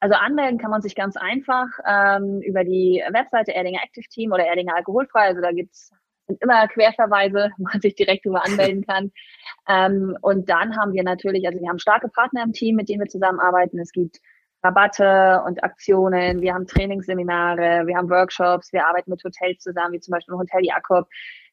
also 0.00 0.14
anmelden 0.16 0.58
kann 0.58 0.70
man 0.70 0.82
sich 0.82 0.94
ganz 0.94 1.16
einfach 1.16 1.68
ähm, 1.86 2.40
über 2.42 2.64
die 2.64 3.02
Webseite 3.12 3.52
Erdinger 3.52 3.80
Active 3.84 4.08
Team 4.08 4.32
oder 4.32 4.46
Erdinger 4.46 4.74
Alkoholfrei. 4.74 5.26
Also 5.26 5.42
da 5.42 5.52
gibt's 5.52 5.92
immer 6.40 6.66
Querverweise, 6.68 7.50
wo 7.58 7.64
man 7.64 7.80
sich 7.80 7.94
direkt 7.94 8.24
darüber 8.24 8.44
anmelden 8.44 8.86
kann. 8.86 9.12
ähm, 9.68 10.16
und 10.22 10.48
dann 10.48 10.76
haben 10.76 10.92
wir 10.92 11.02
natürlich, 11.02 11.46
also 11.46 11.60
wir 11.60 11.68
haben 11.68 11.78
starke 11.78 12.08
Partner 12.08 12.42
im 12.44 12.52
Team, 12.52 12.76
mit 12.76 12.88
denen 12.88 13.00
wir 13.00 13.08
zusammenarbeiten. 13.08 13.78
Es 13.78 13.92
gibt 13.92 14.18
Rabatte 14.62 15.42
und 15.46 15.62
Aktionen, 15.64 16.40
wir 16.40 16.54
haben 16.54 16.66
Trainingsseminare, 16.66 17.86
wir 17.86 17.96
haben 17.96 18.10
Workshops, 18.10 18.72
wir 18.72 18.86
arbeiten 18.86 19.10
mit 19.10 19.22
Hotels 19.24 19.62
zusammen, 19.62 19.94
wie 19.94 20.00
zum 20.00 20.12
Beispiel 20.12 20.34
Hotel 20.34 20.64
Jakob, 20.64 21.08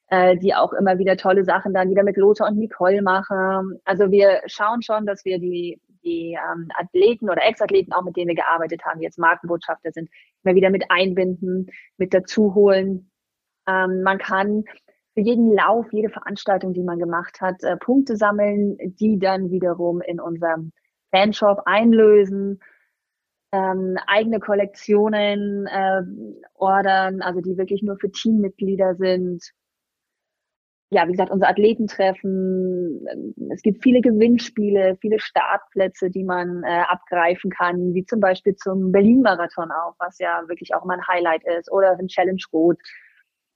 äh, 0.09 0.37
die 0.37 0.53
auch 0.53 0.73
immer 0.73 0.97
wieder 0.97 1.17
tolle 1.17 1.43
Sachen 1.43 1.73
dann 1.73 1.89
wieder 1.89 2.03
mit 2.03 2.17
Lothar 2.17 2.49
und 2.49 2.57
Nicole 2.57 3.01
machen. 3.01 3.79
Also 3.85 4.11
wir 4.11 4.41
schauen 4.47 4.81
schon, 4.81 5.05
dass 5.05 5.23
wir 5.25 5.39
die 5.39 5.79
die 6.07 6.37
ähm, 6.51 6.69
Athleten 6.75 7.29
oder 7.29 7.43
Ex-Athleten, 7.43 7.93
auch 7.93 8.03
mit 8.03 8.15
denen 8.15 8.29
wir 8.29 8.35
gearbeitet 8.35 8.83
haben, 8.85 8.99
die 8.99 9.05
jetzt 9.05 9.19
Markenbotschafter 9.19 9.91
sind, 9.91 10.09
immer 10.43 10.55
wieder 10.55 10.69
mit 10.69 10.85
einbinden, 10.89 11.69
mit 11.97 12.13
dazu 12.13 12.55
holen. 12.55 13.11
Ähm, 13.67 14.01
man 14.03 14.17
kann 14.17 14.63
für 15.13 15.21
jeden 15.21 15.53
Lauf, 15.53 15.87
jede 15.91 16.09
Veranstaltung, 16.09 16.73
die 16.73 16.83
man 16.83 16.99
gemacht 16.99 17.41
hat, 17.41 17.63
äh, 17.63 17.75
Punkte 17.77 18.15
sammeln, 18.15 18.77
die 18.99 19.19
dann 19.19 19.51
wiederum 19.51 20.01
in 20.01 20.19
unserem 20.19 20.71
Fanshop 21.11 21.63
einlösen, 21.65 22.61
ähm, 23.51 23.97
eigene 24.07 24.39
Kollektionen 24.39 25.67
äh, 25.67 26.01
ordern, 26.53 27.21
also 27.21 27.41
die 27.41 27.57
wirklich 27.57 27.81
nur 27.81 27.97
für 27.97 28.11
Teammitglieder 28.11 28.95
sind 28.95 29.53
ja, 30.89 31.05
wie 31.05 31.11
gesagt, 31.11 31.31
unsere 31.31 31.51
Athletentreffen. 31.51 33.05
Es 33.51 33.61
gibt 33.61 33.83
viele 33.83 33.99
Gewinnspiele, 33.99 34.97
viele 35.01 35.19
Startplätze, 35.19 36.09
die 36.09 36.23
man 36.23 36.63
äh, 36.63 36.83
abgreifen 36.87 37.51
kann, 37.51 37.93
wie 37.93 38.05
zum 38.05 38.21
Beispiel 38.21 38.55
zum 38.55 38.91
Berlin-Marathon 38.91 39.71
auch, 39.71 39.95
was 39.99 40.17
ja 40.19 40.43
wirklich 40.47 40.73
auch 40.73 40.85
immer 40.85 40.93
ein 40.93 41.07
Highlight 41.07 41.43
ist, 41.59 41.71
oder 41.71 41.97
ein 41.97 42.07
Challenge 42.07 42.41
Rot. 42.53 42.77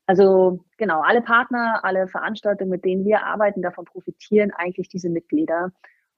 Also 0.07 0.65
genau, 0.77 1.01
alle 1.01 1.21
Partner, 1.21 1.79
alle 1.83 2.07
Veranstaltungen, 2.09 2.71
mit 2.71 2.83
denen 2.83 3.05
wir 3.05 3.23
arbeiten, 3.23 3.61
davon 3.61 3.85
profitieren 3.85 4.51
eigentlich 4.51 4.89
diese 4.89 5.09
Mitglieder. 5.09 5.71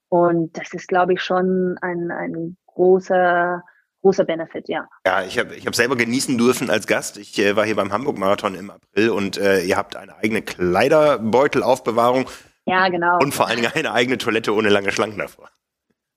Und 0.08 0.58
das 0.58 0.74
ist, 0.74 0.88
glaube 0.88 1.12
ich, 1.12 1.22
schon 1.22 1.78
ein, 1.80 2.10
ein 2.10 2.56
großer 2.66 3.62
großer 4.04 4.24
Benefit, 4.24 4.68
ja. 4.68 4.86
Ja, 5.06 5.22
ich 5.22 5.38
habe 5.38 5.54
ich 5.54 5.66
hab 5.66 5.74
selber 5.74 5.96
genießen 5.96 6.36
dürfen 6.36 6.68
als 6.68 6.86
Gast. 6.86 7.16
Ich 7.16 7.38
äh, 7.38 7.56
war 7.56 7.64
hier 7.64 7.74
beim 7.74 7.90
Hamburg-Marathon 7.90 8.54
im 8.54 8.70
April 8.70 9.10
und 9.10 9.38
äh, 9.38 9.60
ihr 9.60 9.78
habt 9.78 9.96
eine 9.96 10.14
eigene 10.16 10.42
Kleiderbeutelaufbewahrung. 10.42 12.26
Ja, 12.66 12.88
genau. 12.88 13.18
Und 13.18 13.32
vor 13.32 13.48
allen 13.48 13.56
Dingen 13.56 13.72
eine 13.74 13.92
eigene 13.92 14.18
Toilette 14.18 14.54
ohne 14.54 14.68
lange 14.68 14.92
Schlangen 14.92 15.18
davor. 15.18 15.48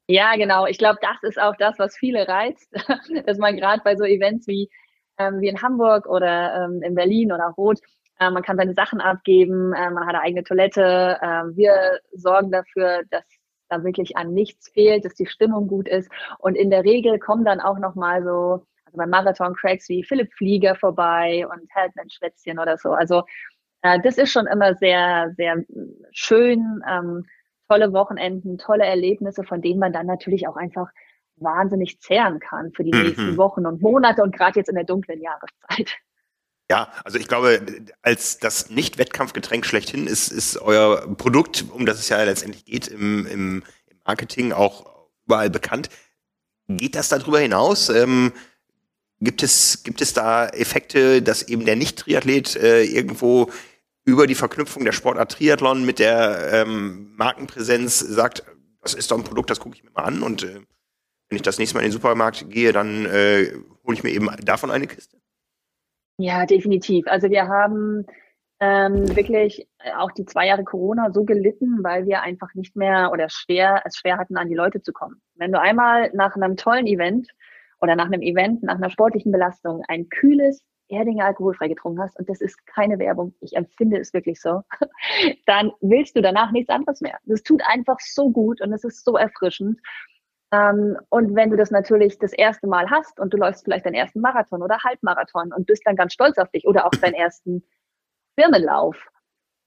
Ja, 0.07 0.35
genau. 0.35 0.65
Ich 0.65 0.77
glaube, 0.77 0.99
das 1.01 1.17
ist 1.23 1.39
auch 1.39 1.55
das, 1.57 1.79
was 1.79 1.95
viele 1.95 2.27
reizt, 2.27 2.69
dass 3.25 3.37
man 3.37 3.55
gerade 3.55 3.81
bei 3.83 3.95
so 3.95 4.03
Events 4.03 4.47
wie, 4.47 4.69
ähm, 5.17 5.39
wie 5.39 5.47
in 5.47 5.61
Hamburg 5.61 6.07
oder 6.07 6.65
ähm, 6.65 6.81
in 6.81 6.93
Berlin 6.93 7.31
oder 7.31 7.53
Rot, 7.57 7.79
äh, 8.19 8.29
man 8.29 8.43
kann 8.43 8.57
seine 8.57 8.73
Sachen 8.73 8.99
abgeben, 8.99 9.73
äh, 9.73 9.89
man 9.91 10.05
hat 10.05 10.15
eine 10.15 10.21
eigene 10.23 10.43
Toilette. 10.43 11.17
Äh, 11.21 11.55
wir 11.55 11.99
sorgen 12.11 12.51
dafür, 12.51 13.03
dass 13.09 13.23
da 13.69 13.83
wirklich 13.83 14.17
an 14.17 14.33
nichts 14.33 14.69
fehlt, 14.69 15.05
dass 15.05 15.15
die 15.15 15.25
Stimmung 15.25 15.67
gut 15.67 15.87
ist. 15.87 16.09
Und 16.39 16.55
in 16.55 16.69
der 16.69 16.83
Regel 16.83 17.19
kommen 17.19 17.45
dann 17.45 17.59
auch 17.59 17.79
nochmal 17.79 18.23
so, 18.23 18.65
also 18.85 18.97
beim 18.97 19.09
Marathon 19.09 19.55
Cracks 19.55 19.89
wie 19.89 20.03
Philipp 20.03 20.33
Flieger 20.33 20.75
vorbei 20.75 21.45
und 21.47 21.67
Heldman 21.73 22.09
Schwätzchen 22.09 22.59
oder 22.59 22.77
so. 22.77 22.91
Also 22.91 23.23
äh, 23.81 23.99
das 24.03 24.17
ist 24.17 24.31
schon 24.31 24.47
immer 24.47 24.75
sehr, 24.75 25.33
sehr 25.35 25.63
schön. 26.11 26.81
Ähm, 26.89 27.25
tolle 27.69 27.91
Wochenenden, 27.93 28.57
tolle 28.57 28.85
Erlebnisse, 28.85 29.43
von 29.43 29.61
denen 29.61 29.79
man 29.79 29.93
dann 29.93 30.07
natürlich 30.07 30.47
auch 30.47 30.55
einfach 30.55 30.89
wahnsinnig 31.35 31.99
zehren 31.99 32.39
kann 32.39 32.71
für 32.71 32.83
die 32.83 32.93
mhm. 32.93 33.03
nächsten 33.03 33.37
Wochen 33.37 33.65
und 33.65 33.81
Monate 33.81 34.23
und 34.23 34.35
gerade 34.35 34.59
jetzt 34.59 34.69
in 34.69 34.75
der 34.75 34.85
dunklen 34.85 35.21
Jahreszeit. 35.21 35.97
Ja, 36.69 36.91
also 37.05 37.17
ich 37.17 37.27
glaube, 37.27 37.65
als 38.01 38.39
das 38.39 38.69
Nicht-Wettkampfgetränk 38.69 39.65
schlechthin 39.65 40.05
ist, 40.05 40.31
ist 40.31 40.57
euer 40.57 41.15
Produkt, 41.15 41.65
um 41.71 41.85
das 41.85 41.99
es 41.99 42.09
ja 42.09 42.21
letztendlich 42.23 42.65
geht, 42.65 42.87
im, 42.87 43.25
im, 43.25 43.63
im 43.87 43.97
Marketing 44.05 44.51
auch 44.51 45.07
überall 45.25 45.49
bekannt. 45.49 45.89
Geht 46.67 46.95
das 46.95 47.07
darüber 47.07 47.39
hinaus? 47.39 47.87
Ähm, 47.87 48.33
gibt, 49.21 49.43
es, 49.43 49.83
gibt 49.83 50.01
es 50.01 50.13
da 50.13 50.47
Effekte, 50.47 51.21
dass 51.21 51.43
eben 51.43 51.65
der 51.65 51.77
Nicht-Triathlet 51.77 52.57
äh, 52.57 52.83
irgendwo 52.83 53.49
über 54.03 54.27
die 54.27 54.35
Verknüpfung 54.35 54.83
der 54.85 54.91
Sportart 54.91 55.33
Triathlon 55.33 55.85
mit 55.85 55.99
der 55.99 56.51
ähm, 56.53 57.13
Markenpräsenz 57.15 57.99
sagt, 57.99 58.43
das 58.81 58.93
ist 58.93 59.11
doch 59.11 59.17
ein 59.17 59.23
Produkt, 59.23 59.49
das 59.49 59.59
gucke 59.59 59.75
ich 59.75 59.83
mir 59.83 59.91
mal 59.91 60.03
an 60.03 60.21
und 60.21 60.43
äh, 60.43 60.61
wenn 61.29 61.35
ich 61.35 61.41
das 61.41 61.57
nächste 61.57 61.75
Mal 61.75 61.81
in 61.81 61.87
den 61.87 61.93
Supermarkt 61.93 62.49
gehe, 62.49 62.71
dann 62.71 63.05
äh, 63.05 63.53
hole 63.85 63.97
ich 63.97 64.03
mir 64.03 64.11
eben 64.11 64.29
davon 64.43 64.71
eine 64.71 64.87
Kiste? 64.87 65.16
Ja, 66.17 66.45
definitiv. 66.45 67.05
Also 67.07 67.29
wir 67.29 67.47
haben 67.47 68.05
ähm, 68.59 69.15
wirklich 69.15 69.67
auch 69.97 70.11
die 70.11 70.25
zwei 70.25 70.47
Jahre 70.47 70.63
Corona 70.63 71.11
so 71.11 71.23
gelitten, 71.23 71.83
weil 71.83 72.07
wir 72.07 72.21
einfach 72.21 72.53
nicht 72.55 72.75
mehr 72.75 73.11
oder 73.11 73.29
schwer, 73.29 73.83
es 73.85 73.97
schwer 73.97 74.17
hatten, 74.17 74.35
an 74.37 74.49
die 74.49 74.55
Leute 74.55 74.81
zu 74.81 74.93
kommen. 74.93 75.21
Wenn 75.35 75.51
du 75.51 75.59
einmal 75.61 76.11
nach 76.13 76.35
einem 76.35 76.57
tollen 76.57 76.87
Event 76.87 77.29
oder 77.81 77.95
nach 77.95 78.07
einem 78.07 78.21
Event, 78.21 78.63
nach 78.63 78.75
einer 78.75 78.89
sportlichen 78.89 79.31
Belastung 79.31 79.83
ein 79.87 80.09
kühles 80.09 80.63
Erdinger 80.89 81.25
alkoholfrei 81.25 81.67
getrunken 81.67 82.01
hast, 82.01 82.17
und 82.17 82.27
das 82.29 82.41
ist 82.41 82.65
keine 82.65 82.97
Werbung, 82.97 83.35
ich 83.41 83.55
empfinde 83.55 83.99
es 83.99 84.11
wirklich 84.13 84.41
so, 84.41 84.61
dann 85.45 85.71
willst 85.81 86.15
du 86.15 86.21
danach 86.21 86.51
nichts 86.51 86.69
anderes 86.69 87.01
mehr. 87.01 87.19
Das 87.25 87.43
tut 87.43 87.61
einfach 87.67 87.99
so 87.99 88.31
gut 88.31 88.59
und 88.61 88.73
es 88.73 88.83
ist 88.83 89.05
so 89.05 89.17
erfrischend. 89.17 89.79
Ähm, 90.51 90.97
und 91.09 91.35
wenn 91.35 91.49
du 91.49 91.57
das 91.57 91.71
natürlich 91.71 92.19
das 92.19 92.33
erste 92.33 92.67
Mal 92.67 92.89
hast 92.89 93.19
und 93.19 93.33
du 93.33 93.37
läufst 93.37 93.65
vielleicht 93.65 93.85
deinen 93.85 93.95
ersten 93.95 94.21
Marathon 94.21 94.63
oder 94.63 94.77
Halbmarathon 94.83 95.51
und 95.51 95.67
bist 95.67 95.81
dann 95.85 95.95
ganz 95.95 96.13
stolz 96.13 96.37
auf 96.37 96.49
dich 96.51 96.65
oder 96.65 96.85
auch 96.85 96.91
deinen 96.91 97.15
ersten 97.15 97.63
Firmenlauf, 98.39 98.95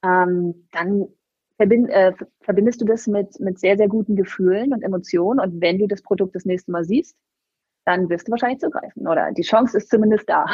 ähm, 0.04 0.68
dann 0.72 1.08
verbind, 1.56 1.90
äh, 1.90 2.12
verbindest 2.40 2.80
du 2.80 2.86
das 2.86 3.06
mit, 3.06 3.38
mit 3.40 3.58
sehr, 3.58 3.76
sehr 3.76 3.88
guten 3.88 4.16
Gefühlen 4.16 4.72
und 4.72 4.82
Emotionen. 4.82 5.40
Und 5.40 5.60
wenn 5.60 5.78
du 5.78 5.86
das 5.86 6.00
Produkt 6.00 6.34
das 6.34 6.46
nächste 6.46 6.72
Mal 6.72 6.84
siehst, 6.84 7.14
dann 7.84 8.08
wirst 8.08 8.28
du 8.28 8.32
wahrscheinlich 8.32 8.60
zugreifen. 8.60 9.06
Oder 9.06 9.32
die 9.32 9.42
Chance 9.42 9.76
ist 9.76 9.90
zumindest 9.90 10.28
da. 10.28 10.46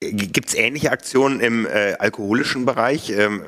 Gibt 0.00 0.48
es 0.48 0.54
ähnliche 0.54 0.90
Aktionen 0.90 1.38
im 1.38 1.66
äh, 1.66 1.94
alkoholischen 1.98 2.66
Bereich? 2.66 3.10
Ähm, 3.10 3.44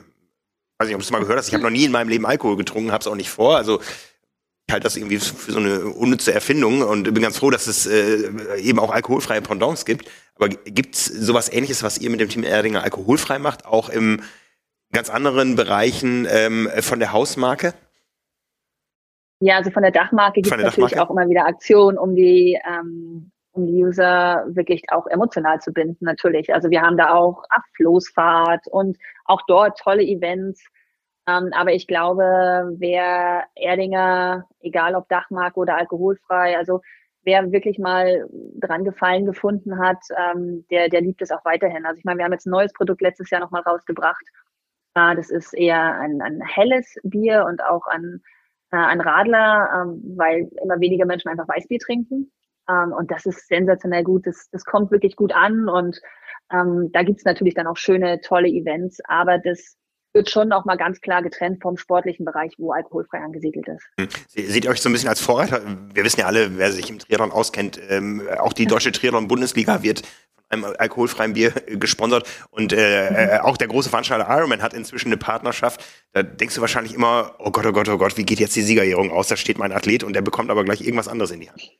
weiß 0.78 0.86
nicht, 0.86 0.94
ob 0.94 1.00
du 1.00 1.04
es 1.04 1.10
mal 1.10 1.20
gehört 1.20 1.38
hast. 1.38 1.48
Ich 1.48 1.54
habe 1.54 1.64
noch 1.64 1.70
nie 1.70 1.84
in 1.84 1.92
meinem 1.92 2.08
Leben 2.08 2.26
Alkohol 2.26 2.56
getrunken, 2.56 2.92
habe 2.92 3.00
es 3.00 3.08
auch 3.08 3.16
nicht 3.16 3.30
vor. 3.30 3.56
Also 3.56 3.80
halte 4.70 4.84
das 4.84 4.96
irgendwie 4.96 5.18
für 5.18 5.52
so 5.52 5.58
eine 5.58 5.86
unnütze 5.86 6.32
Erfindung 6.32 6.82
und 6.82 7.04
bin 7.04 7.22
ganz 7.22 7.38
froh, 7.38 7.50
dass 7.50 7.66
es 7.66 7.86
äh, 7.86 8.58
eben 8.60 8.78
auch 8.78 8.90
alkoholfreie 8.90 9.42
Pendants 9.42 9.84
gibt. 9.84 10.10
Aber 10.36 10.48
gibt 10.48 10.94
es 10.94 11.04
sowas 11.04 11.52
ähnliches, 11.52 11.82
was 11.82 11.98
ihr 11.98 12.10
mit 12.10 12.20
dem 12.20 12.28
Team 12.28 12.44
Erdinger 12.44 12.82
alkoholfrei 12.82 13.38
macht, 13.38 13.66
auch 13.66 13.88
im 13.88 14.22
ganz 14.92 15.10
anderen 15.10 15.54
Bereichen 15.54 16.26
ähm, 16.30 16.68
von 16.80 16.98
der 16.98 17.12
Hausmarke? 17.12 17.74
Ja, 19.40 19.56
also 19.56 19.70
von 19.70 19.82
der 19.82 19.92
Dachmarke 19.92 20.40
gibt 20.40 20.46
es 20.46 20.50
natürlich 20.52 20.92
Dachmarke? 20.92 21.02
auch 21.02 21.10
immer 21.10 21.28
wieder 21.28 21.46
Aktionen, 21.46 21.98
um 21.98 22.16
die, 22.16 22.58
ähm, 22.66 23.30
um 23.52 23.66
die 23.66 23.84
User 23.84 24.44
wirklich 24.48 24.84
auch 24.90 25.06
emotional 25.06 25.60
zu 25.60 25.72
binden, 25.72 26.06
natürlich. 26.06 26.54
Also 26.54 26.70
wir 26.70 26.80
haben 26.80 26.96
da 26.96 27.12
auch 27.12 27.42
Abfloßfahrt 27.50 28.66
und 28.68 28.96
auch 29.26 29.42
dort 29.46 29.78
tolle 29.78 30.02
Events. 30.02 30.64
Ähm, 31.26 31.50
aber 31.52 31.72
ich 31.72 31.86
glaube, 31.86 32.74
wer 32.78 33.44
Erdinger, 33.54 34.46
egal 34.60 34.94
ob 34.94 35.08
Dachmarke 35.08 35.58
oder 35.58 35.76
alkoholfrei, 35.76 36.56
also 36.56 36.80
wer 37.22 37.50
wirklich 37.52 37.78
mal 37.78 38.28
dran 38.60 38.84
gefallen 38.84 39.24
gefunden 39.24 39.78
hat, 39.78 39.98
ähm, 40.16 40.66
der, 40.70 40.88
der 40.88 41.00
liebt 41.00 41.22
es 41.22 41.30
auch 41.30 41.44
weiterhin. 41.44 41.86
Also 41.86 41.98
ich 41.98 42.04
meine, 42.04 42.18
wir 42.18 42.24
haben 42.24 42.32
jetzt 42.32 42.46
ein 42.46 42.50
neues 42.50 42.72
Produkt 42.72 43.00
letztes 43.00 43.30
Jahr 43.30 43.40
nochmal 43.40 43.62
rausgebracht. 43.62 44.24
Äh, 44.94 45.16
das 45.16 45.30
ist 45.30 45.54
eher 45.54 45.98
ein, 45.98 46.20
ein 46.20 46.42
helles 46.42 46.96
Bier 47.02 47.46
und 47.48 47.62
auch 47.64 47.86
ein, 47.86 48.22
äh, 48.70 48.76
ein 48.76 49.00
Radler, 49.00 49.70
ähm, 49.74 50.02
weil 50.16 50.50
immer 50.62 50.78
weniger 50.80 51.06
Menschen 51.06 51.30
einfach 51.30 51.48
Weißbier 51.48 51.78
trinken. 51.78 52.30
Ähm, 52.68 52.92
und 52.92 53.10
das 53.10 53.24
ist 53.24 53.48
sensationell 53.48 54.04
gut. 54.04 54.26
Das, 54.26 54.48
das 54.50 54.64
kommt 54.64 54.90
wirklich 54.90 55.16
gut 55.16 55.32
an 55.34 55.68
und 55.68 56.00
ähm, 56.52 56.90
da 56.92 57.02
gibt's 57.02 57.24
natürlich 57.24 57.54
dann 57.54 57.66
auch 57.66 57.78
schöne, 57.78 58.20
tolle 58.20 58.48
Events, 58.48 59.00
aber 59.08 59.38
das 59.38 59.78
wird 60.14 60.30
schon 60.30 60.52
auch 60.52 60.64
mal 60.64 60.76
ganz 60.76 61.00
klar 61.00 61.22
getrennt 61.22 61.60
vom 61.60 61.76
sportlichen 61.76 62.24
Bereich, 62.24 62.52
wo 62.58 62.72
alkoholfrei 62.72 63.18
angesiedelt 63.18 63.66
ist. 63.68 63.84
Hm. 63.98 64.08
Seht 64.28 64.64
ihr 64.64 64.70
euch 64.70 64.80
so 64.80 64.88
ein 64.88 64.92
bisschen 64.92 65.08
als 65.08 65.20
Vorreiter? 65.20 65.60
Wir 65.92 66.04
wissen 66.04 66.20
ja 66.20 66.26
alle, 66.26 66.56
wer 66.56 66.72
sich 66.72 66.88
im 66.88 66.98
Triathlon 66.98 67.32
auskennt, 67.32 67.80
ähm, 67.90 68.22
auch 68.38 68.52
die 68.52 68.66
deutsche 68.66 68.92
Triathlon-Bundesliga 68.92 69.82
wird 69.82 70.02
von 70.50 70.64
einem 70.64 70.76
alkoholfreien 70.78 71.32
Bier 71.32 71.50
gesponsert 71.66 72.28
und 72.50 72.72
äh, 72.72 73.36
äh, 73.36 73.40
auch 73.40 73.56
der 73.56 73.68
große 73.68 73.90
Veranstalter 73.90 74.26
Ironman 74.28 74.62
hat 74.62 74.74
inzwischen 74.74 75.08
eine 75.08 75.16
Partnerschaft. 75.16 75.84
Da 76.12 76.22
denkst 76.22 76.54
du 76.54 76.60
wahrscheinlich 76.60 76.94
immer, 76.94 77.34
oh 77.38 77.50
Gott, 77.50 77.66
oh 77.66 77.72
Gott, 77.72 77.88
oh 77.88 77.98
Gott, 77.98 78.16
wie 78.16 78.24
geht 78.24 78.40
jetzt 78.40 78.54
die 78.54 78.62
Siegerehrung 78.62 79.10
aus? 79.10 79.28
Da 79.28 79.36
steht 79.36 79.58
mein 79.58 79.72
Athlet 79.72 80.04
und 80.04 80.14
der 80.14 80.22
bekommt 80.22 80.50
aber 80.50 80.64
gleich 80.64 80.80
irgendwas 80.80 81.08
anderes 81.08 81.30
in 81.30 81.40
die 81.40 81.50
Hand. 81.50 81.70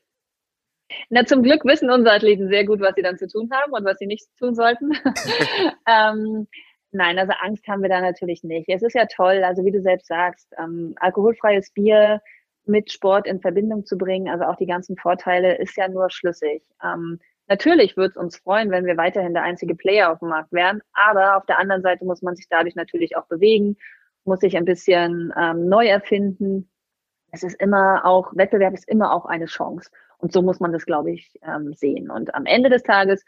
Na, 1.09 1.25
zum 1.25 1.43
Glück 1.43 1.65
wissen 1.65 1.89
unsere 1.89 2.15
Athleten 2.15 2.49
sehr 2.49 2.65
gut, 2.65 2.79
was 2.79 2.95
sie 2.95 3.01
dann 3.01 3.17
zu 3.17 3.27
tun 3.27 3.49
haben 3.51 3.71
und 3.71 3.85
was 3.85 3.97
sie 3.99 4.07
nicht 4.07 4.25
tun 4.39 4.55
sollten. 4.55 4.91
ähm, 5.87 6.47
Nein, 6.95 7.19
also 7.19 7.33
Angst 7.41 7.67
haben 7.67 7.81
wir 7.81 7.89
da 7.89 7.99
natürlich 7.99 8.43
nicht. 8.43 8.69
Es 8.69 8.81
ist 8.81 8.93
ja 8.93 9.05
toll, 9.05 9.43
also 9.43 9.65
wie 9.65 9.71
du 9.71 9.81
selbst 9.81 10.07
sagst, 10.07 10.47
ähm, 10.57 10.95
alkoholfreies 10.97 11.71
Bier 11.71 12.21
mit 12.65 12.89
Sport 12.89 13.27
in 13.27 13.41
Verbindung 13.41 13.85
zu 13.85 13.97
bringen, 13.97 14.29
also 14.29 14.45
auch 14.45 14.55
die 14.55 14.65
ganzen 14.65 14.95
Vorteile, 14.95 15.57
ist 15.57 15.75
ja 15.75 15.89
nur 15.89 16.09
schlüssig. 16.09 16.63
Ähm, 16.81 17.19
natürlich 17.47 17.97
würde 17.97 18.11
es 18.11 18.15
uns 18.15 18.37
freuen, 18.37 18.71
wenn 18.71 18.85
wir 18.85 18.95
weiterhin 18.95 19.33
der 19.33 19.43
einzige 19.43 19.75
Player 19.75 20.09
auf 20.09 20.19
dem 20.19 20.29
Markt 20.29 20.53
wären, 20.53 20.81
aber 20.93 21.35
auf 21.35 21.45
der 21.47 21.59
anderen 21.59 21.81
Seite 21.81 22.05
muss 22.05 22.21
man 22.21 22.37
sich 22.37 22.47
dadurch 22.49 22.75
natürlich 22.75 23.17
auch 23.17 23.27
bewegen, 23.27 23.75
muss 24.23 24.39
sich 24.39 24.55
ein 24.55 24.65
bisschen 24.65 25.33
ähm, 25.37 25.67
neu 25.67 25.87
erfinden. 25.87 26.71
Es 27.31 27.43
ist 27.43 27.61
immer 27.61 28.05
auch, 28.05 28.31
Wettbewerb 28.37 28.73
ist 28.73 28.87
immer 28.87 29.13
auch 29.13 29.25
eine 29.25 29.47
Chance. 29.47 29.91
Und 30.17 30.31
so 30.31 30.41
muss 30.41 30.61
man 30.61 30.71
das, 30.71 30.85
glaube 30.85 31.11
ich, 31.11 31.37
ähm, 31.45 31.73
sehen. 31.73 32.09
Und 32.09 32.33
am 32.33 32.45
Ende 32.45 32.69
des 32.69 32.83
Tages 32.83 33.25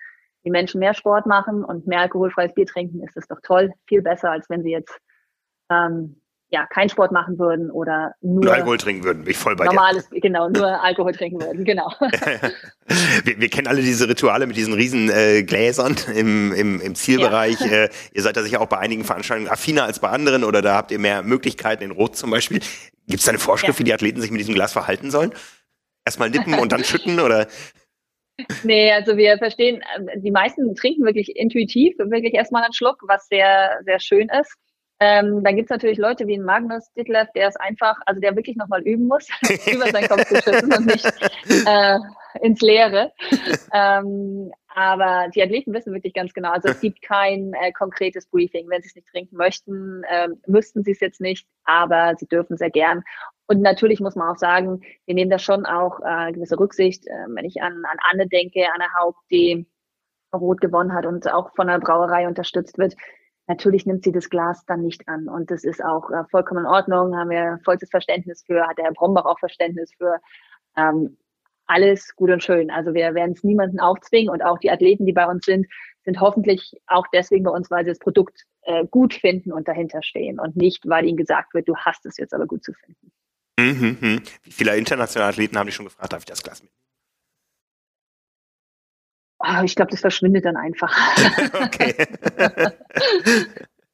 die 0.47 0.51
Menschen 0.51 0.79
mehr 0.79 0.93
Sport 0.93 1.25
machen 1.25 1.65
und 1.65 1.87
mehr 1.87 1.99
alkoholfreies 1.99 2.53
Bier 2.53 2.65
trinken, 2.65 3.03
ist 3.03 3.17
es 3.17 3.27
doch 3.27 3.39
toll. 3.43 3.73
Viel 3.85 4.01
besser, 4.01 4.31
als 4.31 4.49
wenn 4.49 4.63
sie 4.63 4.71
jetzt 4.71 4.97
ähm, 5.69 6.21
ja, 6.49 6.65
keinen 6.67 6.87
Sport 6.87 7.11
machen 7.11 7.37
würden 7.37 7.69
oder 7.69 8.13
nur, 8.21 8.45
nur 8.45 8.53
Alkohol 8.53 8.77
trinken 8.77 9.03
würden, 9.03 9.25
bin 9.25 9.31
ich 9.31 9.37
voll 9.37 9.57
bei 9.57 9.65
normales, 9.65 10.07
dir. 10.07 10.21
Genau, 10.21 10.47
nur 10.47 10.81
Alkohol 10.81 11.11
trinken 11.11 11.41
würden, 11.41 11.65
genau. 11.65 11.91
wir, 13.25 13.41
wir, 13.41 13.49
kennen 13.49 13.67
alle 13.67 13.81
diese 13.81 14.07
Rituale 14.07 14.47
mit 14.47 14.55
diesen 14.55 14.73
riesen 14.73 15.09
äh, 15.09 15.43
Gläsern 15.43 15.97
im, 16.15 16.53
im, 16.53 16.79
im 16.79 16.95
Zielbereich. 16.95 17.59
Ja. 17.59 17.67
Äh, 17.67 17.89
ihr 18.13 18.21
seid 18.21 18.37
da 18.37 18.43
sicher 18.43 18.61
auch 18.61 18.67
bei 18.67 18.77
einigen 18.77 19.03
Veranstaltungen 19.03 19.51
affiner 19.51 19.83
als 19.83 19.99
bei 19.99 20.07
anderen 20.07 20.45
oder 20.45 20.61
da 20.61 20.75
habt 20.75 20.91
ihr 20.91 20.99
mehr 20.99 21.23
Möglichkeiten 21.23 21.83
in 21.83 21.91
Rot 21.91 22.15
zum 22.15 22.29
Beispiel. 22.29 22.59
Gibt 23.07 23.19
es 23.19 23.25
da 23.25 23.31
eine 23.31 23.39
Vorschrift, 23.39 23.73
ja. 23.73 23.79
wie 23.79 23.83
die 23.83 23.93
Athleten 23.93 24.21
sich 24.21 24.31
mit 24.31 24.39
diesem 24.39 24.55
Glas 24.55 24.71
verhalten 24.71 25.11
sollen? 25.11 25.33
Erstmal 26.05 26.29
nippen 26.29 26.53
und 26.53 26.71
dann 26.71 26.85
schütten 26.85 27.19
oder? 27.19 27.47
Nee, 28.63 28.91
also 28.91 29.17
wir 29.17 29.37
verstehen, 29.37 29.81
äh, 29.81 30.19
die 30.19 30.31
meisten 30.31 30.75
trinken 30.75 31.05
wirklich 31.05 31.35
intuitiv, 31.35 31.97
wirklich 31.97 32.33
erstmal 32.33 32.63
einen 32.63 32.73
Schluck, 32.73 33.01
was 33.07 33.27
sehr, 33.27 33.79
sehr 33.83 33.99
schön 33.99 34.29
ist. 34.29 34.53
Ähm, 34.99 35.43
dann 35.43 35.55
gibt's 35.55 35.69
natürlich 35.69 35.99
Leute 35.99 36.25
wie 36.25 36.39
Magnus 36.39 36.91
Ditlev, 36.93 37.27
der 37.35 37.47
es 37.49 37.55
einfach, 37.55 37.97
also 38.07 38.19
der 38.19 38.35
wirklich 38.35 38.57
nochmal 38.57 38.81
üben 38.81 39.07
muss, 39.07 39.27
über 39.71 39.87
seinen 39.91 40.07
Kopf 40.07 40.25
zu 40.25 40.41
schützen 40.41 40.73
und 40.73 40.87
nicht 40.87 41.05
äh, 41.67 41.99
ins 42.41 42.61
Leere. 42.61 43.11
ähm, 43.73 44.51
aber 44.73 45.27
die 45.33 45.41
Athleten 45.41 45.73
wissen 45.73 45.93
wirklich 45.93 46.13
ganz 46.13 46.33
genau, 46.33 46.51
also 46.51 46.69
es 46.69 46.79
gibt 46.79 47.01
kein 47.01 47.53
äh, 47.61 47.71
konkretes 47.71 48.27
Briefing. 48.27 48.69
Wenn 48.69 48.81
sie 48.81 48.89
es 48.89 48.95
nicht 48.95 49.07
trinken 49.07 49.35
möchten, 49.35 50.03
äh, 50.03 50.29
müssten 50.47 50.83
sie 50.83 50.91
es 50.91 50.99
jetzt 50.99 51.21
nicht, 51.21 51.47
aber 51.63 52.15
sie 52.17 52.27
dürfen 52.27 52.57
sehr 52.57 52.71
gern. 52.71 53.03
Und 53.47 53.61
natürlich 53.61 53.99
muss 54.01 54.15
man 54.15 54.29
auch 54.29 54.37
sagen, 54.37 54.81
wir 55.05 55.15
nehmen 55.15 55.31
da 55.31 55.39
schon 55.39 55.65
auch 55.65 55.99
äh, 56.01 56.33
gewisse 56.33 56.59
Rücksicht, 56.59 57.07
äh, 57.07 57.25
wenn 57.29 57.45
ich 57.45 57.61
an, 57.61 57.83
an 57.85 57.97
Anne 58.11 58.27
denke, 58.27 58.65
Anne 58.73 58.93
Haupt, 58.99 59.19
die 59.31 59.65
Rot 60.33 60.59
gewonnen 60.59 60.93
hat 60.93 61.05
und 61.05 61.31
auch 61.31 61.55
von 61.55 61.67
der 61.67 61.79
Brauerei 61.79 62.27
unterstützt 62.27 62.77
wird. 62.77 62.95
Natürlich 63.47 63.85
nimmt 63.85 64.03
sie 64.03 64.11
das 64.11 64.29
Glas 64.29 64.65
dann 64.65 64.81
nicht 64.81 65.07
an. 65.07 65.29
Und 65.29 65.49
das 65.49 65.63
ist 65.63 65.83
auch 65.83 66.11
äh, 66.11 66.25
vollkommen 66.29 66.65
in 66.65 66.71
Ordnung, 66.71 67.15
haben 67.15 67.29
wir 67.29 67.59
vollstes 67.63 67.89
Verständnis 67.89 68.43
für, 68.45 68.67
hat 68.67 68.77
der 68.77 68.85
Herr 68.85 68.93
Brombach 68.93 69.25
auch 69.25 69.39
Verständnis 69.39 69.91
für. 69.97 70.19
Ähm, 70.75 71.17
alles 71.67 72.15
gut 72.15 72.29
und 72.31 72.41
schön. 72.41 72.71
Also 72.71 72.93
wir 72.93 73.13
werden 73.13 73.33
es 73.33 73.43
niemanden 73.43 73.79
aufzwingen 73.79 74.29
und 74.29 74.41
auch 74.41 74.57
die 74.57 74.71
Athleten, 74.71 75.05
die 75.05 75.13
bei 75.13 75.27
uns 75.27 75.45
sind, 75.45 75.67
sind 76.03 76.19
hoffentlich 76.21 76.73
auch 76.87 77.05
deswegen 77.13 77.43
bei 77.43 77.51
uns, 77.51 77.69
weil 77.69 77.83
sie 77.83 77.91
das 77.91 77.99
Produkt 77.99 78.45
äh, 78.61 78.85
gut 78.87 79.13
finden 79.13 79.51
und 79.51 79.67
dahinter 79.67 80.01
stehen 80.01 80.39
und 80.39 80.55
nicht, 80.55 80.87
weil 80.87 81.05
ihnen 81.05 81.17
gesagt 81.17 81.53
wird, 81.53 81.67
du 81.67 81.75
hast 81.75 82.05
es 82.05 82.17
jetzt 82.17 82.33
aber 82.33 82.47
gut 82.47 82.63
zu 82.63 82.73
finden. 82.73 83.11
Mhm, 83.59 83.97
mhm. 83.99 84.21
Wie 84.43 84.51
viele 84.51 84.77
internationale 84.77 85.31
Athleten 85.31 85.57
haben 85.57 85.67
dich 85.67 85.75
schon 85.75 85.85
gefragt, 85.85 86.13
darf 86.13 86.21
ich 86.21 86.25
das 86.25 86.43
Glas 86.43 86.61
mitnehmen? 86.61 86.73
Oh, 89.39 89.63
ich 89.63 89.75
glaube, 89.75 89.91
das 89.91 90.01
verschwindet 90.01 90.45
dann 90.45 90.57
einfach. 90.57 90.95
okay. 91.53 92.07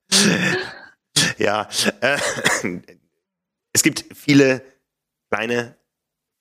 ja, 1.37 1.67
äh, 2.01 2.17
es 3.73 3.83
gibt 3.83 4.05
viele 4.15 4.63
kleine 5.29 5.75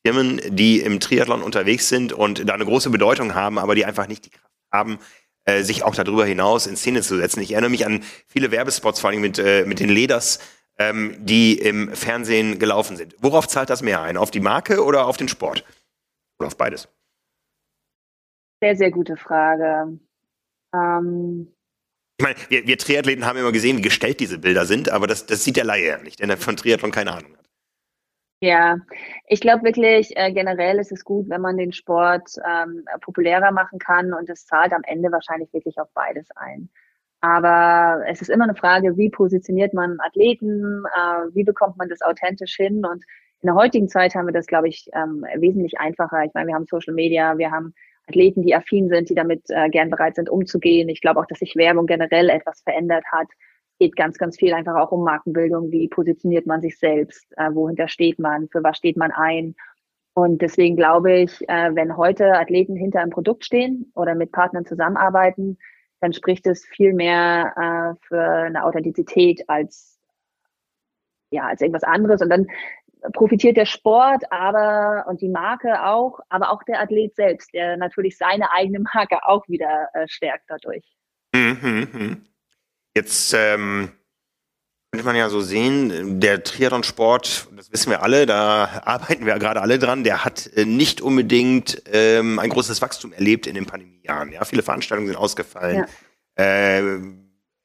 Firmen, 0.05 0.41
die 0.49 0.81
im 0.81 1.01
Triathlon 1.01 1.43
unterwegs 1.43 1.89
sind 1.89 2.13
und 2.13 2.49
da 2.49 2.55
eine 2.55 2.65
große 2.65 2.91
Bedeutung 2.91 3.35
haben, 3.35 3.59
aber 3.59 3.75
die 3.75 3.85
einfach 3.85 4.07
nicht 4.07 4.27
die 4.27 4.31
Kraft 4.31 4.53
haben, 4.73 4.99
äh, 5.45 5.63
sich 5.63 5.83
auch 5.83 5.95
darüber 5.95 6.25
hinaus 6.25 6.67
in 6.67 6.77
Szene 6.77 7.03
zu 7.03 7.17
setzen. 7.17 7.41
Ich 7.41 7.53
erinnere 7.53 7.71
mich 7.71 7.87
an 7.87 8.03
viele 8.27 8.51
Werbespots, 8.51 9.01
vor 9.01 9.11
allem 9.11 9.21
mit, 9.21 9.39
äh, 9.39 9.65
mit 9.65 9.81
den 9.81 9.89
Leders, 9.89 10.39
ähm, 10.79 11.17
die 11.19 11.59
im 11.59 11.95
Fernsehen 11.95 12.59
gelaufen 12.59 12.97
sind. 12.97 13.15
Worauf 13.19 13.49
zahlt 13.49 13.71
das 13.71 13.83
mehr 13.83 14.03
ein? 14.03 14.17
Auf 14.17 14.31
die 14.31 14.41
Marke 14.41 14.85
oder 14.85 15.07
auf 15.07 15.17
den 15.17 15.29
Sport? 15.29 15.65
Oder 16.39 16.49
auf 16.49 16.57
beides? 16.57 16.89
Sehr, 18.61 18.77
sehr 18.77 18.91
gute 18.91 19.17
Frage. 19.17 19.99
Ähm 20.75 21.53
ich 22.19 22.25
meine, 22.25 22.37
wir, 22.49 22.67
wir 22.67 22.79
Triathleten 22.79 23.27
haben 23.27 23.39
immer 23.39 23.53
gesehen, 23.53 23.79
wie 23.79 23.83
gestellt 23.83 24.21
diese 24.21 24.39
Bilder 24.39 24.65
sind, 24.65 24.91
aber 24.91 25.07
das, 25.07 25.27
das 25.27 25.43
sieht 25.43 25.57
der 25.57 25.65
Laie 25.65 25.89
ja 25.89 25.99
nicht, 25.99 26.21
der 26.21 26.37
von 26.37 26.57
Triathlon 26.57 26.93
keine 26.93 27.13
Ahnung 27.13 27.33
hat. 27.37 27.43
Ja, 28.41 28.77
ich 29.29 29.41
glaube 29.41 29.63
wirklich, 29.63 30.17
äh, 30.17 30.33
generell 30.33 30.81
ist 30.81 30.91
es 30.91 31.05
gut, 31.05 31.29
wenn 31.29 31.41
man 31.41 31.57
den 31.57 31.73
Sport 31.73 32.35
ähm, 32.45 32.85
populärer 33.01 33.53
machen 33.53 33.79
kann 33.79 34.13
und 34.13 34.29
es 34.29 34.47
zahlt 34.47 34.73
am 34.73 34.83
Ende 34.85 35.13
wahrscheinlich 35.13 35.53
wirklich 35.53 35.79
auf 35.79 35.89
beides 35.95 36.29
ein. 36.35 36.69
Aber 37.23 38.03
es 38.09 38.21
ist 38.21 38.31
immer 38.31 38.45
eine 38.45 38.57
Frage, 38.57 38.97
wie 38.97 39.09
positioniert 39.09 39.73
man 39.75 39.97
Athleten, 40.01 40.83
äh, 40.93 41.35
wie 41.35 41.45
bekommt 41.45 41.79
man 41.79 41.89
das 41.89 42.03
authentisch 42.03 42.57
hin? 42.57 42.85
Und 42.85 43.05
in 43.43 43.47
der 43.47 43.55
heutigen 43.55 43.89
Zeit 43.89 44.15
haben 44.17 44.27
wir 44.27 44.33
das, 44.33 44.47
glaube 44.47 44.69
ich, 44.69 44.89
ähm, 44.93 45.25
wesentlich 45.37 45.79
einfacher. 45.79 46.25
Ich 46.25 46.35
meine, 46.35 46.49
wir 46.49 46.55
haben 46.57 46.67
Social 46.69 46.95
Media, 46.95 47.39
wir 47.39 47.53
haben 47.53 47.75
Athleten, 48.09 48.43
die 48.43 48.55
affin 48.57 48.89
sind, 48.89 49.09
die 49.09 49.15
damit 49.15 49.45
äh, 49.51 49.71
gern 49.71 49.89
bereit 49.89 50.17
sind, 50.17 50.29
umzugehen. 50.31 50.89
Ich 50.89 51.01
glaube 51.01 51.21
auch, 51.21 51.27
dass 51.27 51.39
sich 51.39 51.55
Werbung 51.55 51.87
generell 51.87 52.29
etwas 52.29 52.61
verändert 52.63 53.05
hat. 53.13 53.29
Es 53.31 53.79
geht 53.79 53.97
ganz, 53.97 54.19
ganz 54.19 54.37
viel 54.37 54.53
einfach 54.53 54.75
auch 54.75 54.91
um 54.91 55.05
Markenbildung. 55.05 55.71
Wie 55.71 55.87
positioniert 55.87 56.47
man 56.47 56.61
sich 56.61 56.77
selbst? 56.77 57.27
Äh, 57.37 57.55
wohinter 57.55 57.87
steht 57.87 58.19
man? 58.19 58.49
Für 58.49 58.65
was 58.65 58.79
steht 58.79 58.97
man 58.97 59.13
ein? 59.13 59.55
Und 60.15 60.43
deswegen 60.43 60.75
glaube 60.77 61.13
ich, 61.21 61.49
äh, 61.49 61.71
wenn 61.75 61.97
heute 61.97 62.33
Athleten 62.37 62.75
hinter 62.75 63.01
einem 63.01 63.11
Produkt 63.11 63.45
stehen 63.45 63.93
oder 63.95 64.17
mit 64.17 64.33
Partnern 64.33 64.67
zusammenarbeiten, 64.67 65.57
dann 66.03 66.13
spricht 66.13 66.47
es 66.47 66.67
viel 66.67 66.93
mehr 66.93 67.55
äh, 67.57 68.07
für 68.07 68.23
eine 68.23 68.65
Authentizität 68.65 69.49
als 69.49 69.93
ja, 71.31 71.47
als 71.47 71.61
irgendwas 71.61 71.85
anderes. 71.85 72.21
Und 72.21 72.29
dann 72.29 72.47
profitiert 73.13 73.57
der 73.57 73.67
Sport, 73.67 74.31
aber 74.31 75.07
und 75.09 75.21
die 75.21 75.29
Marke 75.29 75.85
auch, 75.85 76.21
aber 76.29 76.51
auch 76.51 76.63
der 76.65 76.81
Athlet 76.81 77.15
selbst, 77.17 77.53
der 77.53 77.77
natürlich 77.77 78.17
seine 78.17 78.53
eigene 78.53 78.81
Marke 78.95 79.27
auch 79.27 79.49
wieder 79.49 79.89
äh, 79.95 80.07
stärkt 80.09 80.45
dadurch. 80.49 80.85
Mhm, 81.35 81.89
mhm. 81.93 82.27
Jetzt 82.95 83.35
ähm, 83.35 83.93
könnte 84.93 85.07
man 85.07 85.17
ja 85.17 85.31
so 85.31 85.41
sehen, 85.41 86.21
der 86.21 86.45
Triathlon-Sport, 86.45 87.49
das 87.57 87.73
wissen 87.73 87.89
wir 87.89 88.03
alle, 88.03 88.27
da 88.27 88.83
arbeiten 88.85 89.25
wir 89.25 89.39
gerade 89.39 89.63
alle 89.63 89.79
dran, 89.79 90.05
der 90.05 90.23
hat 90.23 90.51
äh, 90.55 90.67
nicht 90.67 91.01
unbedingt 91.01 91.83
ähm, 91.91 92.39
ein 92.39 92.51
großes 92.51 92.83
Wachstum 92.83 93.15
erlebt 93.15 93.47
in 93.47 93.55
den 93.55 93.65
Pandemiejahren. 93.65 94.31
Ja, 94.33 94.45
viele 94.45 94.63
Veranstaltungen 94.63 95.09
sind 95.09 95.17
ausgefallen. 95.17 95.87
Ja. 96.37 96.45
Äh, 96.45 96.99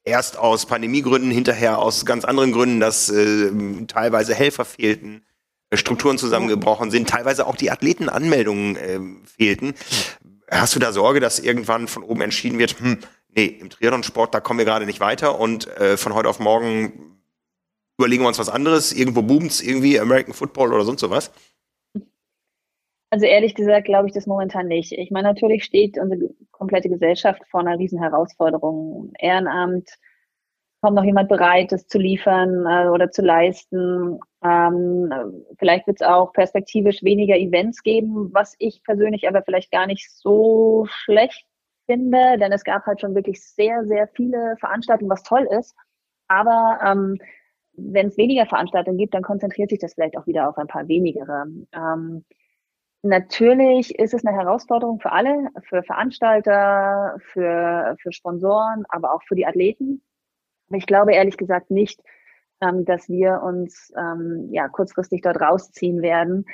erst 0.05 0.38
aus 0.38 0.67
Pandemiegründen, 0.67 1.30
hinterher 1.30 1.80
aus 1.80 2.05
ganz 2.05 2.23
anderen 2.23 2.53
Gründen, 2.53 2.80
dass 2.80 3.09
äh, 3.09 3.51
teilweise 3.88 4.34
Helfer 4.34 4.63
fehlten, 4.63 5.25
äh, 5.69 5.75
Strukturen 5.75 6.17
zusammengebrochen 6.17 6.91
sind, 6.91 7.09
teilweise 7.09 7.45
auch 7.45 7.57
die 7.57 7.71
Athletenanmeldungen 7.71 8.78
äh, 8.78 8.99
fehlten. 9.25 9.73
Hast 10.49 10.75
du 10.75 10.80
da 10.80 10.93
Sorge, 10.93 11.19
dass 11.19 11.39
irgendwann 11.39 11.89
von 11.89 12.03
oben 12.03 12.21
entschieden 12.21 12.57
wird, 12.57 12.80
hm, 12.80 12.99
nee, 13.36 13.47
im 13.47 13.69
Triathlon-Sport, 13.69 14.34
da 14.34 14.39
kommen 14.39 14.59
wir 14.59 14.65
gerade 14.65 14.86
nicht 14.86 15.01
weiter 15.01 15.38
und 15.38 15.67
äh, 15.75 15.97
von 15.97 16.13
heute 16.13 16.30
auf 16.30 16.39
morgen 16.39 17.16
überlegen 17.98 18.24
wir 18.24 18.28
uns 18.28 18.39
was 18.39 18.50
anderes, 18.50 18.93
irgendwo 18.93 19.22
boomt's, 19.22 19.62
irgendwie 19.62 20.00
American 20.00 20.34
Football 20.34 20.74
oder 20.74 20.84
sonst 20.84 21.02
sowas? 21.02 21.32
Also 23.10 23.26
ehrlich 23.26 23.56
gesagt 23.56 23.86
glaube 23.86 24.08
ich 24.08 24.14
das 24.14 24.28
momentan 24.28 24.68
nicht. 24.68 24.91
Ich 24.91 25.12
meine, 25.12 25.30
natürlich 25.30 25.64
steht 25.64 25.98
unsere 25.98 26.30
komplette 26.52 26.89
Gesellschaft 26.89 27.41
vor 27.50 27.62
einer 27.62 27.80
riesen 27.80 28.02
Herausforderung. 28.02 29.14
Ehrenamt, 29.18 29.89
kommt 30.82 30.95
noch 30.95 31.04
jemand 31.04 31.30
bereit, 31.30 31.72
das 31.72 31.88
zu 31.88 31.98
liefern 31.98 32.66
äh, 32.66 32.89
oder 32.89 33.10
zu 33.10 33.22
leisten. 33.22 34.20
Ähm, 34.43 35.12
vielleicht 35.58 35.88
wird 35.88 36.02
es 36.02 36.08
auch 36.08 36.34
perspektivisch 36.34 37.04
weniger 37.04 37.36
Events 37.36 37.82
geben, 37.82 38.30
was 38.34 38.56
ich 38.60 38.84
persönlich 38.84 39.28
aber 39.28 39.41
vielleicht 39.41 39.72
gar 39.72 39.88
nicht 39.88 40.12
so 40.12 40.86
schlecht 40.88 41.45
finde, 41.88 42.38
denn 42.38 42.52
es 42.52 42.64
gab 42.64 42.86
halt 42.86 43.02
schon 43.02 43.16
wirklich 43.16 43.43
sehr, 43.43 43.86
sehr 43.86 44.08
viele 44.10 44.56
Veranstaltungen, 44.60 45.10
was 45.10 45.24
toll 45.24 45.48
ist. 45.58 45.76
Aber 46.28 46.80
ähm, 46.86 47.18
wenn 47.78 48.07
es 48.07 48.17
weniger 48.17 48.45
Veranstaltungen 48.45 48.97
gibt, 48.97 49.13
dann 49.13 49.23
konzentriert 49.23 49.69
sich 49.69 49.80
das 49.80 49.93
vielleicht 49.93 50.17
auch 50.17 50.28
wieder 50.28 50.49
auf 50.49 50.57
ein 50.57 50.67
paar 50.67 50.88
wenigere. 50.88 51.45
Ähm, 51.71 52.25
Natürlich 53.03 53.97
ist 53.97 54.13
es 54.13 54.25
eine 54.25 54.36
Herausforderung 54.36 54.99
für 54.99 55.11
alle, 55.11 55.49
für 55.63 55.84
Veranstalter, 55.84 57.17
für, 57.32 57.95
für 58.01 58.11
Sponsoren, 58.11 58.86
aber 58.89 59.13
auch 59.13 59.21
für 59.23 59.36
die 59.36 59.45
Athleten. 59.45 60.01
Ich 60.71 60.88
glaube 60.88 61.13
ehrlich 61.13 61.38
gesagt 61.38 61.69
nicht, 61.69 62.01
ähm, 62.59 62.86
dass 62.86 63.07
wir 63.07 63.41
uns 63.43 63.93
ähm, 63.95 64.49
ja 64.51 64.67
kurzfristig 64.67 65.21
dort 65.21 65.39
rausziehen 65.39 66.01
werden, 66.01 66.45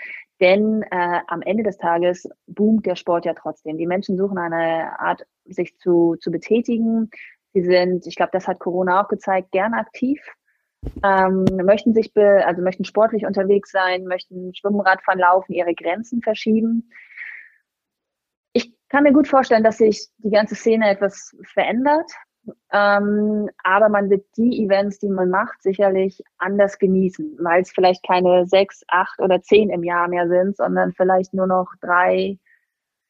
denn 0.41 0.83
äh, 0.91 1.19
am 1.27 1.41
Ende 1.41 1.63
des 1.63 1.77
Tages 1.77 2.29
boomt 2.45 2.85
der 2.85 2.97
Sport 2.97 3.25
ja 3.25 3.33
trotzdem. 3.33 3.77
Die 3.77 3.87
Menschen 3.87 4.17
suchen 4.17 4.37
eine 4.37 4.99
Art, 4.99 5.25
sich 5.45 5.77
zu, 5.77 6.17
zu 6.19 6.29
betätigen. 6.29 7.09
Sie 7.53 7.63
sind, 7.63 8.05
ich 8.05 8.15
glaube, 8.15 8.31
das 8.33 8.47
hat 8.47 8.59
Corona 8.59 9.01
auch 9.01 9.07
gezeigt, 9.07 9.51
gern 9.51 9.73
aktiv 9.73 10.19
ähm, 11.03 11.45
möchten 11.63 11.93
sich, 11.93 12.13
be 12.13 12.45
also 12.45 12.61
möchten 12.61 12.85
sportlich 12.85 13.25
unterwegs 13.25 13.71
sein, 13.71 14.05
möchten 14.05 14.53
Schwimmen, 14.55 14.81
Radfahren, 14.81 15.19
Laufen, 15.19 15.53
ihre 15.53 15.73
Grenzen 15.73 16.21
verschieben. 16.21 16.89
Ich 18.53 18.73
kann 18.89 19.03
mir 19.03 19.13
gut 19.13 19.27
vorstellen, 19.27 19.63
dass 19.63 19.77
sich 19.77 20.07
die 20.17 20.31
ganze 20.31 20.55
Szene 20.55 20.89
etwas 20.89 21.35
verändert. 21.53 22.11
Ähm, 22.73 23.49
aber 23.63 23.87
man 23.87 24.09
wird 24.09 24.25
die 24.35 24.63
Events, 24.65 24.99
die 24.99 25.07
man 25.07 25.29
macht, 25.29 25.61
sicherlich 25.61 26.21
anders 26.37 26.77
genießen, 26.77 27.37
weil 27.39 27.61
es 27.61 27.71
vielleicht 27.71 28.05
keine 28.05 28.45
sechs, 28.47 28.83
acht 28.89 29.19
oder 29.21 29.41
zehn 29.41 29.69
im 29.69 29.83
Jahr 29.83 30.09
mehr 30.09 30.27
sind, 30.27 30.57
sondern 30.57 30.91
vielleicht 30.91 31.33
nur 31.33 31.47
noch 31.47 31.67
drei, 31.79 32.37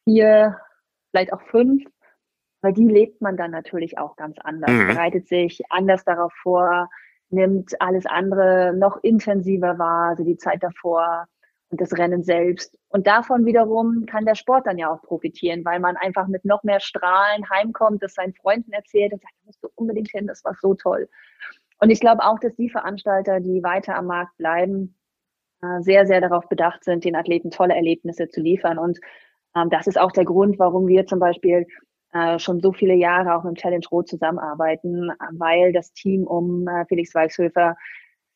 vier, 0.04 0.60
vielleicht 1.10 1.32
auch 1.32 1.42
fünf. 1.42 1.84
Weil 2.62 2.72
die 2.74 2.86
lebt 2.86 3.20
man 3.20 3.36
dann 3.36 3.50
natürlich 3.50 3.98
auch 3.98 4.16
ganz 4.16 4.38
anders, 4.38 4.70
mhm. 4.70 4.86
bereitet 4.86 5.28
sich 5.28 5.62
anders 5.68 6.04
darauf 6.04 6.32
vor, 6.42 6.88
nimmt 7.34 7.80
alles 7.80 8.06
andere 8.06 8.74
noch 8.76 9.02
intensiver 9.02 9.78
wahr, 9.78 10.10
also 10.10 10.24
die 10.24 10.36
Zeit 10.36 10.62
davor 10.62 11.26
und 11.70 11.80
das 11.80 11.92
Rennen 11.98 12.22
selbst. 12.22 12.78
Und 12.88 13.06
davon 13.06 13.44
wiederum 13.44 14.06
kann 14.06 14.24
der 14.24 14.34
Sport 14.36 14.66
dann 14.66 14.78
ja 14.78 14.90
auch 14.92 15.02
profitieren, 15.02 15.64
weil 15.64 15.80
man 15.80 15.96
einfach 15.96 16.28
mit 16.28 16.44
noch 16.44 16.62
mehr 16.62 16.80
Strahlen 16.80 17.48
heimkommt, 17.50 18.02
das 18.02 18.14
seinen 18.14 18.34
Freunden 18.34 18.72
erzählt 18.72 19.12
und 19.12 19.22
sagt, 19.22 19.34
musst 19.44 19.62
du 19.62 19.68
unbedingt 19.74 20.10
hin, 20.10 20.26
das 20.26 20.44
war 20.44 20.54
so 20.60 20.74
toll. 20.74 21.08
Und 21.80 21.90
ich 21.90 22.00
glaube 22.00 22.24
auch, 22.24 22.38
dass 22.38 22.54
die 22.54 22.70
Veranstalter, 22.70 23.40
die 23.40 23.62
weiter 23.62 23.96
am 23.96 24.06
Markt 24.06 24.36
bleiben, 24.36 24.96
äh, 25.62 25.80
sehr, 25.82 26.06
sehr 26.06 26.20
darauf 26.20 26.48
bedacht 26.48 26.84
sind, 26.84 27.04
den 27.04 27.16
Athleten 27.16 27.50
tolle 27.50 27.74
Erlebnisse 27.74 28.28
zu 28.28 28.40
liefern. 28.40 28.78
Und 28.78 29.00
ähm, 29.56 29.70
das 29.70 29.86
ist 29.86 29.98
auch 29.98 30.12
der 30.12 30.24
Grund, 30.24 30.58
warum 30.58 30.86
wir 30.86 31.06
zum 31.06 31.18
Beispiel 31.18 31.66
äh, 32.14 32.38
schon 32.38 32.60
so 32.60 32.72
viele 32.72 32.94
Jahre 32.94 33.34
auch 33.34 33.44
mit 33.44 33.58
Challenge 33.58 33.84
Rot 33.90 34.08
zusammenarbeiten, 34.08 35.10
weil 35.32 35.72
das 35.72 35.92
Team 35.92 36.24
um 36.24 36.66
äh, 36.68 36.84
Felix 36.86 37.14
Weichshöfer 37.14 37.76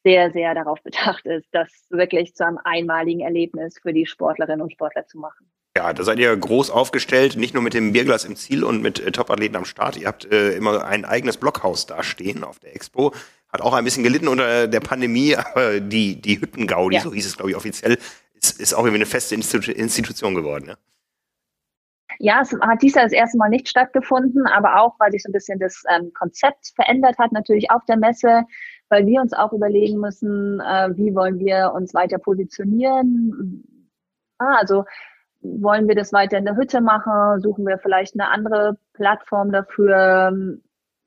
sehr, 0.05 0.31
sehr 0.33 0.55
darauf 0.55 0.83
bedacht 0.83 1.27
ist, 1.27 1.49
das 1.53 1.87
wirklich 1.91 2.35
zu 2.35 2.47
einem 2.47 2.59
einmaligen 2.65 3.21
Erlebnis 3.21 3.79
für 3.81 3.93
die 3.93 4.07
Sportlerinnen 4.07 4.63
und 4.63 4.73
Sportler 4.73 5.07
zu 5.07 5.19
machen. 5.19 5.51
Ja, 5.77 5.93
da 5.93 6.03
seid 6.03 6.19
ihr 6.19 6.37
groß 6.37 6.71
aufgestellt, 6.71 7.37
nicht 7.37 7.55
nur 7.55 7.63
mit 7.63 7.73
dem 7.73 7.93
Bierglas 7.93 8.25
im 8.25 8.35
Ziel 8.35 8.65
und 8.65 8.83
mit 8.83 8.99
äh, 8.99 9.13
Top-Athleten 9.13 9.55
am 9.55 9.65
Start. 9.65 9.97
Ihr 9.97 10.09
habt 10.09 10.25
äh, 10.25 10.53
immer 10.53 10.85
ein 10.85 11.05
eigenes 11.05 11.37
Blockhaus 11.37 11.87
da 11.87 12.03
stehen 12.03 12.43
auf 12.43 12.59
der 12.59 12.75
Expo. 12.75 13.13
Hat 13.53 13.61
auch 13.61 13.75
ein 13.75 13.85
bisschen 13.85 14.03
gelitten 14.03 14.27
unter 14.27 14.67
der 14.67 14.81
Pandemie, 14.81 15.37
aber 15.37 15.79
die, 15.79 16.21
die 16.21 16.41
Hüttengaudi, 16.41 16.97
ja. 16.97 17.03
so 17.03 17.13
hieß 17.13 17.27
es, 17.27 17.37
glaube 17.37 17.51
ich, 17.51 17.57
offiziell, 17.57 17.97
ist, 18.35 18.61
ist 18.61 18.75
auch 18.75 18.81
irgendwie 18.81 18.97
eine 18.97 19.07
feste 19.07 19.37
Institution 19.37 20.35
geworden. 20.35 20.67
Ne? 20.67 20.79
Ja, 22.19 22.41
es 22.43 22.53
hat 22.61 22.83
dies 22.83 22.95
Jahr 22.95 23.05
das 23.05 23.13
erste 23.13 23.39
Mal 23.39 23.49
nicht 23.49 23.69
stattgefunden, 23.69 24.47
aber 24.47 24.81
auch, 24.81 24.99
weil 24.99 25.13
sich 25.13 25.23
so 25.23 25.29
ein 25.29 25.33
bisschen 25.33 25.59
das 25.61 25.85
ähm, 25.89 26.13
Konzept 26.15 26.73
verändert 26.75 27.17
hat, 27.19 27.33
natürlich 27.33 27.71
auf 27.71 27.85
der 27.85 27.97
Messe, 27.97 28.45
weil 28.89 29.07
wir 29.07 29.21
uns 29.21 29.33
auch 29.33 29.53
überlegen 29.53 29.99
müssen, 30.01 30.61
äh, 30.61 30.89
wie 30.97 31.15
wollen 31.15 31.39
wir 31.39 31.73
uns 31.75 31.95
weiter 31.95 32.19
positionieren. 32.19 33.65
Ah, 34.39 34.57
also 34.59 34.85
wollen 35.41 35.87
wir 35.87 35.95
das 35.95 36.13
weiter 36.13 36.39
in 36.39 36.45
der 36.45 36.57
Hütte 36.57 36.81
machen? 36.81 37.41
Suchen 37.41 37.67
wir 37.67 37.79
vielleicht 37.79 38.15
eine 38.19 38.29
andere 38.31 38.79
Plattform 38.95 39.53
dafür? 39.53 40.59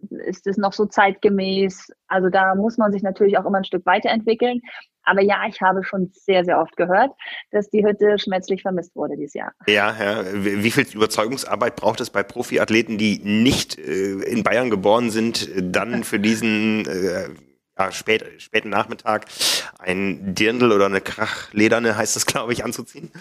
Ist 0.09 0.47
es 0.47 0.57
noch 0.57 0.73
so 0.73 0.85
zeitgemäß? 0.85 1.91
Also 2.07 2.29
da 2.29 2.55
muss 2.55 2.77
man 2.77 2.91
sich 2.91 3.03
natürlich 3.03 3.37
auch 3.37 3.45
immer 3.45 3.59
ein 3.59 3.63
Stück 3.63 3.85
weiterentwickeln. 3.85 4.61
Aber 5.03 5.21
ja, 5.21 5.43
ich 5.47 5.61
habe 5.61 5.83
schon 5.83 6.11
sehr, 6.13 6.45
sehr 6.45 6.59
oft 6.59 6.75
gehört, 6.77 7.11
dass 7.51 7.69
die 7.69 7.83
Hütte 7.83 8.19
schmerzlich 8.19 8.61
vermisst 8.61 8.95
wurde 8.95 9.15
dieses 9.17 9.33
Jahr. 9.33 9.51
Ja, 9.67 9.95
ja. 9.99 10.23
Wie 10.33 10.71
viel 10.71 10.85
Überzeugungsarbeit 10.93 11.75
braucht 11.75 12.01
es 12.01 12.09
bei 12.09 12.23
Profiathleten, 12.23 12.97
die 12.97 13.19
nicht 13.23 13.79
äh, 13.79 14.21
in 14.23 14.43
Bayern 14.43 14.69
geboren 14.69 15.09
sind, 15.09 15.49
dann 15.55 16.03
für 16.03 16.19
diesen 16.19 16.85
äh, 16.85 17.29
ja, 17.77 17.91
spät, 17.91 18.23
späten 18.37 18.69
Nachmittag 18.69 19.25
ein 19.79 20.35
Dirndl 20.35 20.71
oder 20.71 20.85
eine 20.85 21.01
Krachlederne, 21.01 21.97
heißt 21.97 22.15
das, 22.15 22.25
glaube 22.25 22.53
ich, 22.53 22.63
anzuziehen? 22.63 23.11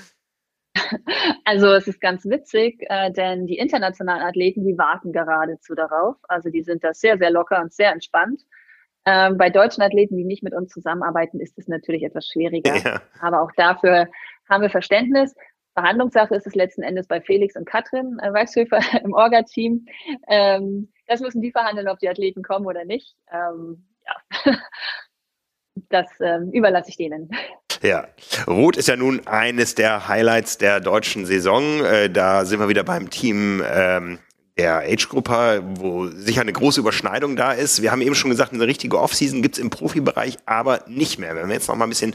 Also 1.45 1.73
es 1.73 1.89
ist 1.89 2.01
ganz 2.01 2.25
witzig, 2.25 2.85
äh, 2.89 3.11
denn 3.11 3.47
die 3.47 3.59
internationalen 3.59 4.23
Athleten, 4.23 4.65
die 4.65 4.79
warten 4.79 5.13
geradezu 5.13 5.75
darauf. 5.75 6.17
Also 6.29 6.49
die 6.51 6.63
sind 6.63 6.85
da 6.85 6.95
sehr, 6.95 7.19
sehr 7.19 7.31
locker 7.31 7.61
und 7.61 7.73
sehr 7.73 7.93
entspannt. 7.93 8.43
Ähm, 9.07 9.37
bei 9.39 9.51
deutschen 9.51 9.83
Athleten, 9.83 10.17
die 10.17 10.25
nicht 10.25 10.43
mit 10.43 10.55
uns 10.55 10.71
zusammenarbeiten, 10.71 11.41
ist 11.41 11.59
es 11.59 11.69
natürlich 11.69 12.03
etwas 12.03 12.27
schwieriger. 12.27 12.77
Ja. 12.77 13.03
Aber 13.21 13.43
auch 13.43 13.51
dafür 13.57 14.09
haben 14.49 14.63
wir 14.63 14.71
Verständnis. 14.71 15.35
Verhandlungssache 15.75 16.35
ist 16.35 16.47
es 16.47 16.55
letzten 16.55 16.83
Endes 16.83 17.07
bei 17.07 17.21
Felix 17.21 17.57
und 17.57 17.65
Katrin 17.65 18.19
äh, 18.21 18.33
Weichshöfer 18.33 18.81
im 19.05 19.13
Orga-Team. 19.13 19.87
Ähm, 20.29 20.93
das 21.07 21.21
müssen 21.21 21.41
die 21.41 21.53
verhandeln, 21.53 21.89
ob 21.89 21.99
die 21.99 22.09
Athleten 22.09 22.43
kommen 22.43 22.67
oder 22.67 22.85
nicht. 22.85 23.17
Ähm, 23.33 23.87
ja. 24.07 24.55
Das 25.89 26.09
ähm, 26.21 26.51
überlasse 26.53 26.91
ich 26.91 26.97
denen. 26.97 27.31
Ja, 27.83 28.09
Rot 28.47 28.77
ist 28.77 28.89
ja 28.89 28.97
nun 28.97 29.27
eines 29.27 29.75
der 29.75 30.07
Highlights 30.07 30.59
der 30.59 30.81
deutschen 30.81 31.25
Saison. 31.25 31.83
Äh, 31.83 32.11
da 32.11 32.45
sind 32.45 32.61
wir 32.61 32.69
wieder 32.69 32.85
beim 32.85 33.09
Team 33.09 33.63
ähm, 33.67 34.19
der 34.59 34.81
Age-Gruppe, 34.81 35.63
wo 35.77 36.07
sicher 36.09 36.43
eine 36.43 36.53
große 36.53 36.81
Überschneidung 36.81 37.37
da 37.37 37.53
ist. 37.53 37.81
Wir 37.81 37.91
haben 37.91 38.03
eben 38.03 38.15
schon 38.15 38.31
gesagt, 38.31 38.53
eine 38.53 38.67
richtige 38.67 39.01
Offseason 39.01 39.41
gibt 39.41 39.57
es 39.57 39.63
im 39.63 39.71
Profibereich 39.71 40.37
aber 40.45 40.85
nicht 40.89 41.19
mehr. 41.19 41.35
Wenn 41.35 41.49
wir 41.49 41.55
jetzt 41.55 41.69
noch 41.69 41.77
mal 41.77 41.87
ein 41.87 41.91
bisschen 41.91 42.15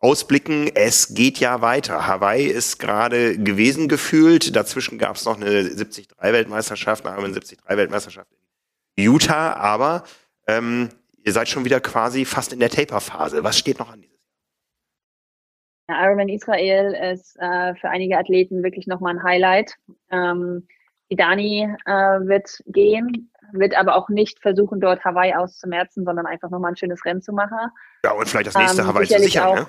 ausblicken, 0.00 0.68
es 0.74 1.14
geht 1.14 1.38
ja 1.38 1.60
weiter. 1.60 2.08
Hawaii 2.08 2.46
ist 2.46 2.80
gerade 2.80 3.38
gewesen 3.38 3.86
gefühlt. 3.86 4.56
Dazwischen 4.56 4.98
gab 4.98 5.14
es 5.14 5.24
noch 5.24 5.36
eine 5.36 5.46
73-Weltmeisterschaft, 5.46 7.06
eine 7.06 7.28
73-Weltmeisterschaft 7.28 8.28
in 8.96 9.04
Utah. 9.04 9.52
Aber 9.52 10.02
ähm, 10.48 10.88
ihr 11.22 11.32
seid 11.32 11.48
schon 11.48 11.64
wieder 11.64 11.78
quasi 11.78 12.24
fast 12.24 12.52
in 12.52 12.58
der 12.58 12.70
Taper-Phase. 12.70 13.44
Was 13.44 13.56
steht 13.56 13.78
noch 13.78 13.92
an 13.92 14.00
dieses 14.02 14.13
Jahr? 15.88 16.04
Ironman 16.04 16.28
Israel 16.28 16.94
ist 17.12 17.36
äh, 17.40 17.74
für 17.76 17.88
einige 17.88 18.18
Athleten 18.18 18.62
wirklich 18.62 18.86
nochmal 18.86 19.14
ein 19.14 19.22
Highlight. 19.22 19.74
Ähm, 20.10 20.66
die 21.10 21.16
Dani 21.16 21.68
äh, 21.86 21.90
wird 21.90 22.62
gehen 22.66 23.30
wird 23.52 23.76
aber 23.76 23.96
auch 23.96 24.08
nicht 24.08 24.40
versuchen, 24.40 24.80
dort 24.80 25.04
Hawaii 25.04 25.34
auszumerzen, 25.34 26.04
sondern 26.04 26.26
einfach 26.26 26.50
nochmal 26.50 26.72
ein 26.72 26.76
schönes 26.76 27.04
Rennen 27.04 27.22
zu 27.22 27.32
machen. 27.32 27.58
Ja, 28.04 28.12
und 28.12 28.28
vielleicht 28.28 28.48
das 28.48 28.56
nächste 28.56 28.82
ähm, 28.82 28.88
Hawaii 28.88 29.06
zu 29.06 29.18
sichern, 29.18 29.46
auch, 29.46 29.54
ne? 29.54 29.66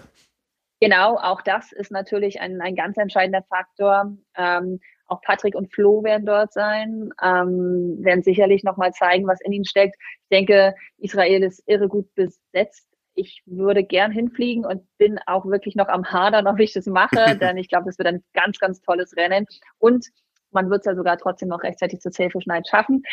Genau, 0.81 1.17
auch 1.17 1.41
das 1.41 1.71
ist 1.71 1.91
natürlich 1.91 2.41
ein, 2.41 2.61
ein 2.61 2.75
ganz 2.75 2.97
entscheidender 2.97 3.43
Faktor. 3.43 4.17
Ähm, 4.35 4.79
auch 5.07 5.21
Patrick 5.21 5.55
und 5.55 5.71
Flo 5.71 6.03
werden 6.03 6.25
dort 6.25 6.51
sein, 6.51 7.11
ähm, 7.21 7.97
werden 7.99 8.23
sicherlich 8.23 8.63
nochmal 8.63 8.91
zeigen, 8.91 9.27
was 9.27 9.39
in 9.41 9.53
ihnen 9.53 9.65
steckt. 9.65 9.95
Ich 10.23 10.29
denke, 10.29 10.73
Israel 10.97 11.43
ist 11.43 11.63
irre 11.67 11.87
gut 11.87 12.13
besetzt. 12.15 12.87
Ich 13.15 13.41
würde 13.45 13.83
gern 13.83 14.11
hinfliegen 14.11 14.65
und 14.65 14.83
bin 14.97 15.19
auch 15.25 15.45
wirklich 15.45 15.75
noch 15.75 15.87
am 15.87 16.05
Hadern, 16.05 16.47
ob 16.47 16.59
ich 16.59 16.73
das 16.73 16.85
mache, 16.85 17.37
denn 17.41 17.57
ich 17.57 17.69
glaube, 17.69 17.85
das 17.85 17.97
wird 17.97 18.07
ein 18.07 18.23
ganz, 18.33 18.59
ganz 18.59 18.81
tolles 18.81 19.15
Rennen. 19.15 19.45
Und 19.79 20.07
man 20.51 20.69
wird 20.69 20.81
es 20.81 20.85
ja 20.85 20.95
sogar 20.95 21.17
trotzdem 21.17 21.49
noch 21.49 21.63
rechtzeitig 21.63 21.99
zur 21.99 22.11
Night 22.45 22.67
schaffen. 22.67 23.03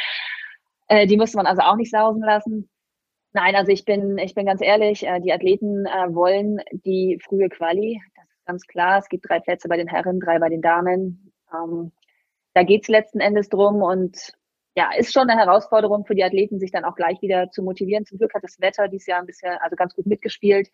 Äh, 0.88 1.06
die 1.06 1.16
müsste 1.16 1.36
man 1.36 1.46
also 1.46 1.62
auch 1.62 1.76
nicht 1.76 1.90
sausen 1.90 2.22
lassen. 2.22 2.68
Nein, 3.34 3.56
also 3.56 3.72
ich 3.72 3.84
bin, 3.84 4.18
ich 4.18 4.34
bin 4.34 4.46
ganz 4.46 4.60
ehrlich, 4.60 5.06
äh, 5.06 5.20
die 5.20 5.32
Athleten 5.32 5.86
äh, 5.86 6.14
wollen 6.14 6.60
die 6.84 7.18
frühe 7.24 7.48
Quali. 7.48 8.00
Das 8.14 8.24
ist 8.26 8.46
ganz 8.46 8.66
klar. 8.66 8.98
Es 8.98 9.08
gibt 9.08 9.28
drei 9.28 9.40
Plätze 9.40 9.68
bei 9.68 9.76
den 9.76 9.88
Herren, 9.88 10.20
drei 10.20 10.38
bei 10.38 10.50
den 10.50 10.60
Damen. 10.60 11.32
Ähm, 11.52 11.92
da 12.54 12.62
geht's 12.62 12.88
letzten 12.88 13.20
Endes 13.20 13.48
drum 13.48 13.80
und 13.82 14.32
ja, 14.76 14.90
ist 14.96 15.12
schon 15.12 15.28
eine 15.28 15.40
Herausforderung 15.40 16.04
für 16.04 16.14
die 16.14 16.24
Athleten, 16.24 16.58
sich 16.58 16.70
dann 16.70 16.84
auch 16.84 16.94
gleich 16.94 17.20
wieder 17.20 17.50
zu 17.50 17.62
motivieren. 17.62 18.06
Zum 18.06 18.18
Glück 18.18 18.34
hat 18.34 18.44
das 18.44 18.60
Wetter 18.60 18.88
dieses 18.88 19.06
Jahr 19.06 19.20
ein 19.20 19.26
bisschen, 19.26 19.56
also 19.60 19.76
ganz 19.76 19.94
gut 19.94 20.06
mitgespielt. 20.06 20.68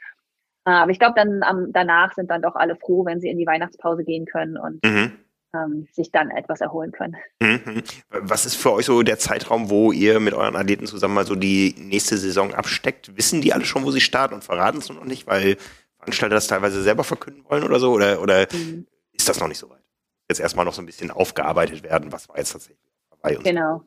Äh, 0.64 0.70
aber 0.70 0.90
ich 0.90 0.98
glaube, 0.98 1.14
dann 1.16 1.42
am, 1.42 1.72
danach 1.72 2.14
sind 2.14 2.30
dann 2.30 2.42
doch 2.42 2.54
alle 2.54 2.76
froh, 2.76 3.04
wenn 3.04 3.20
sie 3.20 3.28
in 3.28 3.38
die 3.38 3.46
Weihnachtspause 3.46 4.04
gehen 4.04 4.26
können 4.26 4.56
und 4.56 4.84
mhm 4.84 5.12
ähm, 5.54 5.86
sich 5.92 6.10
dann 6.10 6.30
etwas 6.30 6.60
erholen 6.60 6.92
können. 6.92 7.16
Mhm. 7.40 7.82
Was 8.10 8.46
ist 8.46 8.56
für 8.56 8.72
euch 8.72 8.86
so 8.86 9.02
der 9.02 9.18
Zeitraum, 9.18 9.70
wo 9.70 9.92
ihr 9.92 10.20
mit 10.20 10.34
euren 10.34 10.56
Athleten 10.56 10.86
zusammen 10.86 11.14
mal 11.14 11.26
so 11.26 11.34
die 11.34 11.74
nächste 11.78 12.18
Saison 12.18 12.54
absteckt? 12.54 13.16
Wissen 13.16 13.40
die 13.40 13.52
alle 13.52 13.64
schon, 13.64 13.84
wo 13.84 13.90
sie 13.90 14.00
starten 14.00 14.34
und 14.34 14.44
verraten 14.44 14.78
es 14.78 14.88
noch 14.88 15.04
nicht, 15.04 15.26
weil 15.26 15.56
Veranstalter 15.98 16.34
das 16.34 16.46
teilweise 16.46 16.82
selber 16.82 17.04
verkünden 17.04 17.44
wollen 17.48 17.64
oder 17.64 17.80
so? 17.80 17.92
Oder, 17.92 18.20
oder 18.20 18.46
mhm. 18.52 18.86
ist 19.12 19.28
das 19.28 19.40
noch 19.40 19.48
nicht 19.48 19.58
so 19.58 19.70
weit? 19.70 19.82
Jetzt 20.28 20.40
erstmal 20.40 20.64
noch 20.64 20.74
so 20.74 20.82
ein 20.82 20.86
bisschen 20.86 21.10
aufgearbeitet 21.10 21.82
werden, 21.82 22.12
was 22.12 22.28
war 22.28 22.36
jetzt 22.36 22.52
tatsächlich 22.52 22.87
dabei? 23.34 23.42
Genau. 23.42 23.78
So. 23.78 23.84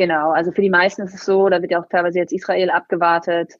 Genau, 0.00 0.30
also 0.30 0.52
für 0.52 0.62
die 0.62 0.70
meisten 0.70 1.02
ist 1.02 1.14
es 1.14 1.24
so, 1.24 1.48
da 1.48 1.60
wird 1.60 1.72
ja 1.72 1.80
auch 1.82 1.88
teilweise 1.88 2.20
jetzt 2.20 2.32
Israel 2.32 2.70
abgewartet. 2.70 3.52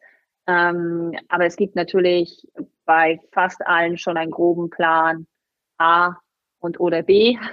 Ähm, 0.46 1.12
aber 1.28 1.46
es 1.46 1.56
gibt 1.56 1.74
natürlich 1.74 2.46
bei 2.84 3.18
fast 3.32 3.66
allen 3.66 3.98
schon 3.98 4.16
einen 4.16 4.30
groben 4.30 4.70
Plan. 4.70 5.26
A, 5.78 6.16
und 6.60 6.80
oder 6.80 7.02
B. 7.02 7.36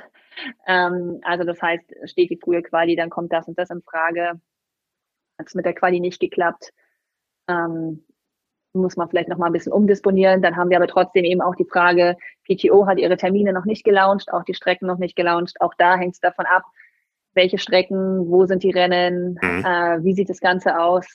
Ähm, 0.67 1.21
also 1.23 1.45
das 1.45 1.61
heißt, 1.61 1.85
steht 2.03 2.29
die 2.29 2.35
frühe 2.35 2.61
Quali, 2.61 2.97
dann 2.97 3.09
kommt 3.09 3.31
das 3.31 3.47
und 3.47 3.57
das 3.57 3.69
in 3.69 3.81
Frage. 3.81 4.41
Hat 5.39 5.47
es 5.47 5.55
mit 5.55 5.65
der 5.65 5.73
Quali 5.73 6.01
nicht 6.01 6.19
geklappt, 6.19 6.73
ähm, 7.47 8.05
muss 8.73 8.97
man 8.97 9.07
vielleicht 9.07 9.29
noch 9.29 9.37
mal 9.37 9.45
ein 9.45 9.53
bisschen 9.53 9.71
umdisponieren. 9.71 10.41
Dann 10.41 10.57
haben 10.57 10.69
wir 10.69 10.75
aber 10.75 10.89
trotzdem 10.89 11.23
eben 11.23 11.41
auch 11.41 11.55
die 11.55 11.63
Frage, 11.63 12.17
PTO 12.43 12.85
hat 12.85 12.97
ihre 12.97 13.15
Termine 13.15 13.53
noch 13.53 13.63
nicht 13.63 13.85
gelauncht, 13.85 14.33
auch 14.33 14.43
die 14.43 14.55
Strecken 14.55 14.87
noch 14.87 14.97
nicht 14.97 15.15
gelauncht. 15.15 15.61
Auch 15.61 15.73
da 15.77 15.95
hängt 15.95 16.15
es 16.15 16.19
davon 16.19 16.45
ab, 16.47 16.63
welche 17.35 17.57
Strecken, 17.57 18.29
wo 18.29 18.45
sind 18.45 18.63
die 18.63 18.71
Rennen, 18.71 19.37
mhm. 19.41 19.65
äh, 19.65 20.03
wie 20.03 20.13
sieht 20.13 20.29
das 20.29 20.39
Ganze 20.39 20.79
aus. 20.79 21.05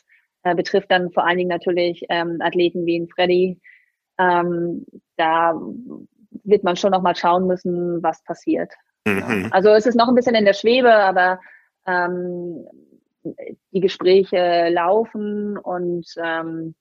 Äh, 0.42 0.54
betrifft 0.54 0.90
dann 0.90 1.10
vor 1.10 1.26
allen 1.26 1.38
Dingen 1.38 1.50
natürlich 1.50 2.04
ähm, 2.08 2.38
Athleten 2.40 2.86
wie 2.86 2.98
ein 2.98 3.08
Freddy. 3.08 3.60
Ähm, 4.18 4.86
da 5.16 5.54
wird 6.44 6.64
man 6.64 6.76
schon 6.76 6.92
noch 6.92 7.02
mal 7.02 7.16
schauen 7.16 7.46
müssen, 7.46 8.02
was 8.02 8.22
passiert. 8.24 8.72
Mhm. 9.06 9.48
Also 9.50 9.70
es 9.70 9.86
ist 9.86 9.96
noch 9.96 10.08
ein 10.08 10.14
bisschen 10.14 10.34
in 10.34 10.44
der 10.44 10.54
Schwebe, 10.54 10.92
aber 10.92 11.40
ähm, 11.86 12.66
die 13.72 13.80
Gespräche 13.80 14.68
laufen 14.70 15.58
und 15.58 16.06
ähm, 16.22 16.74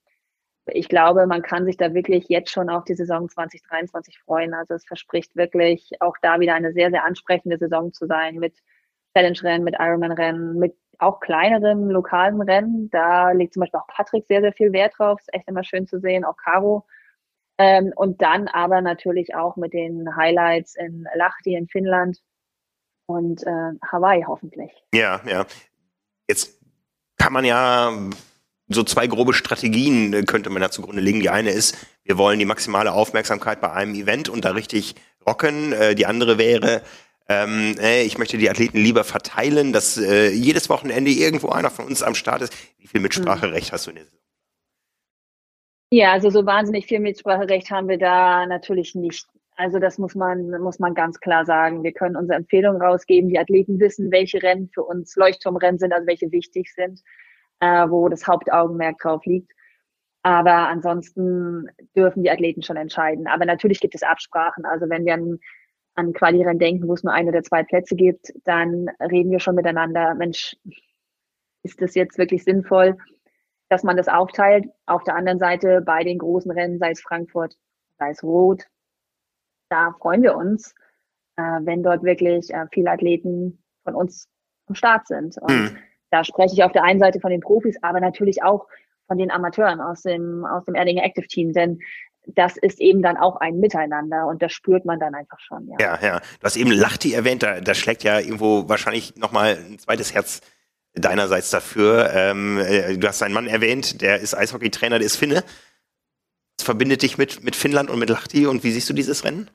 ich 0.71 0.87
glaube, 0.87 1.25
man 1.25 1.41
kann 1.41 1.65
sich 1.65 1.77
da 1.77 1.93
wirklich 1.93 2.29
jetzt 2.29 2.51
schon 2.51 2.69
auf 2.69 2.83
die 2.83 2.95
Saison 2.95 3.27
2023 3.27 4.19
freuen. 4.19 4.53
Also 4.53 4.75
es 4.75 4.85
verspricht 4.85 5.35
wirklich 5.35 5.89
auch 5.99 6.15
da 6.21 6.39
wieder 6.39 6.53
eine 6.53 6.73
sehr, 6.73 6.91
sehr 6.91 7.05
ansprechende 7.05 7.57
Saison 7.57 7.91
zu 7.91 8.05
sein 8.05 8.35
mit 8.35 8.53
Challenge-Rennen, 9.19 9.63
mit 9.63 9.75
Ironman-Rennen, 9.79 10.57
mit 10.57 10.75
auch 10.99 11.19
kleineren 11.19 11.89
lokalen 11.89 12.41
Rennen. 12.41 12.89
Da 12.91 13.31
legt 13.31 13.53
zum 13.53 13.61
Beispiel 13.61 13.79
auch 13.79 13.87
Patrick 13.87 14.25
sehr, 14.27 14.41
sehr 14.41 14.53
viel 14.53 14.73
Wert 14.73 14.93
drauf. 14.97 15.19
Ist 15.19 15.33
echt 15.33 15.47
immer 15.47 15.63
schön 15.63 15.87
zu 15.87 15.99
sehen. 15.99 16.25
Auch 16.25 16.35
Caro 16.37 16.85
ähm, 17.59 17.91
und 17.95 18.21
dann 18.21 18.47
aber 18.47 18.81
natürlich 18.81 19.35
auch 19.35 19.57
mit 19.57 19.73
den 19.73 20.15
Highlights 20.15 20.75
in 20.75 21.05
Lahti 21.13 21.55
in 21.55 21.67
Finnland 21.67 22.19
und 23.05 23.43
äh, 23.43 23.71
Hawaii 23.91 24.23
hoffentlich. 24.25 24.71
Ja, 24.93 25.19
ja. 25.27 25.45
Jetzt 26.29 26.57
kann 27.17 27.33
man 27.33 27.43
ja 27.43 27.91
so 28.69 28.83
zwei 28.83 29.07
grobe 29.07 29.33
Strategien 29.33 30.13
äh, 30.13 30.23
könnte 30.23 30.49
man 30.49 30.61
da 30.61 30.71
zugrunde 30.71 31.01
legen. 31.01 31.19
Die 31.19 31.29
eine 31.29 31.49
ist, 31.49 31.75
wir 32.05 32.17
wollen 32.17 32.39
die 32.39 32.45
maximale 32.45 32.93
Aufmerksamkeit 32.93 33.59
bei 33.59 33.73
einem 33.73 33.93
Event 33.93 34.29
und 34.29 34.45
da 34.45 34.51
richtig 34.51 34.95
rocken. 35.27 35.73
Äh, 35.73 35.95
die 35.95 36.05
andere 36.05 36.37
wäre, 36.37 36.81
ähm, 37.29 37.75
äh, 37.79 38.03
ich 38.03 38.17
möchte 38.17 38.37
die 38.37 38.49
Athleten 38.49 38.77
lieber 38.77 39.03
verteilen, 39.03 39.71
dass 39.71 39.97
äh, 39.97 40.29
jedes 40.31 40.69
Wochenende 40.69 41.11
irgendwo 41.11 41.49
einer 41.49 41.69
von 41.69 41.85
uns 41.85 42.01
am 42.01 42.15
Start 42.15 42.41
ist. 42.41 42.53
Wie 42.79 42.87
viel 42.87 43.01
Mitspracherecht 43.01 43.69
mhm. 43.69 43.73
hast 43.73 43.85
du 43.85 43.91
in 43.91 43.95
der 43.97 44.05
Saison? 44.05 44.19
Ja, 45.91 46.11
also 46.11 46.29
so 46.29 46.45
wahnsinnig 46.45 46.85
viel 46.85 46.99
Mitspracherecht 46.99 47.71
haben 47.71 47.87
wir 47.87 47.97
da 47.97 48.45
natürlich 48.45 48.95
nicht. 48.95 49.27
Also 49.55 49.77
das 49.77 49.97
muss 49.97 50.15
man, 50.15 50.49
muss 50.61 50.79
man 50.79 50.93
ganz 50.93 51.19
klar 51.19 51.45
sagen. 51.45 51.83
Wir 51.83 51.91
können 51.91 52.15
unsere 52.15 52.37
Empfehlungen 52.37 52.81
rausgeben. 52.81 53.29
Die 53.29 53.39
Athleten 53.39 53.79
wissen, 53.79 54.11
welche 54.11 54.41
Rennen 54.41 54.69
für 54.73 54.83
uns 54.83 55.15
Leuchtturmrennen 55.15 55.79
sind, 55.79 55.93
also 55.93 56.07
welche 56.07 56.31
wichtig 56.31 56.73
sind, 56.73 57.01
äh, 57.59 57.89
wo 57.89 58.07
das 58.07 58.25
Hauptaugenmerk 58.25 58.97
drauf 58.99 59.25
liegt. 59.25 59.51
Aber 60.23 60.67
ansonsten 60.67 61.67
dürfen 61.95 62.23
die 62.23 62.31
Athleten 62.31 62.61
schon 62.61 62.77
entscheiden. 62.77 63.27
Aber 63.27 63.45
natürlich 63.45 63.79
gibt 63.79 63.95
es 63.95 64.03
Absprachen. 64.03 64.65
Also 64.65 64.89
wenn 64.89 65.05
wir 65.05 65.13
an, 65.15 65.39
an 65.95 66.13
Quali-Rennen 66.13 66.59
denken, 66.59 66.87
wo 66.87 66.93
es 66.93 67.03
nur 67.03 67.13
eine 67.13 67.29
oder 67.29 67.43
zwei 67.43 67.63
Plätze 67.63 67.95
gibt, 67.95 68.33
dann 68.45 68.89
reden 68.99 69.31
wir 69.31 69.39
schon 69.39 69.55
miteinander. 69.55 70.15
Mensch, 70.15 70.55
ist 71.63 71.81
das 71.81 71.95
jetzt 71.95 72.17
wirklich 72.17 72.43
sinnvoll? 72.43 72.97
dass 73.69 73.83
man 73.83 73.95
das 73.95 74.07
aufteilt. 74.07 74.65
Auf 74.85 75.03
der 75.03 75.15
anderen 75.15 75.39
Seite 75.39 75.81
bei 75.81 76.03
den 76.03 76.17
großen 76.17 76.51
Rennen, 76.51 76.79
sei 76.79 76.91
es 76.91 77.01
Frankfurt, 77.01 77.55
sei 77.97 78.09
es 78.09 78.23
Rot, 78.23 78.65
da 79.69 79.95
freuen 79.99 80.23
wir 80.23 80.35
uns, 80.35 80.73
äh, 81.37 81.59
wenn 81.61 81.83
dort 81.83 82.03
wirklich 82.03 82.51
äh, 82.51 82.65
viele 82.71 82.91
Athleten 82.91 83.63
von 83.83 83.95
uns 83.95 84.27
am 84.65 84.75
Start 84.75 85.07
sind. 85.07 85.37
Und 85.37 85.51
mhm. 85.51 85.77
da 86.09 86.23
spreche 86.23 86.55
ich 86.55 86.63
auf 86.63 86.71
der 86.71 86.83
einen 86.83 86.99
Seite 86.99 87.19
von 87.19 87.29
den 87.29 87.41
Profis, 87.41 87.77
aber 87.83 87.99
natürlich 87.99 88.41
auch 88.41 88.67
von 89.07 89.19
den 89.19 89.31
Amateuren 89.31 89.79
aus 89.79 90.01
dem, 90.01 90.45
aus 90.45 90.65
dem 90.65 90.75
Erdinger 90.75 91.03
Active 91.03 91.27
Team, 91.27 91.53
denn 91.53 91.79
das 92.35 92.57
ist 92.57 92.79
eben 92.79 93.01
dann 93.01 93.17
auch 93.17 93.37
ein 93.37 93.59
Miteinander 93.59 94.27
und 94.27 94.41
das 94.41 94.51
spürt 94.51 94.85
man 94.85 94.99
dann 94.99 95.15
einfach 95.15 95.39
schon. 95.39 95.67
Ja, 95.67 95.77
ja. 95.79 95.99
ja. 96.01 96.19
Du 96.19 96.43
hast 96.43 96.55
eben 96.55 96.71
Lachti 96.71 97.13
erwähnt, 97.13 97.43
da, 97.43 97.59
da 97.61 97.73
schlägt 97.73 98.03
ja 98.03 98.19
irgendwo 98.19 98.67
wahrscheinlich 98.67 99.15
nochmal 99.15 99.57
ein 99.57 99.79
zweites 99.79 100.13
Herz 100.13 100.41
deinerseits 100.93 101.49
dafür. 101.49 102.11
Ähm, 102.13 102.57
äh, 102.57 102.97
du 102.97 103.07
hast 103.07 103.21
einen 103.23 103.33
Mann 103.33 103.47
erwähnt, 103.47 104.01
der 104.01 104.19
ist 104.19 104.35
Eishockeytrainer, 104.35 104.99
der 104.99 105.05
ist 105.05 105.15
Finne. 105.15 105.43
Was 106.57 106.65
verbindet 106.65 107.01
dich 107.01 107.17
mit, 107.17 107.43
mit 107.43 107.55
Finnland 107.55 107.89
und 107.89 107.99
mit 107.99 108.09
Lahti 108.09 108.45
und 108.45 108.63
wie 108.63 108.71
siehst 108.71 108.89
du 108.89 108.93
dieses 108.93 109.23
Rennen? 109.23 109.49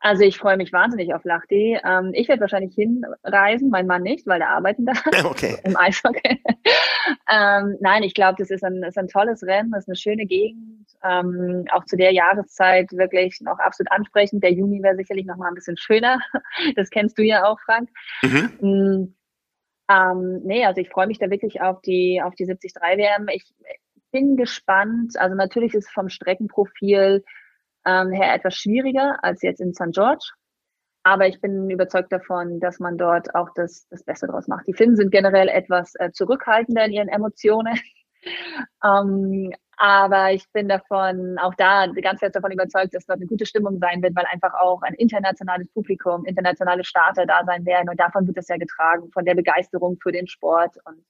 Also 0.00 0.24
ich 0.24 0.38
freue 0.38 0.56
mich 0.56 0.72
wahnsinnig 0.72 1.14
auf 1.14 1.24
Lahti. 1.24 1.78
Ähm, 1.84 2.10
ich 2.12 2.28
werde 2.28 2.42
wahrscheinlich 2.42 2.74
hinreisen, 2.74 3.70
mein 3.70 3.86
Mann 3.86 4.02
nicht, 4.02 4.26
weil 4.26 4.40
er 4.40 4.50
arbeiten 4.50 4.86
da 4.86 4.92
okay. 5.24 5.56
im 5.64 5.76
Eishockey. 5.76 6.40
ähm, 7.30 7.76
nein, 7.80 8.02
ich 8.02 8.14
glaube, 8.14 8.36
das 8.38 8.50
ist 8.50 8.62
ein, 8.62 8.82
ist 8.82 8.98
ein 8.98 9.08
tolles 9.08 9.42
Rennen, 9.42 9.70
das 9.72 9.84
ist 9.84 9.88
eine 9.88 9.96
schöne 9.96 10.26
Gegend. 10.26 10.86
Ähm, 11.02 11.64
auch 11.72 11.84
zu 11.84 11.96
der 11.96 12.12
Jahreszeit 12.12 12.92
wirklich 12.92 13.40
noch 13.40 13.58
absolut 13.58 13.90
ansprechend. 13.90 14.42
Der 14.42 14.52
Juni 14.52 14.82
wäre 14.82 14.96
sicherlich 14.96 15.26
noch 15.26 15.36
mal 15.36 15.48
ein 15.48 15.54
bisschen 15.54 15.76
schöner. 15.76 16.18
Das 16.74 16.90
kennst 16.90 17.18
du 17.18 17.22
ja 17.22 17.44
auch, 17.44 17.58
Frank. 17.60 17.88
Mhm. 18.22 18.50
Mm, 18.60 19.14
ähm, 19.88 20.40
nee, 20.44 20.64
also 20.64 20.80
ich 20.80 20.88
freue 20.88 21.06
mich 21.06 21.18
da 21.18 21.30
wirklich 21.30 21.60
auf 21.60 21.80
die, 21.82 22.20
auf 22.22 22.34
die 22.34 22.44
73 22.44 22.74
WM. 22.74 23.28
Ich 23.28 23.44
bin 24.10 24.36
gespannt. 24.36 25.18
Also 25.18 25.36
natürlich 25.36 25.74
ist 25.74 25.86
es 25.86 25.92
vom 25.92 26.08
Streckenprofil 26.08 27.24
ähm, 27.86 28.12
her 28.12 28.34
etwas 28.34 28.54
schwieriger 28.54 29.18
als 29.22 29.42
jetzt 29.42 29.60
in 29.60 29.72
St. 29.72 29.92
George. 29.92 30.32
Aber 31.04 31.28
ich 31.28 31.40
bin 31.40 31.70
überzeugt 31.70 32.12
davon, 32.12 32.58
dass 32.58 32.80
man 32.80 32.98
dort 32.98 33.32
auch 33.34 33.50
das, 33.54 33.86
das 33.90 34.02
Beste 34.02 34.26
draus 34.26 34.48
macht. 34.48 34.66
Die 34.66 34.74
Finnen 34.74 34.96
sind 34.96 35.12
generell 35.12 35.48
etwas 35.48 35.94
äh, 36.00 36.10
zurückhaltender 36.10 36.84
in 36.84 36.92
ihren 36.92 37.08
Emotionen. 37.08 37.78
ähm, 38.84 39.52
aber 39.76 40.32
ich 40.32 40.50
bin 40.52 40.68
davon, 40.68 41.38
auch 41.38 41.54
da 41.54 41.86
ganz 41.86 42.20
fest 42.20 42.34
davon 42.34 42.50
überzeugt, 42.50 42.94
dass 42.94 43.04
dort 43.04 43.18
eine 43.18 43.26
gute 43.26 43.44
Stimmung 43.44 43.78
sein 43.78 44.02
wird, 44.02 44.16
weil 44.16 44.24
einfach 44.32 44.54
auch 44.54 44.82
ein 44.82 44.94
internationales 44.94 45.68
Publikum, 45.68 46.24
internationale 46.24 46.82
Starter 46.82 47.26
da 47.26 47.44
sein 47.44 47.64
werden. 47.66 47.90
Und 47.90 48.00
davon 48.00 48.26
wird 48.26 48.38
es 48.38 48.48
ja 48.48 48.56
getragen, 48.56 49.10
von 49.12 49.24
der 49.24 49.34
Begeisterung 49.34 49.98
für 50.02 50.12
den 50.12 50.26
Sport. 50.26 50.76
Und 50.86 51.04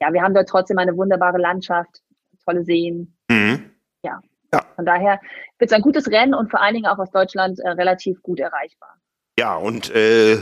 ja, 0.00 0.12
wir 0.12 0.22
haben 0.22 0.34
dort 0.34 0.48
trotzdem 0.48 0.78
eine 0.78 0.96
wunderbare 0.96 1.38
Landschaft, 1.38 2.00
tolle 2.44 2.64
Seen. 2.64 3.16
Mhm. 3.30 3.70
Ja. 4.02 4.20
Ja. 4.52 4.64
Von 4.76 4.86
daher 4.86 5.20
wird 5.58 5.70
es 5.70 5.76
ein 5.76 5.82
gutes 5.82 6.08
Rennen 6.10 6.34
und 6.34 6.50
vor 6.50 6.60
allen 6.60 6.74
Dingen 6.74 6.86
auch 6.86 6.98
aus 6.98 7.10
Deutschland 7.10 7.58
äh, 7.60 7.68
relativ 7.70 8.22
gut 8.22 8.40
erreichbar. 8.40 8.96
Ja, 9.38 9.54
und 9.56 9.90
äh, 9.94 10.38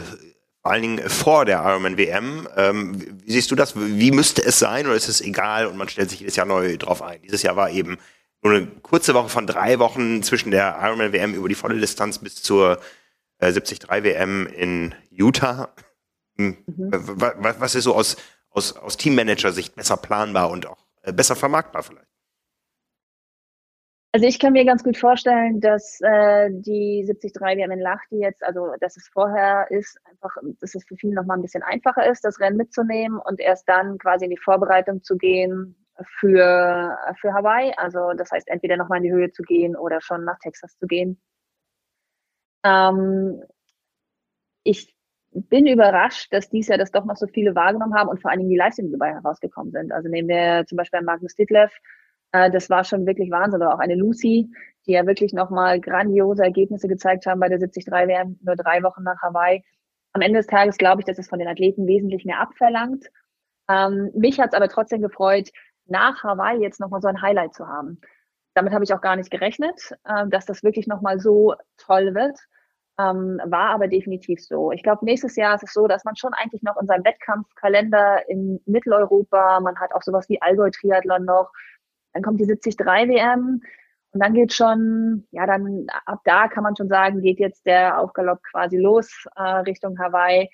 vor 0.63 0.73
allen 0.73 0.83
Dingen 0.83 1.09
vor 1.09 1.45
der 1.45 1.63
Ironman 1.63 1.97
WM. 1.97 2.49
Ähm, 2.57 3.21
wie 3.25 3.33
siehst 3.33 3.51
du 3.51 3.55
das? 3.55 3.75
Wie 3.77 4.11
müsste 4.11 4.45
es 4.45 4.59
sein 4.59 4.87
oder 4.87 4.97
ist 4.97 5.09
es 5.09 5.21
egal 5.21 5.67
und 5.67 5.77
man 5.77 5.89
stellt 5.89 6.11
sich 6.11 6.21
jedes 6.21 6.37
Jahr 6.37 6.47
neu 6.47 6.77
drauf 6.77 7.03
ein? 7.03 7.23
Dieses 7.23 7.43
Jahr 7.43 7.57
war 7.57 7.71
eben 7.71 7.99
nur 8.43 8.55
eine 8.55 8.67
kurze 8.83 9.15
Woche 9.15 9.29
von 9.29 9.47
drei 9.47 9.79
Wochen 9.79 10.23
zwischen 10.23 10.51
der 10.51 10.79
Ironman 10.81 11.13
WM 11.13 11.35
über 11.35 11.49
die 11.49 11.55
volle 11.55 11.79
Distanz 11.79 12.19
bis 12.19 12.43
zur 12.43 12.81
äh, 13.39 13.53
73 13.53 13.89
WM 13.89 14.47
in 14.47 14.95
Utah. 15.11 15.69
Hm. 16.37 16.57
Mhm. 16.67 16.91
Was, 16.91 17.75
ist 17.75 17.85
so 17.85 17.95
aus, 17.95 18.17
aus, 18.51 18.77
aus 18.77 18.97
Teammanager-Sicht 18.97 19.75
besser 19.75 19.97
planbar 19.97 20.51
und 20.51 20.67
auch 20.67 20.85
äh, 21.03 21.13
besser 21.13 21.37
vermarktbar 21.37 21.83
vielleicht? 21.83 22.09
Also 24.17 24.29
ich 24.29 24.39
kann 24.39 24.55
mir 24.55 24.65
ganz 24.65 24.83
gut 24.83 24.97
vorstellen, 24.97 25.61
dass 25.61 26.01
äh, 26.01 26.49
die 26.51 27.05
73 27.05 27.35
WM 27.39 27.71
in 27.71 27.81
Lahti 27.81 28.17
jetzt, 28.17 28.43
also 28.43 28.73
dass 28.81 28.97
es 28.97 29.11
vorher 29.13 29.71
ist, 29.71 30.01
einfach, 30.11 30.35
dass 30.59 30.75
es 30.75 30.87
für 30.87 30.97
viele 30.97 31.13
nochmal 31.13 31.37
ein 31.37 31.43
bisschen 31.43 31.63
einfacher 31.63 32.11
ist, 32.11 32.25
das 32.25 32.41
Rennen 32.41 32.57
mitzunehmen 32.57 33.19
und 33.19 33.41
erst 33.41 33.69
dann 33.69 33.99
quasi 33.99 34.25
in 34.25 34.31
die 34.31 34.39
Vorbereitung 34.39 35.03
zu 35.03 35.19
gehen 35.19 35.77
für, 36.19 36.97
für 37.21 37.35
Hawaii. 37.35 37.75
Also 37.77 38.15
das 38.17 38.31
heißt, 38.33 38.49
entweder 38.49 38.79
nochmal 38.79 39.01
in 39.01 39.05
die 39.05 39.13
Höhe 39.13 39.33
zu 39.33 39.43
gehen 39.43 39.77
oder 39.77 40.01
schon 40.01 40.25
nach 40.25 40.39
Texas 40.39 40.79
zu 40.79 40.87
gehen. 40.87 41.21
Ähm, 42.65 43.43
ich 44.63 44.97
bin 45.31 45.67
überrascht, 45.67 46.33
dass 46.33 46.49
dies 46.49 46.69
Jahr 46.69 46.79
das 46.79 46.91
doch 46.91 47.05
noch 47.05 47.19
so 47.19 47.27
viele 47.27 47.55
wahrgenommen 47.55 47.95
haben 47.95 48.09
und 48.09 48.23
vor 48.23 48.31
allen 48.31 48.39
Dingen 48.39 48.51
die 48.51 48.57
Leistungen, 48.57 48.89
die 48.89 48.99
dabei 48.99 49.13
herausgekommen 49.13 49.73
sind. 49.73 49.93
Also 49.93 50.09
nehmen 50.09 50.29
wir 50.31 50.65
zum 50.67 50.77
Beispiel 50.77 51.03
Magnus 51.03 51.35
Ditlev, 51.35 51.71
äh, 52.33 52.51
das 52.51 52.71
war 52.71 52.85
schon 52.85 53.07
wirklich 53.07 53.31
Wahnsinn. 53.31 53.61
Oder 53.61 53.75
auch 53.75 53.79
eine 53.79 53.95
Lucy, 53.95 54.51
die 54.87 54.93
ja 54.93 55.07
wirklich 55.07 55.33
nochmal 55.33 55.81
grandiose 55.81 56.43
Ergebnisse 56.45 56.89
gezeigt 56.89 57.27
haben 57.27 57.41
bei 57.41 57.49
der 57.49 57.59
73 57.59 57.87
WM, 57.87 58.39
nur 58.43 58.57
drei 58.57 58.83
Wochen 58.83 59.03
nach 59.03 59.21
Hawaii. 59.23 59.63
Am 60.13 60.23
Ende 60.23 60.39
des 60.39 60.47
Tages 60.47 60.79
glaube 60.79 61.01
ich, 61.01 61.05
dass 61.05 61.19
es 61.19 61.29
von 61.29 61.39
den 61.39 61.49
Athleten 61.49 61.87
wesentlich 61.87 62.25
mehr 62.25 62.41
abverlangt. 62.41 63.07
Ähm, 63.69 64.11
mich 64.15 64.39
hat 64.39 64.51
es 64.51 64.55
aber 64.55 64.69
trotzdem 64.69 65.03
gefreut, 65.03 65.51
nach 65.87 66.23
Hawaii 66.23 66.63
jetzt 66.63 66.81
nochmal 66.81 67.01
so 67.01 67.09
ein 67.09 67.21
Highlight 67.21 67.55
zu 67.55 67.67
haben. 67.67 68.01
Damit 68.55 68.73
habe 68.73 68.85
ich 68.85 68.95
auch 68.95 69.01
gar 69.01 69.17
nicht 69.17 69.31
gerechnet, 69.31 69.93
äh, 70.05 70.27
dass 70.29 70.47
das 70.47 70.63
wirklich 70.63 70.87
nochmal 70.87 71.21
so 71.21 71.55
toll 71.77 72.15
wird. 72.15 72.39
Ähm, 72.99 73.41
war 73.45 73.71
aber 73.71 73.89
definitiv 73.89 74.43
so. 74.43 74.73
Ich 74.73 74.83
glaube, 74.83 75.05
nächstes 75.05 75.37
Jahr 75.37 75.55
ist 75.55 75.65
es 75.65 75.75
so, 75.75 75.87
dass 75.87 76.05
man 76.05 76.17
schon 76.17 76.33
eigentlich 76.33 76.63
noch 76.63 76.81
in 76.81 76.87
seinem 76.87 77.05
Wettkampfkalender 77.05 78.27
in 78.29 78.59
Mitteleuropa, 78.65 79.61
man 79.61 79.79
hat 79.79 79.93
auch 79.93 80.03
sowas 80.03 80.27
wie 80.31 80.41
Allgäu-Triathlon 80.41 81.27
noch, 81.27 81.53
dann 82.17 82.23
kommt 82.23 82.41
die 82.41 82.47
73 82.47 82.79
WM 82.79 83.63
und 84.13 84.21
dann 84.21 84.33
geht 84.33 84.55
schon, 84.55 85.27
ja, 85.31 85.47
dann 85.47 85.87
ab 86.07 86.21
da 86.25 86.49
kann 86.49 86.63
man 86.63 86.75
schon 86.75 86.89
sagen, 86.89 87.21
geht 87.21 87.39
jetzt 87.39 87.67
der 87.67 88.01
Aufgalopp 88.01 88.43
quasi 88.43 88.79
los 88.79 89.27
äh, 89.37 89.43
Richtung 89.43 89.99
Hawaii. 89.99 90.49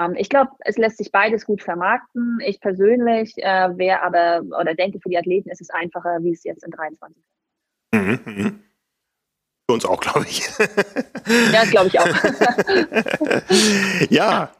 Ähm, 0.00 0.16
ich 0.16 0.28
glaube, 0.28 0.50
es 0.60 0.76
lässt 0.76 0.98
sich 0.98 1.12
beides 1.12 1.46
gut 1.46 1.62
vermarkten. 1.62 2.40
Ich 2.44 2.60
persönlich 2.60 3.34
äh, 3.36 3.78
wäre 3.78 4.02
aber 4.02 4.42
oder 4.60 4.74
denke, 4.74 4.98
für 4.98 5.08
die 5.08 5.18
Athleten 5.18 5.50
ist 5.50 5.60
es 5.60 5.70
einfacher, 5.70 6.18
wie 6.22 6.32
es 6.32 6.42
jetzt 6.42 6.64
in 6.64 6.72
23 6.72 7.16
ist. 7.16 7.24
Mhm, 7.94 8.18
mh. 8.24 8.50
Für 9.68 9.74
uns 9.74 9.84
auch, 9.84 10.00
glaube 10.00 10.26
ich. 10.28 10.48
Ja, 11.52 11.64
glaube 11.70 11.86
ich 11.86 12.00
auch. 12.00 12.08
ja, 14.10 14.50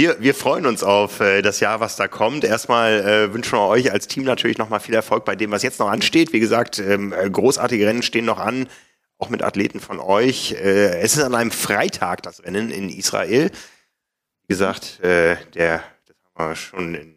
wir, 0.00 0.16
wir 0.18 0.34
freuen 0.34 0.64
uns 0.64 0.82
auf 0.82 1.20
äh, 1.20 1.42
das 1.42 1.60
Jahr, 1.60 1.80
was 1.80 1.96
da 1.96 2.08
kommt. 2.08 2.42
Erstmal 2.42 3.00
äh, 3.00 3.34
wünschen 3.34 3.52
wir 3.52 3.66
euch 3.66 3.92
als 3.92 4.08
Team 4.08 4.24
natürlich 4.24 4.56
nochmal 4.56 4.80
viel 4.80 4.94
Erfolg 4.94 5.26
bei 5.26 5.36
dem, 5.36 5.50
was 5.50 5.62
jetzt 5.62 5.78
noch 5.78 5.90
ansteht. 5.90 6.32
Wie 6.32 6.40
gesagt, 6.40 6.78
ähm, 6.78 7.12
äh, 7.12 7.28
großartige 7.28 7.86
Rennen 7.86 8.02
stehen 8.02 8.24
noch 8.24 8.38
an, 8.38 8.66
auch 9.18 9.28
mit 9.28 9.42
Athleten 9.42 9.78
von 9.78 10.00
euch. 10.00 10.52
Äh, 10.52 11.00
es 11.00 11.18
ist 11.18 11.22
an 11.22 11.34
einem 11.34 11.50
Freitag 11.50 12.22
das 12.22 12.42
Rennen 12.42 12.70
in 12.70 12.88
Israel. 12.88 13.50
Wie 13.50 14.46
gesagt, 14.48 15.00
äh, 15.00 15.36
der, 15.52 15.82
das 16.06 16.16
haben 16.34 16.48
wir 16.48 16.56
schon 16.56 16.94
im 16.94 17.14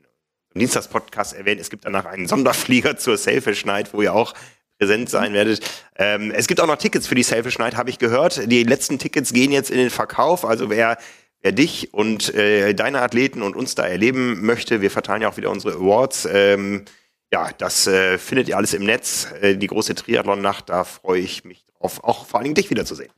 Dienstagspodcast 0.54 1.38
erwähnt, 1.38 1.62
es 1.62 1.70
gibt 1.70 1.86
danach 1.86 2.06
einen 2.06 2.28
Sonderflieger 2.28 2.98
zur 2.98 3.18
Selfish 3.18 3.64
Night, 3.64 3.94
wo 3.94 4.02
ihr 4.02 4.14
auch 4.14 4.34
präsent 4.78 5.10
sein 5.10 5.32
werdet. 5.32 5.62
Ähm, 5.96 6.32
es 6.32 6.48
gibt 6.48 6.60
auch 6.60 6.68
noch 6.68 6.76
Tickets 6.76 7.08
für 7.08 7.16
die 7.16 7.24
Selfish 7.24 7.60
Night, 7.60 7.78
habe 7.78 7.90
ich 7.90 7.98
gehört. 7.98 8.52
Die 8.52 8.64
letzten 8.64 9.00
Tickets 9.00 9.32
gehen 9.32 9.54
jetzt 9.54 9.72
in 9.72 9.78
den 9.78 9.90
Verkauf. 9.90 10.44
Also 10.44 10.70
wer 10.70 10.98
wer 11.44 11.52
dich 11.52 11.94
und 11.94 12.34
äh, 12.34 12.74
deine 12.74 13.02
Athleten 13.02 13.44
und 13.44 13.56
uns 13.56 13.76
da 13.76 13.86
erleben 13.86 14.44
möchte, 14.46 14.82
wir 14.82 14.90
verteilen 14.90 15.22
ja 15.22 15.30
auch 15.30 15.38
wieder 15.38 15.52
unsere 15.52 15.76
Awards. 15.76 16.28
Ähm, 16.32 16.86
ja, 17.32 17.50
das 17.58 17.86
äh, 17.86 18.18
findet 18.18 18.48
ihr 18.48 18.58
alles 18.58 18.74
im 18.74 18.86
Netz. 18.86 19.32
Äh, 19.42 19.58
die 19.58 19.68
große 19.68 19.94
Triathlon-Nacht, 19.94 20.70
da 20.70 20.84
freue 20.84 21.20
ich 21.20 21.44
mich 21.44 21.66
drauf, 21.66 22.04
auch 22.04 22.26
vor 22.26 22.40
allen 22.40 22.46
Dingen 22.46 22.56
dich 22.56 22.70
wiederzusehen. 22.70 23.12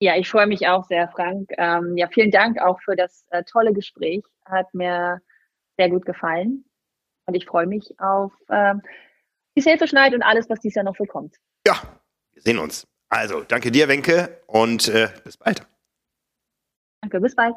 Ja, 0.00 0.16
ich 0.16 0.28
freue 0.28 0.46
mich 0.46 0.66
auch 0.68 0.84
sehr, 0.84 1.08
Frank. 1.08 1.50
Ähm, 1.56 1.96
ja, 1.96 2.08
vielen 2.08 2.30
Dank 2.30 2.60
auch 2.60 2.80
für 2.82 2.96
das 2.96 3.24
äh, 3.30 3.44
tolle 3.44 3.72
Gespräch. 3.72 4.22
Hat 4.44 4.74
mir 4.74 5.22
sehr 5.78 5.88
gut 5.88 6.04
gefallen. 6.04 6.64
Und 7.26 7.34
ich 7.34 7.46
freue 7.46 7.66
mich 7.66 7.98
auf 7.98 8.32
ähm, 8.50 8.82
die 9.56 9.62
Selfie-Schneid 9.62 10.14
und 10.14 10.22
alles, 10.22 10.50
was 10.50 10.60
dieses 10.60 10.74
Jahr 10.74 10.84
noch 10.84 10.96
so 10.96 11.04
kommt. 11.04 11.36
Ja, 11.66 11.80
wir 12.32 12.42
sehen 12.42 12.58
uns. 12.58 12.86
Also, 13.08 13.42
danke 13.42 13.70
dir, 13.70 13.88
Wenke, 13.88 14.42
und 14.46 14.88
äh, 14.88 15.08
bis 15.24 15.36
bald. 15.36 15.66
Danke, 17.02 17.20
bis 17.20 17.34
bald. 17.34 17.56